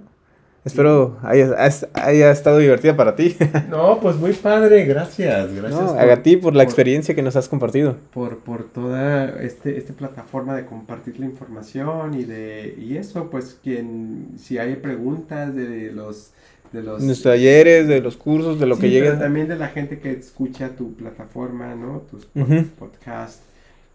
espero 0.65 1.17
haya, 1.23 1.55
haya 1.93 2.31
estado 2.31 2.57
divertida 2.59 2.95
para 2.95 3.15
ti. 3.15 3.35
no, 3.69 3.99
pues 3.99 4.15
muy 4.17 4.33
padre, 4.33 4.85
gracias, 4.85 5.53
gracias. 5.53 5.81
No, 5.81 5.93
por- 5.95 6.09
a 6.09 6.21
ti 6.23 6.38
por 6.38 6.53
la 6.53 6.63
por- 6.63 6.69
experiencia 6.69 7.15
que 7.15 7.21
nos 7.21 7.35
has 7.35 7.47
compartido. 7.49 7.97
Por, 8.13 8.38
por 8.39 8.63
toda 8.65 9.41
este, 9.41 9.77
esta 9.77 9.93
plataforma 9.93 10.55
de 10.55 10.65
compartir 10.65 11.19
la 11.19 11.25
información 11.25 12.13
y 12.13 12.23
de 12.25 12.75
y 12.79 12.97
eso, 12.97 13.29
pues 13.29 13.57
quien, 13.63 14.29
si 14.38 14.57
hay 14.57 14.75
preguntas 14.75 15.55
de 15.55 15.91
los... 15.91 16.31
De 16.71 16.81
los 16.81 17.03
Nuestros 17.03 17.33
talleres, 17.33 17.85
de 17.89 17.99
los 17.99 18.15
cursos, 18.15 18.57
de 18.57 18.65
lo 18.65 18.75
Sí, 18.75 18.81
que 18.83 18.88
pero 18.88 19.05
llegue. 19.11 19.17
también 19.21 19.49
de 19.49 19.57
la 19.57 19.67
gente 19.67 19.99
que 19.99 20.11
escucha 20.13 20.69
tu 20.69 20.93
plataforma, 20.93 21.75
¿no? 21.75 22.03
Tus 22.09 22.25
pod- 22.33 22.43
Ujú. 22.43 22.65
podcasts. 22.79 23.41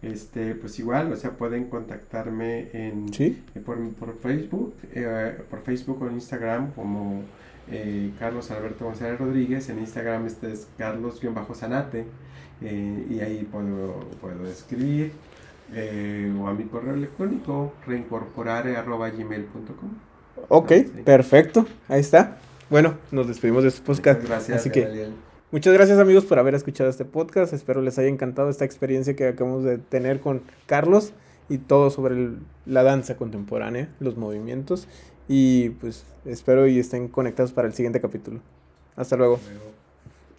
Este, 0.02 0.54
pues 0.54 0.78
igual, 0.78 1.12
o 1.12 1.16
sea, 1.16 1.32
pueden 1.32 1.64
contactarme 1.64 2.68
en, 2.72 3.12
¿Sí? 3.12 3.42
eh, 3.54 3.60
por, 3.60 3.78
por 3.94 4.16
Facebook, 4.18 4.74
eh, 4.94 5.38
por 5.50 5.60
Facebook 5.62 6.02
o 6.02 6.06
en 6.08 6.14
Instagram 6.14 6.72
como 6.72 7.22
eh, 7.70 8.12
Carlos 8.18 8.50
Alberto 8.50 8.84
González 8.84 9.18
Rodríguez, 9.18 9.68
en 9.70 9.78
Instagram 9.80 10.26
este 10.26 10.52
es 10.52 10.68
Carlos-Sanate, 10.78 12.04
eh, 12.62 13.06
y 13.10 13.20
ahí 13.20 13.46
puedo, 13.50 14.00
puedo 14.20 14.46
escribir, 14.46 15.12
o 16.40 16.46
a 16.46 16.54
mi 16.54 16.64
correo 16.64 16.94
electrónico, 16.94 17.72
reincorporare.gmail.com. 17.86 19.90
Ok, 20.48 20.72
Sí. 20.72 20.84
perfecto. 21.04 21.66
Ahí 21.88 22.00
está. 22.00 22.36
Bueno, 22.70 22.94
nos 23.10 23.26
despedimos 23.26 23.62
de 23.64 23.70
este 23.70 23.82
podcast. 23.84 24.20
Muchas 24.20 24.30
gracias, 24.30 24.60
Así 24.60 24.70
que. 24.70 25.25
Muchas 25.52 25.72
gracias 25.74 25.98
amigos 25.98 26.24
por 26.24 26.38
haber 26.38 26.54
escuchado 26.54 26.90
este 26.90 27.04
podcast. 27.04 27.52
Espero 27.52 27.82
les 27.82 27.98
haya 27.98 28.08
encantado 28.08 28.48
esta 28.48 28.64
experiencia 28.64 29.16
que 29.16 29.28
acabamos 29.28 29.64
de 29.64 29.78
tener 29.78 30.20
con 30.20 30.42
Carlos 30.66 31.12
y 31.48 31.58
todo 31.58 31.90
sobre 31.90 32.30
la 32.64 32.82
danza 32.82 33.16
contemporánea, 33.16 33.88
los 34.00 34.16
movimientos. 34.16 34.88
Y 35.28 35.70
pues 35.70 36.04
espero 36.24 36.66
y 36.66 36.78
estén 36.78 37.08
conectados 37.08 37.52
para 37.52 37.68
el 37.68 37.74
siguiente 37.74 38.00
capítulo. 38.00 38.40
Hasta. 38.96 39.16
Luego. 39.16 39.38